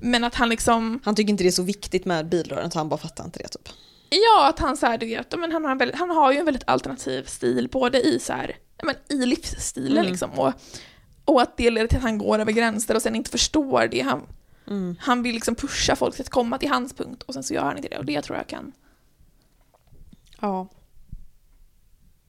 men 0.01 0.23
att 0.23 0.35
han 0.35 0.49
liksom, 0.49 0.99
Han 1.03 1.15
tycker 1.15 1.29
inte 1.29 1.43
det 1.43 1.49
är 1.49 1.51
så 1.51 1.63
viktigt 1.63 2.05
med 2.05 2.29
bildrören 2.29 2.71
så 2.71 2.79
han 2.79 2.89
bara 2.89 2.97
fattar 2.97 3.25
inte 3.25 3.39
det 3.39 3.47
typ. 3.47 3.69
ja 4.09 4.47
att 4.49 4.59
han 4.59 4.77
så 4.77 4.85
här, 4.85 4.97
du 4.97 5.05
vet, 5.05 5.39
men 5.39 5.51
han, 5.51 5.65
har 5.65 5.75
väldigt, 5.75 5.97
han 5.99 6.09
har 6.09 6.31
ju 6.31 6.37
en 6.37 6.45
väldigt 6.45 6.63
alternativ 6.67 7.23
stil, 7.23 7.69
både 7.71 8.01
i 8.01 8.19
så 8.19 8.33
här, 8.33 8.55
men 8.83 8.95
i 9.09 9.25
livsstilen 9.25 9.97
Mm. 9.97 10.11
liksom. 10.11 10.31
Och, 10.31 10.53
och 11.25 11.41
att 11.41 11.57
det 11.57 11.69
leder 11.71 11.87
till 11.87 11.97
att 11.97 12.03
han 12.03 12.17
går 12.17 12.39
över 12.39 12.51
gränser 12.51 12.95
och 12.95 13.01
sen 13.01 13.15
inte 13.15 13.31
förstår 13.31 13.87
det. 13.87 14.01
Han, 14.01 14.21
Mm. 14.67 14.95
han 14.99 15.23
vill 15.23 15.35
liksom 15.35 15.55
pusha 15.55 15.95
folk 15.95 16.15
till 16.15 16.21
att 16.23 16.29
komma 16.29 16.57
till 16.57 16.69
hans 16.69 16.93
punkt 16.93 17.23
och 17.23 17.33
sen 17.33 17.43
så 17.43 17.53
gör 17.53 17.61
han 17.63 17.77
inte 17.77 17.89
det. 17.89 17.97
Och 17.97 18.05
det 18.05 18.21
tror 18.21 18.37
jag 18.37 18.47
kan 18.47 18.71
Ja. 20.41 20.67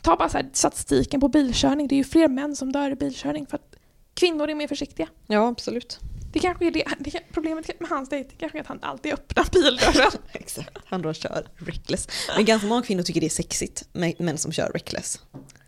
Ta 0.02 0.16
bara 0.16 0.28
så 0.28 0.36
här, 0.38 0.50
statistiken 0.52 1.20
på 1.20 1.28
bilkörning, 1.28 1.88
det 1.88 1.94
är 1.94 1.96
ju 1.96 2.04
fler 2.04 2.28
män 2.28 2.56
som 2.56 2.72
dör 2.72 2.90
i 2.90 2.94
bilkörning 2.94 3.46
för 3.46 3.56
att 3.56 3.74
kvinnor 4.14 4.48
är 4.50 4.54
mer 4.54 4.68
försiktiga. 4.68 5.08
Ja, 5.26 5.48
absolut. 5.48 5.98
Det 6.32 6.38
kanske 6.38 6.66
är 6.66 6.70
det, 6.70 6.84
det 6.98 7.20
problemet 7.32 7.80
med 7.80 7.88
hans 7.90 8.08
dejt 8.08 8.30
kanske 8.38 8.58
är 8.58 8.60
att 8.60 8.66
han 8.68 8.78
alltid 8.82 9.12
öppnar 9.12 9.46
bildörren. 9.52 10.10
Exakt. 10.32 10.78
Han 10.84 11.02
då 11.02 11.12
kör 11.12 11.46
reckless. 11.56 12.08
Men 12.36 12.44
ganska 12.44 12.66
många 12.68 12.82
kvinnor 12.82 13.02
tycker 13.02 13.20
det 13.20 13.26
är 13.26 13.30
sexigt 13.30 13.82
med 13.92 14.20
män 14.20 14.38
som 14.38 14.52
kör 14.52 14.70
reckless. 14.74 15.20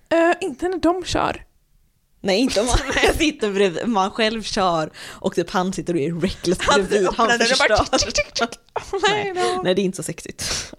Eh, 0.09 0.33
inte 0.41 0.69
när 0.69 0.79
de 0.79 1.05
kör. 1.05 1.45
Nej, 2.21 2.41
inte 2.41 2.61
om 2.61 2.67
man 2.67 2.79
sitter 3.19 3.53
bredvid, 3.53 3.89
man 3.89 4.11
själv 4.11 4.43
kör 4.43 4.91
och 4.99 5.35
typ 5.35 5.51
han 5.51 5.73
sitter 5.73 5.95
och 5.95 6.01
är 6.01 6.13
reckless 6.21 6.59
bredvid. 6.59 7.09
Han 7.09 7.29
dörren 7.29 7.41
och 7.53 7.69
bara 7.69 7.85
förstör. 7.85 7.99
tick, 7.99 8.15
tick, 8.15 8.33
tick. 8.35 8.59
Nej, 9.09 9.33
no. 9.33 9.63
Nej, 9.65 9.75
det 9.75 9.83
är 9.83 9.85
inte 9.85 9.97
så 9.97 10.03
sexigt. 10.03 10.73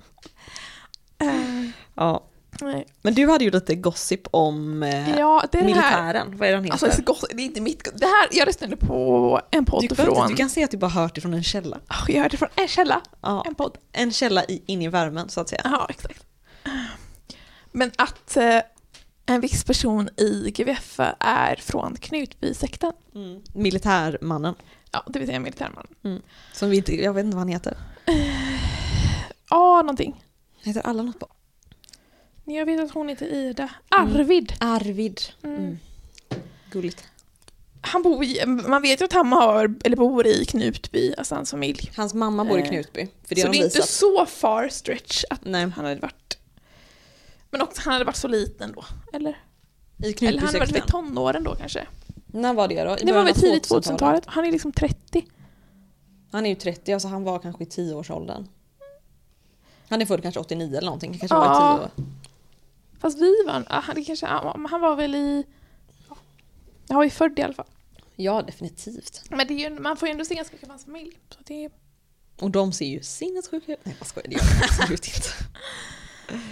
Eh, 1.22 1.70
Ja. 1.96 2.28
Nej. 2.62 2.86
Men 3.02 3.14
du 3.14 3.30
hade 3.30 3.44
ju 3.44 3.52
lite 3.52 3.76
gossip 3.76 4.22
om 4.32 4.84
eh, 4.84 5.20
Ja, 5.20 5.44
det 5.52 5.58
är 5.58 5.62
det 5.62 5.74
här. 5.74 5.76
militären. 5.76 6.38
Vad 6.38 6.48
är 6.48 6.52
det 6.52 6.58
han 6.58 6.64
heter? 6.66 6.88
Alltså, 6.88 7.28
det 7.34 7.42
är 7.42 7.46
inte 7.46 7.62
mitt... 7.62 7.84
Det 7.84 8.06
här, 8.06 8.28
jag 8.32 8.46
lyssnade 8.46 8.78
på 8.78 9.42
en 9.52 9.66
podd 9.66 9.86
du, 9.90 9.96
från... 9.96 10.28
du 10.30 10.36
kan 10.36 10.50
se 10.50 10.64
att 10.64 10.72
du 10.72 10.78
bara 10.78 10.92
hört 10.92 11.16
det 11.16 11.22
från 11.22 11.34
en 11.34 11.44
källa. 11.44 11.80
Ah, 11.88 12.06
Jag 12.08 12.22
hörde 12.22 12.38
från 12.38 12.50
en 12.56 12.68
källa, 12.68 13.02
Ja, 13.22 13.44
en 13.48 13.56
podd. 13.56 13.78
en 13.92 14.12
källa 14.12 14.44
i, 14.46 14.64
in 14.66 14.82
i 14.82 14.88
värmen 14.88 15.30
så 15.30 15.42
att 15.42 15.50
säga. 15.50 15.62
Ja, 15.64 15.88
exakt. 15.90 16.26
Men 17.72 17.92
att 17.98 18.38
eh, 18.38 18.60
en 19.26 19.42
viss 19.42 19.64
person 19.64 20.10
i 20.18 20.52
GVF 20.52 21.00
är 21.20 21.56
från 21.56 21.96
Knutbysekten. 21.96 22.92
Mm. 23.16 23.42
Militärmannen. 23.54 24.56
Ja, 24.92 25.04
det 25.08 25.20
vill 25.20 25.28
säga 25.28 25.40
militärman. 25.40 25.88
Som 26.54 26.70
vi 26.70 26.78
inte, 26.78 27.04
jag 27.04 27.14
vet 27.14 27.26
inte 27.26 27.36
vad 27.36 27.42
han 27.42 27.48
heter. 27.54 27.78
Ja, 29.50 29.82
någonting. 29.82 30.24
Heter 30.64 30.82
alla 30.82 31.04
något 31.04 31.20
på? 31.20 31.28
Jag 32.46 32.66
vet 32.66 32.80
att 32.80 32.92
hon 32.92 33.10
heter 33.10 33.26
Ida. 33.26 33.70
Arvid. 33.90 34.54
Arvid. 34.60 35.22
Mm. 35.44 35.58
Mm. 35.58 35.78
Gulligt. 36.72 37.04
Han 37.82 38.04
bor 38.04 38.24
i, 38.24 38.46
man 38.46 38.82
vet 38.82 39.02
ju 39.02 39.06
att 39.06 39.14
han 39.14 39.32
har, 39.32 39.76
eller 39.84 39.98
bor 39.98 40.28
i 40.28 40.46
Knutby, 40.46 41.14
alltså 41.18 41.36
hans 41.36 41.52
familj. 41.52 41.92
Hans 41.98 42.14
mamma 42.14 42.46
bor 42.46 42.60
i 42.60 42.62
Eh, 42.62 42.68
Knutby. 42.70 43.08
För 43.24 43.36
det 43.36 43.42
så 43.42 43.48
har 43.48 43.54
det 43.54 43.58
de 43.58 43.62
är 43.62 43.66
inte 43.66 43.78
visat. 43.78 43.90
så 43.90 44.26
far 44.26 44.68
stretch 44.70 45.24
att 45.30 45.46
Nej, 45.46 45.62
han 45.76 45.86
hade 45.86 46.00
varit... 46.02 46.38
Men 47.50 47.62
också 47.62 47.82
han 47.86 47.94
hade 47.94 48.06
varit 48.06 48.16
så 48.16 48.28
liten 48.28 48.72
då, 48.72 48.86
eller? 49.14 49.30
i 49.98 50.26
Eller 50.26 50.40
han 50.40 50.48
hade 50.48 50.60
varit 50.60 50.70
Knutbysekten. 50.70 50.88
tonåren 50.88 51.44
då 51.44 51.56
kanske. 51.56 51.88
När 52.26 52.54
var 52.54 52.68
det 52.68 52.84
då? 52.84 52.98
I 52.98 53.04
Det 53.06 53.12
var 53.14 53.24
väl 53.24 53.34
tidigt 53.34 53.64
2000-talet? 53.64 53.86
2000-talet. 53.94 54.24
Han 54.28 54.46
är 54.46 54.52
liksom 54.52 54.72
30. 54.72 55.26
Han 56.32 56.46
är 56.46 56.50
ju 56.50 56.56
30, 56.56 56.94
alltså 56.94 57.08
han 57.08 57.24
var 57.24 57.40
kanske 57.40 57.64
i 57.64 57.68
10-årsåldern. 57.68 58.48
Han 59.90 60.02
är 60.02 60.06
född 60.06 60.22
kanske 60.22 60.40
89 60.40 60.78
eller 60.78 60.86
någonting. 60.86 61.18
Kanske 61.18 61.36
Ja. 61.38 61.40
var 61.40 61.76
i 61.78 61.78
10 61.78 61.84
år. 61.86 61.90
Fast 63.06 63.22
vi 63.22 63.44
var, 63.46 63.64
han, 63.82 64.04
kanske, 64.04 64.26
han 64.26 64.82
var 64.82 64.96
väl 64.96 65.16
i... 65.16 65.44
Han 66.88 66.98
var 66.98 67.04
ju 67.04 67.10
född 67.10 67.40
i 67.40 67.42
alla 67.42 67.54
fall. 67.54 67.66
Ja, 68.16 68.42
definitivt. 68.42 69.22
Men 69.30 69.58
ju, 69.58 69.70
man 69.70 69.98
får 69.98 70.08
ju 70.08 70.12
ändå 70.12 70.26
se 70.26 70.36
ganska 70.36 70.54
mycket 70.54 70.68
av 70.68 70.70
hans 70.70 70.86
familj. 70.86 71.20
Så 71.30 71.40
det 71.44 71.70
Och 72.40 72.52
de 72.52 72.72
ser 72.72 72.86
ju 72.86 73.04
sinnessjuka 73.04 73.74
ut. 73.74 73.80
Nej, 73.84 73.96
jag 74.00 74.08
skojar. 74.08 74.28
Det 74.28 74.34
gör 74.36 74.42
de 74.42 74.66
absolut 74.82 75.08
inte. 75.08 75.28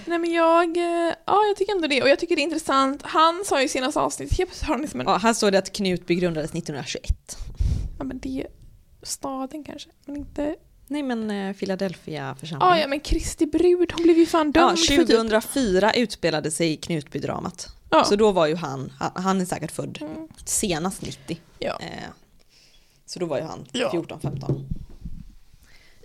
nej 0.06 0.20
men 0.20 0.32
jag, 0.32 0.78
eh, 0.78 1.16
ja 1.26 1.44
jag 1.48 1.56
tycker 1.58 1.76
ändå 1.76 1.88
det. 1.88 2.02
Och 2.04 2.10
jag 2.10 2.20
tycker 2.20 2.36
det 2.36 2.42
är 2.42 2.44
intressant. 2.44 3.02
Han 3.04 3.46
sa 3.46 3.60
ju 3.60 3.66
i 3.66 3.70
senaste 3.70 4.00
avsnittet, 4.00 4.38
helt 4.38 4.50
plötsligt 4.50 4.68
har 4.68 4.76
han 4.76 4.82
liksom 4.82 5.00
en, 5.00 5.08
Ja, 5.08 5.18
här 5.18 5.34
står 5.34 5.52
det 5.52 5.58
att 5.58 5.74
Knutby 5.74 6.16
grundades 6.16 6.52
1921. 6.52 7.38
ja 7.98 8.04
men 8.04 8.20
det 8.20 8.42
är 8.42 8.48
staden 9.04 9.64
kanske. 9.64 9.90
Men 10.06 10.16
inte, 10.16 10.56
Nej, 10.94 11.04
men 11.04 11.32
eh, 11.32 11.54
Philadelphia 11.56 12.36
församling. 12.40 12.70
ja 12.70 12.80
ja 12.80 12.88
men 12.88 13.00
Kristi 13.00 13.46
brud, 13.46 13.92
hon 13.94 14.04
blev 14.04 14.18
ju 14.18 14.26
fan 14.26 14.52
Ja, 14.56 14.62
dömd 14.62 14.78
typ, 14.78 15.08
2004 15.08 15.94
utspelade 15.94 16.52
sig 16.52 16.78
Knutby-dramat. 16.78 17.68
ja. 17.90 18.04
Så 18.04 18.16
då 18.16 18.32
var 18.32 18.48
ju 18.48 18.56
han, 18.56 18.92
han- 19.16 19.42
är 19.42 19.46
säkert 19.46 19.72
född 19.72 19.98
Mm, 20.02 20.28
senast 20.46 21.02
90. 21.02 21.38
ja. 21.60 21.78
Eh, 21.82 21.88
så 23.06 23.20
då 23.20 23.26
var 23.26 23.38
ju 23.38 23.44
han 23.44 23.66
Ja. 23.72 23.90
14-15. 23.94 24.66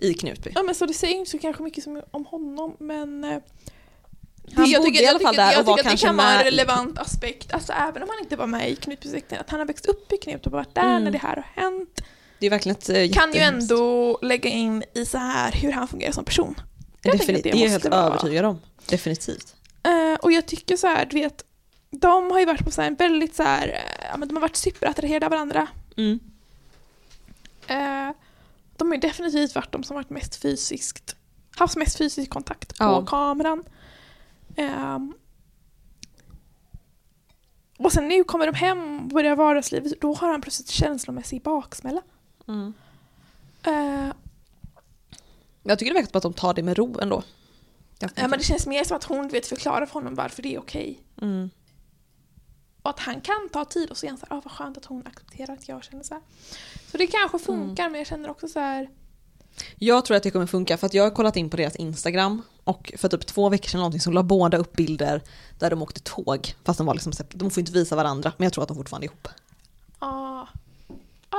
I 0.01 0.13
Knutby. 0.13 0.51
ja 0.55 0.63
men 0.63 0.75
så 0.75 0.85
det 0.85 0.93
säger 0.93 1.15
inte 1.15 1.31
så 1.31 1.39
kanske 1.39 1.63
mycket 1.63 1.83
som, 1.83 2.01
om 2.11 2.25
honom 2.25 2.75
men 2.79 3.23
eh, 3.23 3.29
Han 4.55 4.69
jag 4.69 4.81
bodde 4.81 4.91
tycker, 4.91 5.03
i 5.03 5.07
alla 5.07 5.13
jag 5.19 5.21
fall 5.21 5.35
där 5.35 5.51
jag 5.51 5.59
och 5.59 5.65
var 5.65 5.77
tycker 5.77 5.89
att 5.89 5.97
det 5.99 6.03
kanske 6.03 6.07
kan 6.07 6.17
vara 6.17 6.29
en 6.31 6.35
med- 6.37 6.45
relevant 6.45 6.99
aspekt, 6.99 7.53
alltså 7.53 7.73
även 7.73 8.03
om 8.03 8.09
han 8.09 8.19
inte 8.19 8.35
var 8.35 8.47
med 8.47 8.69
i 8.71 8.75
Knutbysekten, 8.75 9.39
att 9.39 9.49
han 9.49 9.59
har 9.59 9.67
växt 9.67 9.85
upp 9.85 10.11
i 10.11 10.17
Knut 10.17 10.45
och 10.45 10.51
varit 10.51 10.75
där 10.75 10.81
Mm. 10.81 11.03
när 11.03 11.11
det 11.11 11.17
här 11.17 11.35
har 11.35 11.63
hänt. 11.63 12.01
Det 12.39 12.45
är 12.45 12.49
verkligen 12.49 12.75
ett 12.77 12.89
eh, 12.89 13.11
kan 13.21 13.33
ju 13.33 13.39
ändå 13.39 14.19
lägga 14.21 14.49
in 14.49 14.83
i 14.93 15.05
så 15.05 15.17
här 15.17 15.51
hur 15.51 15.71
han 15.71 15.87
fungerar 15.87 16.11
som 16.11 16.25
person. 16.25 16.55
Jag 17.01 17.15
Defini- 17.15 17.41
det, 17.43 17.49
är 17.49 17.55
jag 17.55 17.69
helt 17.69 17.85
vara- 17.85 18.01
övertygad 18.01 18.45
om. 18.45 18.59
Definitivt. 18.89 19.55
Eh, 19.83 20.19
och 20.21 20.31
jag 20.31 20.45
tycker 20.45 20.77
så 20.77 20.87
här, 20.87 21.05
du 21.05 21.15
vet, 21.15 21.45
de 21.91 22.31
har 22.31 22.39
ju 22.39 22.45
varit 22.45 22.65
på 22.65 22.71
så 22.71 22.81
här 22.81 22.87
en 22.87 22.95
väldigt 22.95 23.35
så 23.35 23.43
här, 23.43 23.79
men 24.17 24.27
de 24.27 24.33
har 24.35 24.41
varit 24.41 24.55
superattraherade 24.55 25.25
av 25.25 25.29
varandra. 25.31 25.67
Mm. 25.97 26.19
Eh, 27.67 28.15
de 28.77 28.87
har 28.87 28.95
ju 28.95 28.99
definitivt 29.01 29.55
varit 29.55 29.71
de 29.71 29.83
som 29.83 29.95
varit 29.95 30.09
mest 30.09 30.35
fysiskt, 30.35 31.15
haft 31.55 31.75
mest 31.75 31.97
fysisk 31.97 32.29
kontakt 32.29 32.77
på 32.77 32.83
Ja. 32.83 33.05
kameran. 33.05 33.63
Ehm, 34.55 35.13
och 37.77 37.91
sen 37.91 38.07
nu 38.07 38.23
kommer 38.23 38.45
de 38.45 38.55
hem 38.55 38.99
och 38.99 39.07
börjar 39.07 39.35
vardagslivet, 39.35 40.01
då 40.01 40.13
har 40.13 40.31
han 40.31 40.41
plötsligt 40.41 40.69
känslomässig 40.69 41.41
baksmälla. 41.43 42.01
Mm. 42.49 42.73
Eh, 43.63 44.13
Jag 45.63 45.79
tycker 45.79 45.93
det 45.93 45.99
verkar 45.99 46.09
som 46.09 46.17
att 46.17 46.23
de 46.23 46.33
tar 46.33 46.53
det 46.53 46.63
med 46.63 46.77
ro 46.77 46.99
ändå. 46.99 47.23
ja, 47.99 48.09
men 48.15 48.31
det 48.31 48.43
känns 48.43 48.67
mer 48.67 48.83
som 48.83 48.97
att 48.97 49.03
hon 49.03 49.27
vet 49.27 49.45
förklara 49.47 49.85
för 49.85 49.93
honom 49.93 50.15
varför 50.15 50.41
det 50.43 50.55
är 50.55 50.59
okej. 50.59 50.99
mm. 51.21 51.49
Och 52.81 52.89
att 52.89 52.99
han 52.99 53.21
kan 53.21 53.49
ta 53.53 53.65
tid 53.65 53.89
och 53.89 53.97
så 53.97 54.05
är 54.05 54.09
han 54.09 54.17
så 54.17 54.25
här, 54.29 54.37
ah, 54.37 54.41
vad 54.45 54.53
skönt 54.53 54.77
att 54.77 54.85
hon 54.85 55.07
accepterar 55.07 55.53
att 55.53 55.67
jag 55.67 55.83
känner 55.83 56.03
så 56.03 56.13
här. 56.13 56.23
Så 56.91 56.97
det 56.97 57.07
kanske 57.07 57.39
funkar 57.39 57.89
men 57.89 57.97
jag 57.97 58.07
känner 58.07 58.29
också 58.29 58.47
så 58.47 58.59
här, 58.59 58.89
Jag 59.75 60.05
tror 60.05 60.17
att 60.17 60.23
det 60.23 60.31
kommer 60.31 60.45
funka 60.45 60.77
för 60.77 60.85
att 60.87 60.93
jag 60.93 61.03
har 61.03 61.11
kollat 61.11 61.35
in 61.35 61.49
på 61.49 61.57
deras 61.57 61.75
Instagram 61.75 62.41
och 62.63 62.93
för 62.97 63.07
typ 63.09 63.25
två 63.25 63.49
veckor 63.49 63.69
sedan 63.69 63.77
någonting 63.79 64.01
så 64.01 64.11
la 64.11 64.23
båda 64.23 64.57
upp 64.57 64.73
bilder 64.73 65.21
där 65.59 65.69
de 65.69 65.81
åkte 65.81 65.99
tåg. 66.01 66.55
Fast 66.63 66.77
de 66.77 66.87
var 66.87 66.93
liksom, 66.93 67.13
de 67.33 67.51
får 67.51 67.59
inte 67.61 67.71
visa 67.71 67.95
varandra 67.95 68.33
men 68.37 68.43
jag 68.43 68.53
tror 68.53 68.61
att 68.63 68.67
de 68.67 68.77
fortfarande 68.77 69.05
är 69.05 69.09
ihop. 69.09 69.27
ja, 69.99 70.07
ah, 70.07 70.47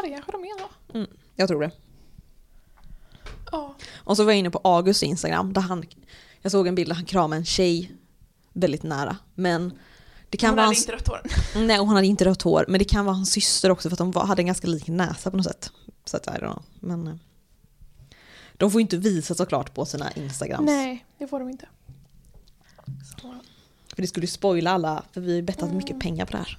det 0.03 0.11
kanske 0.11 0.33
de 0.33 0.45
är 0.45 0.59
då. 0.59 1.07
Jag 1.37 1.49
tror 1.49 1.61
det. 1.61 1.71
Ja. 3.53 3.75
Och 3.97 4.17
så 4.17 4.25
var 4.25 4.33
jag 4.33 4.39
inne 4.39 4.51
på 4.51 4.61
August 4.65 5.03
Instagram 5.03 5.53
där 5.53 5.61
han, 5.61 5.85
jag 6.43 6.53
såg 6.53 6.67
en 6.67 6.75
bild 6.75 6.91
där 6.91 6.95
han 6.95 7.05
kramade 7.05 7.37
en 7.41 7.45
tjej 7.45 7.93
väldigt 8.53 8.83
nära. 8.83 9.17
Men 9.35 9.73
Det 10.31 10.37
kan 10.37 10.49
Hon 10.51 10.57
vara 10.57 10.63
hade 10.67 10.69
hans, 10.77 10.79
inte 10.89 10.93
rött 10.93 11.09
hår. 11.09 11.21
nej, 11.67 11.79
hon 11.79 11.89
hade 11.89 12.07
inte 12.07 12.25
rött 12.25 12.43
hår, 12.43 12.65
men 12.69 12.79
det 12.79 12.85
kan 12.85 13.05
vara 13.05 13.15
hans 13.17 13.31
syster 13.33 13.71
också 13.71 13.89
för 13.91 13.95
att 14.05 14.13
de 14.13 14.27
hade 14.29 14.43
en 14.43 14.47
ganska 14.47 14.67
lik 14.67 14.89
näsa 14.89 15.31
på 15.31 15.37
något 15.37 15.47
sätt. 15.47 15.73
Så 16.05 16.17
att, 16.17 16.27
I 16.27 16.31
don't 16.31 16.39
know. 16.39 16.63
Men 16.81 17.07
eh, 17.07 17.15
de 18.53 18.71
får 18.71 18.81
ju 18.81 18.83
inte 18.83 18.97
visa 18.97 19.35
såklart 19.35 19.75
på 19.75 19.85
sina 19.85 20.13
Instagrams. 20.13 20.67
Nej, 20.67 21.05
det 21.19 21.27
får 21.27 21.41
de 21.41 21.49
inte. 21.49 21.69
Så. 23.21 23.35
För 23.95 24.03
det 24.03 24.09
skulle 24.09 24.25
ju 24.25 24.31
spoila 24.31 24.71
alla, 24.71 25.03
för 25.13 25.21
vi 25.21 25.35
har 25.35 25.43
bettat 25.43 25.73
mycket 25.73 25.91
Mm. 25.91 26.01
pengar 26.01 26.27
på 26.27 26.33
det 26.33 26.39
här. 26.39 26.59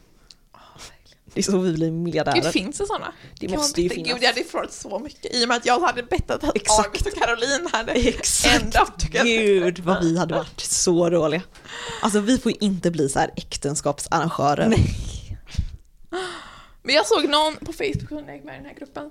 Det 1.33 1.39
är 1.39 1.43
så 1.43 1.57
vi 1.57 1.73
blir 1.73 1.91
miljardärer. 1.91 2.41
Gud, 2.41 2.51
finns 2.51 2.77
det 2.77 2.85
sådana? 2.87 3.13
det 3.39 3.47
Kan 3.47 3.57
måste 3.57 3.81
ju 3.81 3.89
finnas. 3.89 4.07
Gud, 4.13 4.23
jag 4.23 4.27
hade 4.33 4.43
förlorat 4.43 4.73
så 4.73 4.99
mycket 4.99 5.35
i 5.35 5.43
och 5.43 5.47
med 5.47 5.57
att 5.57 5.65
jag 5.65 5.79
hade 5.79 6.03
bettat 6.03 6.43
att 6.43 6.55
Exakt. 6.55 6.85
August 6.87 7.05
och 7.07 7.13
Caroline 7.13 7.67
hade 7.71 7.91
Exakt. 7.91 8.99
till 8.99 9.09
Gud 9.23 9.79
vad 9.79 10.03
vi 10.03 10.17
hade 10.17 10.35
varit 10.35 10.59
så 10.61 11.09
dåliga. 11.09 11.41
Alltså 12.01 12.19
vi 12.19 12.37
får 12.37 12.51
ju 12.51 12.57
inte 12.61 12.91
bli 12.91 13.09
så 13.09 13.19
här 13.19 13.31
äktenskapsarrangörer. 13.35 14.73
Men 16.83 16.95
jag 16.95 17.07
såg 17.07 17.29
någon 17.29 17.55
på 17.55 17.73
Facebook 17.73 18.09
när 18.11 18.23
jag 18.27 18.35
gick 18.35 18.43
med 18.43 18.53
i 18.55 18.57
den 18.57 18.65
här 18.65 18.75
gruppen. 18.75 19.09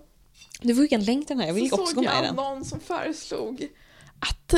Du 0.61 0.75
får 0.75 0.83
skicka 0.83 0.95
en 0.95 1.05
länk 1.05 1.27
till 1.27 1.37
den 1.37 1.41
här, 1.41 1.47
jag 1.47 1.55
vill 1.55 1.71
så 1.71 1.75
också 1.75 1.87
såg 1.87 1.95
gå 1.95 2.03
med 2.03 2.13
i 2.13 2.17
jag 2.17 2.25
den. 2.25 2.35
någon 2.35 2.65
som 2.65 2.81
föreslog 2.81 3.69
att, 4.19 4.55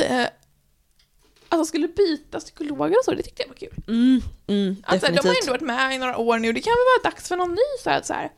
de 1.57 1.65
skulle 1.65 1.87
byta 1.87 2.39
psykologer 2.39 2.97
och 2.99 3.05
så, 3.05 3.11
det 3.13 3.23
tyckte 3.23 3.41
jag 3.43 3.47
var 3.49 3.55
kul. 3.55 3.73
Mm, 3.87 4.21
mm, 4.47 4.75
Alltså, 4.85 5.07
de 5.11 5.17
har 5.27 5.33
ju 5.33 5.39
ändå 5.41 5.51
varit 5.51 5.61
med 5.61 5.95
i 5.95 5.97
några 5.97 6.17
år 6.17 6.39
nu, 6.39 6.53
det 6.53 6.61
kan 6.61 6.71
väl 6.71 7.03
vara 7.03 7.11
dags 7.11 7.27
för 7.27 7.37
någon 7.37 7.51
ny 7.51 7.61
så 7.83 7.89
här, 7.89 8.01
så 8.01 8.13
här. 8.13 8.31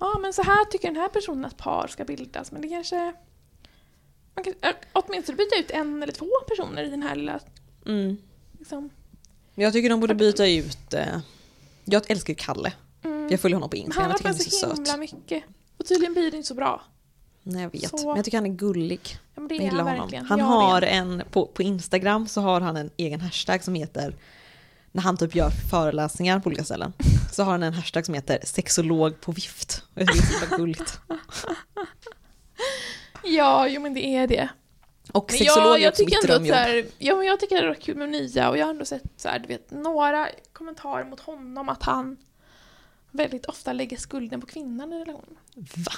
Ja 0.00 0.18
men 0.22 0.32
så 0.32 0.42
här 0.42 0.64
tycker 0.64 0.88
den 0.88 0.96
här 0.96 1.08
personen 1.08 1.44
att 1.44 1.56
par 1.56 1.86
ska 1.88 2.04
bildas, 2.04 2.52
men 2.52 2.62
det 2.62 2.68
kanske 2.68 3.12
man 4.34 4.44
kan 4.44 4.54
eh, 4.62 4.70
åtminstone 4.92 5.36
byta 5.36 5.56
ut 5.56 5.70
en 5.70 6.02
eller 6.02 6.12
två 6.12 6.28
personer 6.48 6.82
i 6.84 6.90
den 6.90 7.02
här 7.02 7.16
lilla 7.16 7.40
Mm. 7.86 8.16
liksom. 8.58 8.90
Jag 9.54 9.72
tycker 9.72 9.90
de 9.90 10.00
borde 10.00 10.14
byta 10.14 10.46
ut, 10.48 10.94
eh, 10.94 11.18
jag 11.84 12.10
älskar 12.10 12.30
ju 12.32 12.36
Kalle. 12.38 12.72
Mm. 13.04 13.28
Jag 13.30 13.40
följer 13.40 13.56
honom 13.56 13.70
på 13.70 13.76
Instagram, 13.76 14.02
han 14.02 14.10
jag 14.10 14.12
har 14.12 14.18
tycker 14.18 14.28
han 14.28 14.36
är 14.36 14.44
så 14.44 14.50
så 14.50 14.66
söt. 14.68 14.76
himla 14.78 14.96
mycket. 14.96 15.44
Och 15.76 15.86
tydligen 15.86 16.12
blir 16.12 16.30
det 16.30 16.36
inte 16.36 16.48
så 16.48 16.54
bra. 16.54 16.82
Nej 17.52 17.62
jag 17.62 17.72
vet, 17.72 17.90
Så- 18.00 18.06
men 18.06 18.16
jag 18.16 18.24
tycker 18.24 18.38
han 18.38 18.46
är 18.46 18.50
gullig. 18.50 19.00
Ja, 19.34 19.42
Jag 19.50 19.52
gillar 19.52 19.84
han 19.84 19.98
honom. 19.98 20.26
Han 20.28 20.38
Jag 20.38 20.46
har 20.46 20.80
vet. 20.80 20.90
en, 20.90 21.22
på, 21.30 21.46
på 21.46 21.62
Instagram 21.62 22.28
så 22.28 22.40
har 22.40 22.60
han 22.60 22.76
en 22.76 22.90
egen 22.96 23.20
hashtag 23.20 23.64
som 23.64 23.74
heter, 23.74 24.14
när 24.92 25.02
han 25.02 25.16
typ 25.16 25.34
gör 25.34 25.50
föreläsningar 25.70 26.40
på 26.40 26.46
olika 26.46 26.64
ställen, 26.64 26.92
så 27.32 27.42
har 27.42 27.52
han 27.52 27.62
en 27.62 27.74
hashtag 27.74 28.06
som 28.06 28.14
heter 28.14 28.38
sexolog 28.44 29.20
på 29.20 29.32
vift. 29.32 29.82
Det 29.94 30.02
är 30.02 30.06
så 30.06 30.40
himla 30.40 30.56
gulligt. 30.56 31.00
Ja, 33.24 33.68
jo 33.68 33.80
men 33.80 33.94
det 33.94 34.04
är 34.06 34.26
det. 34.26 34.48
Och 35.12 35.30
sexolog 35.30 35.66
jag, 35.74 35.82
är 35.82 35.88
också 35.88 36.04
tycker 36.04 36.16
mitt 36.16 36.26
drömjobb. 36.26 36.54
här, 36.56 36.86
ja, 36.98 37.16
men 37.16 37.26
jag 37.26 37.40
tycker 37.40 37.62
det 37.62 37.68
är 37.68 37.74
kul 37.74 37.96
med 37.96 38.08
nya 38.08 38.50
och 38.50 38.58
jag 38.58 38.66
har 38.66 38.70
ändå 38.70 38.84
sett 38.84 39.02
så 39.16 39.28
här, 39.28 39.38
du 39.38 39.46
vet, 39.48 39.70
några 39.70 40.28
kommentarer 40.52 41.04
mot 41.04 41.20
honom 41.20 41.68
att 41.68 41.82
han 41.82 42.16
väldigt 43.10 43.46
ofta 43.46 43.72
lägger 43.72 43.96
skulden 43.96 44.40
på 44.40 44.46
kvinnan 44.46 44.92
i 44.92 44.98
relationen. 44.98 45.36
Va? 45.56 45.92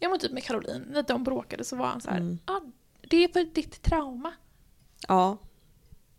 Ja 0.00 0.08
men 0.08 0.18
typ 0.18 0.32
med 0.32 0.44
Caroline, 0.44 0.84
när 0.90 1.02
de 1.02 1.24
bråkade 1.24 1.64
så 1.64 1.76
var 1.76 1.86
han 1.86 2.00
så 2.00 2.10
här, 2.10 2.16
Mm. 2.16 2.38
ah, 2.44 2.60
det 3.10 3.24
är 3.24 3.28
för 3.28 3.44
ditt 3.54 3.82
trauma. 3.82 4.32
Ja, 5.08 5.38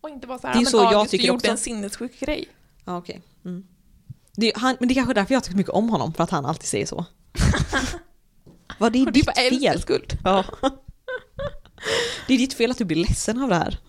Och 0.02 0.10
inte 0.10 0.28
bara 0.28 0.40
så 0.40 0.48
här, 0.48 0.54
Det 0.54 0.58
är 0.58 0.60
"Ah, 0.60 0.64
men 0.64 0.72
så 0.72 0.78
jag 0.78 0.94
August, 0.94 1.12
du 1.12 1.18
tycker 1.18 1.28
gjorde 1.28 1.38
också." 1.38 1.52
en 1.52 1.58
sinnessjuk 1.58 2.20
grej. 2.20 2.48
ja 2.86 2.98
okej. 2.98 3.22
Mm. 3.46 3.68
Det, 4.36 4.52
han, 4.56 4.76
men 4.80 4.88
det 4.88 4.92
är 4.94 4.96
kanske 4.96 5.12
är 5.12 5.16
därför 5.16 5.34
jag 5.34 5.44
tycker 5.44 5.58
mycket 5.58 5.74
om 5.74 5.90
honom, 5.90 6.14
för 6.14 6.24
att 6.24 6.30
han 6.30 6.46
alltid 6.46 6.68
säger 6.68 6.86
så. 6.86 7.06
Vad 8.80 8.94
det 8.94 9.00
är 9.00 9.06
Och 9.08 9.14
det 9.14 9.20
är 9.20 9.50
ditt 9.52 9.62
fel. 9.62 9.82
skuld. 9.82 10.18
Ja. 10.24 10.46
Det 12.28 12.34
är 12.34 12.38
ditt 12.38 12.54
fel 12.54 12.72
att 12.72 12.78
du 12.78 12.86
blir 12.86 12.98
ledsen 12.98 13.42
av 13.42 13.50
det 13.50 13.56
här. 13.56 13.80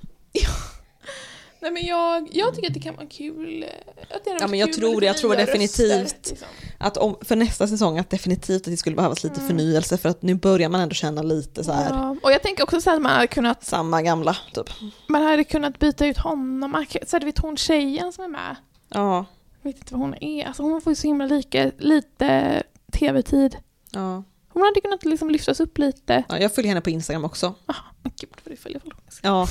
Nej 1.67 1.73
men 1.73 1.87
jag, 1.87 2.29
jag 2.33 2.55
tycker 2.55 2.69
att 2.69 2.75
det 2.75 2.81
kan 2.81 2.97
vara 2.97 3.07
kul. 3.07 3.63
eh, 3.63 3.69
Att 4.17 4.25
det 4.25 4.31
hade 4.31 4.43
Ja, 4.43 4.47
men 4.49 4.59
jag 4.59 4.73
tror 4.73 5.01
det. 5.01 5.07
Jag 5.07 5.17
tror 5.19 5.37
definitivt. 5.37 5.91
röster, 6.03 6.31
liksom. 6.31 6.49
Att 6.79 6.97
om, 6.97 7.17
för 7.23 7.37
nästa 7.37 7.69
säsong 7.69 7.99
att 7.99 8.11
definitivt 8.11 8.61
att 8.61 8.65
det 8.65 8.77
skulle 8.77 8.97
behövas 8.97 9.25
lite 9.25 9.37
Mm. 9.37 9.47
förnyelse 9.49 9.99
för 9.99 10.09
att 10.09 10.23
nu 10.23 10.35
börjar 10.35 10.69
man 10.69 10.81
ändå 10.81 10.95
känna 10.95 11.23
lite 11.23 11.65
så 11.65 11.73
här 11.73 11.91
Ja, 11.91 12.17
och 12.23 12.33
jag 12.33 12.43
tänker 12.43 12.63
också 12.63 12.81
så 12.81 12.91
att 12.91 13.03
man 13.03 13.13
hade 13.13 13.27
kunnat, 13.27 13.65
samma 13.65 14.03
gamla 14.03 14.37
typ. 14.55 14.71
man 15.09 15.23
hade 15.23 15.45
kunnat 15.45 15.79
byta 15.79 16.07
ut 16.07 16.19
honom. 16.19 16.85
Kan- 16.89 17.07
Så 17.07 17.19
du 17.19 17.27
vet 17.27 17.39
hon 17.39 17.57
tjejen 17.57 18.13
som 18.13 18.25
är 18.25 18.29
med. 18.29 18.57
Ja, 18.89 19.25
Jag 19.63 19.71
vet 19.71 19.79
inte 19.79 19.95
vad 19.95 20.01
hon 20.01 20.15
är. 20.21 20.47
Alltså 20.47 20.63
hon 20.63 20.81
får 20.81 20.91
ju 20.91 20.95
så 20.97 21.07
himla 21.07 21.27
lika, 21.27 21.71
lite 21.79 22.63
tv-tid. 22.93 23.57
ja. 23.91 24.23
Hon 24.49 24.63
hade 24.63 24.81
kunnat 24.81 25.05
liksom 25.05 25.31
lyftas 25.31 25.61
upp 25.61 25.79
lite. 25.79 26.25
ja. 26.29 26.39
Jag 26.39 26.55
följer 26.55 26.69
henne 26.69 26.81
på 26.81 26.91
Instagram 26.91 27.25
också. 27.25 27.55
Ah, 27.67 27.75
men 28.03 28.13
gud 28.21 28.31
vad 28.45 28.53
du 28.53 28.57
följer 28.57 28.81
folk. 28.81 28.97
Ja, 29.23 29.49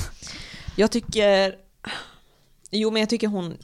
jag 0.76 0.90
tycker... 0.90 1.65
Jo, 2.70 2.90
men 2.90 3.00
jag 3.00 3.08
tycker 3.08 3.28
hon... 3.28 3.56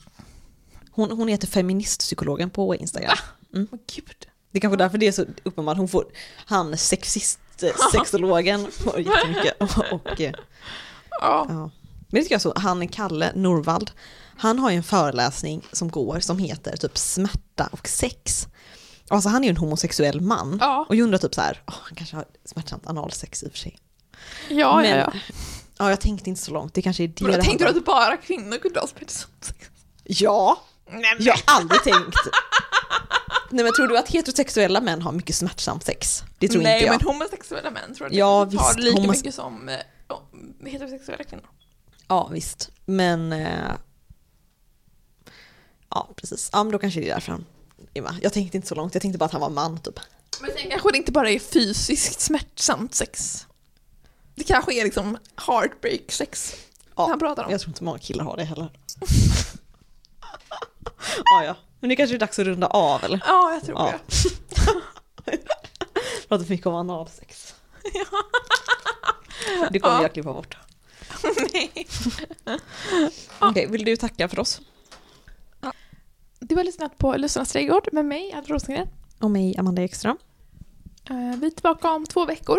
Hon, 0.90 1.10
hon 1.10 1.28
heter 1.28 1.46
feministpsykologen 1.46 2.50
på 2.50 2.74
Instagram. 2.74 3.16
Men 3.50 3.68
gud. 3.94 4.26
Det 4.50 4.58
är 4.58 4.60
kanske 4.60 4.76
därför 4.76 4.98
det 4.98 5.06
är 5.08 5.12
så 5.12 5.24
uppenbart. 5.42 5.76
Hon 5.76 5.88
får... 5.88 6.04
Han 6.46 6.74
sexist-sexologen 6.78 8.70
får 8.84 9.00
jättemycket. 9.00 9.60
Och, 9.60 9.92
och, 9.92 10.20
eh, 10.20 10.32
Ja. 11.20 11.46
ja. 11.48 11.70
Men 12.08 12.18
det 12.18 12.22
tycker 12.22 12.34
jag 12.34 12.42
så. 12.42 12.52
Han 12.56 12.82
är 12.82 12.86
Kalle 12.86 13.32
Norvald. 13.34 13.90
Han 14.36 14.58
har 14.58 14.70
ju 14.70 14.76
en 14.76 14.82
föreläsning 14.82 15.62
som 15.72 15.90
går 15.90 16.20
som 16.20 16.38
heter 16.38 16.76
typ 16.76 16.98
smärta 16.98 17.68
och 17.72 17.88
sex. 17.88 18.48
Alltså 19.08 19.28
han 19.28 19.42
är 19.42 19.48
ju 19.48 19.50
en 19.50 19.56
homosexuell 19.56 20.20
man. 20.20 20.58
Ja. 20.60 20.86
Och 20.88 20.96
jag 20.96 21.04
undrar 21.04 21.18
typ 21.18 21.34
så 21.34 21.40
här, 21.40 21.62
åh, 21.66 21.74
han 21.80 21.94
kanske 21.96 22.16
har 22.16 22.24
smärtsamt 22.44 22.86
analsex 22.86 23.42
i 23.42 23.46
och 23.46 23.50
för 23.50 23.58
sig. 23.58 23.78
Ja, 24.48 24.76
Men- 24.76 24.90
ja, 24.90 24.96
ja. 24.96 25.12
Ja, 25.82 25.90
jag 25.90 26.00
tänkte 26.00 26.30
inte 26.30 26.42
så 26.42 26.50
långt. 26.52 26.74
Det 26.74 26.82
kanske 26.82 27.02
är 27.02 27.08
det 27.08 27.20
Men 27.20 27.30
då 27.32 27.36
det 27.36 27.42
tänkte 27.44 27.64
du 27.72 27.78
att 27.78 27.84
bara 27.84 28.16
kvinnor 28.16 28.58
kunde 28.58 28.80
ha 28.80 28.86
smärtsamt 28.86 29.54
Ja, 30.04 30.62
Nej 30.90 31.16
jag 31.18 31.34
har 31.34 31.42
aldrig 31.46 31.82
tänkt. 31.82 32.16
Nej 33.50 33.64
men 33.64 33.72
tror 33.72 33.88
du 33.88 33.98
att 33.98 34.08
heterosexuella 34.08 34.80
män 34.80 35.02
har 35.02 35.12
mycket 35.12 35.36
smärtsamt 35.36 35.84
sex? 35.84 36.22
Det 36.38 36.48
tror 36.48 36.62
Nej 36.62 36.74
inte 36.74 36.86
jag. 36.86 36.92
men 36.98 37.06
homosexuella 37.06 37.70
män 37.70 37.94
tror 37.94 38.08
jag 38.12 38.18
Ja, 38.18 38.38
har 38.38 38.46
visst, 38.46 38.78
lika 38.78 38.96
homos- 39.00 39.16
mycket 39.16 39.34
som 39.34 39.70
oh, 40.08 40.68
heterosexuella 40.70 41.24
kvinnor. 41.24 41.46
Ja 42.08 42.28
visst, 42.32 42.70
men... 42.84 43.32
Eh... 43.32 43.72
Ja 45.90 46.08
precis, 46.16 46.50
ja 46.52 46.64
men 46.64 46.72
då 46.72 46.78
kanske 46.78 47.00
det 47.00 47.10
är 47.10 47.14
därför 47.14 47.32
han. 47.32 47.44
Jag 48.22 48.32
tänkte 48.32 48.56
inte 48.56 48.68
så 48.68 48.74
långt, 48.74 48.94
jag 48.94 49.02
tänkte 49.02 49.18
bara 49.18 49.24
att 49.24 49.32
han 49.32 49.40
var 49.40 49.50
man 49.50 49.78
typ. 49.82 50.00
Men 50.40 50.50
sen 50.50 50.70
kanske 50.70 50.90
det 50.90 50.98
inte 50.98 51.12
bara 51.12 51.30
är 51.30 51.38
fysiskt 51.38 52.20
smärtsamt 52.20 52.94
sex. 52.94 53.46
Det 54.34 54.44
kanske 54.44 54.74
är 54.80 54.84
liksom 54.84 55.18
heartbreak 55.46 56.12
sex 56.12 56.54
Ja, 56.96 57.06
han 57.08 57.18
pratar 57.18 57.44
om. 57.44 57.50
Jag 57.50 57.60
tror 57.60 57.70
inte 57.70 57.84
många 57.84 57.98
killar 57.98 58.24
har 58.24 58.36
det 58.36 58.44
heller. 58.44 58.70
ja, 61.24 61.44
ja. 61.44 61.56
Men 61.80 61.88
det 61.88 61.96
kanske 61.96 62.16
är 62.16 62.18
dags 62.18 62.38
att 62.38 62.46
runda 62.46 62.66
av 62.66 63.04
eller? 63.04 63.22
Ja, 63.26 63.52
jag 63.52 63.64
tror 63.64 63.78
Ja. 63.78 63.94
det. 65.24 65.38
Pratar 66.28 66.44
för 66.44 66.50
mycket 66.50 66.66
om 66.66 66.74
analsex. 66.74 67.54
Det 69.70 69.78
kommer 69.80 69.96
Ja. 69.96 70.02
jag 70.02 70.12
klippa 70.12 70.32
bort. 70.32 70.56
Nej. 71.52 71.86
Okej, 73.38 73.66
vill 73.66 73.84
du 73.84 73.96
tacka 73.96 74.28
för 74.28 74.38
oss? 74.40 74.60
Du 76.40 76.56
har 76.56 76.64
lyssnat 76.64 76.98
på 76.98 77.16
Lussornas 77.16 77.52
trädgård 77.52 77.88
med 77.92 78.04
mig, 78.04 78.32
Anna 78.32 78.42
Rosengren. 78.46 78.88
Och 79.20 79.30
mig, 79.30 79.56
Amanda 79.58 79.82
Ekström. 79.82 80.16
Eh, 81.10 81.36
Vi 81.40 81.46
är 81.46 81.50
tillbaka 81.50 81.90
om 81.90 82.06
två 82.06 82.24
veckor. 82.24 82.58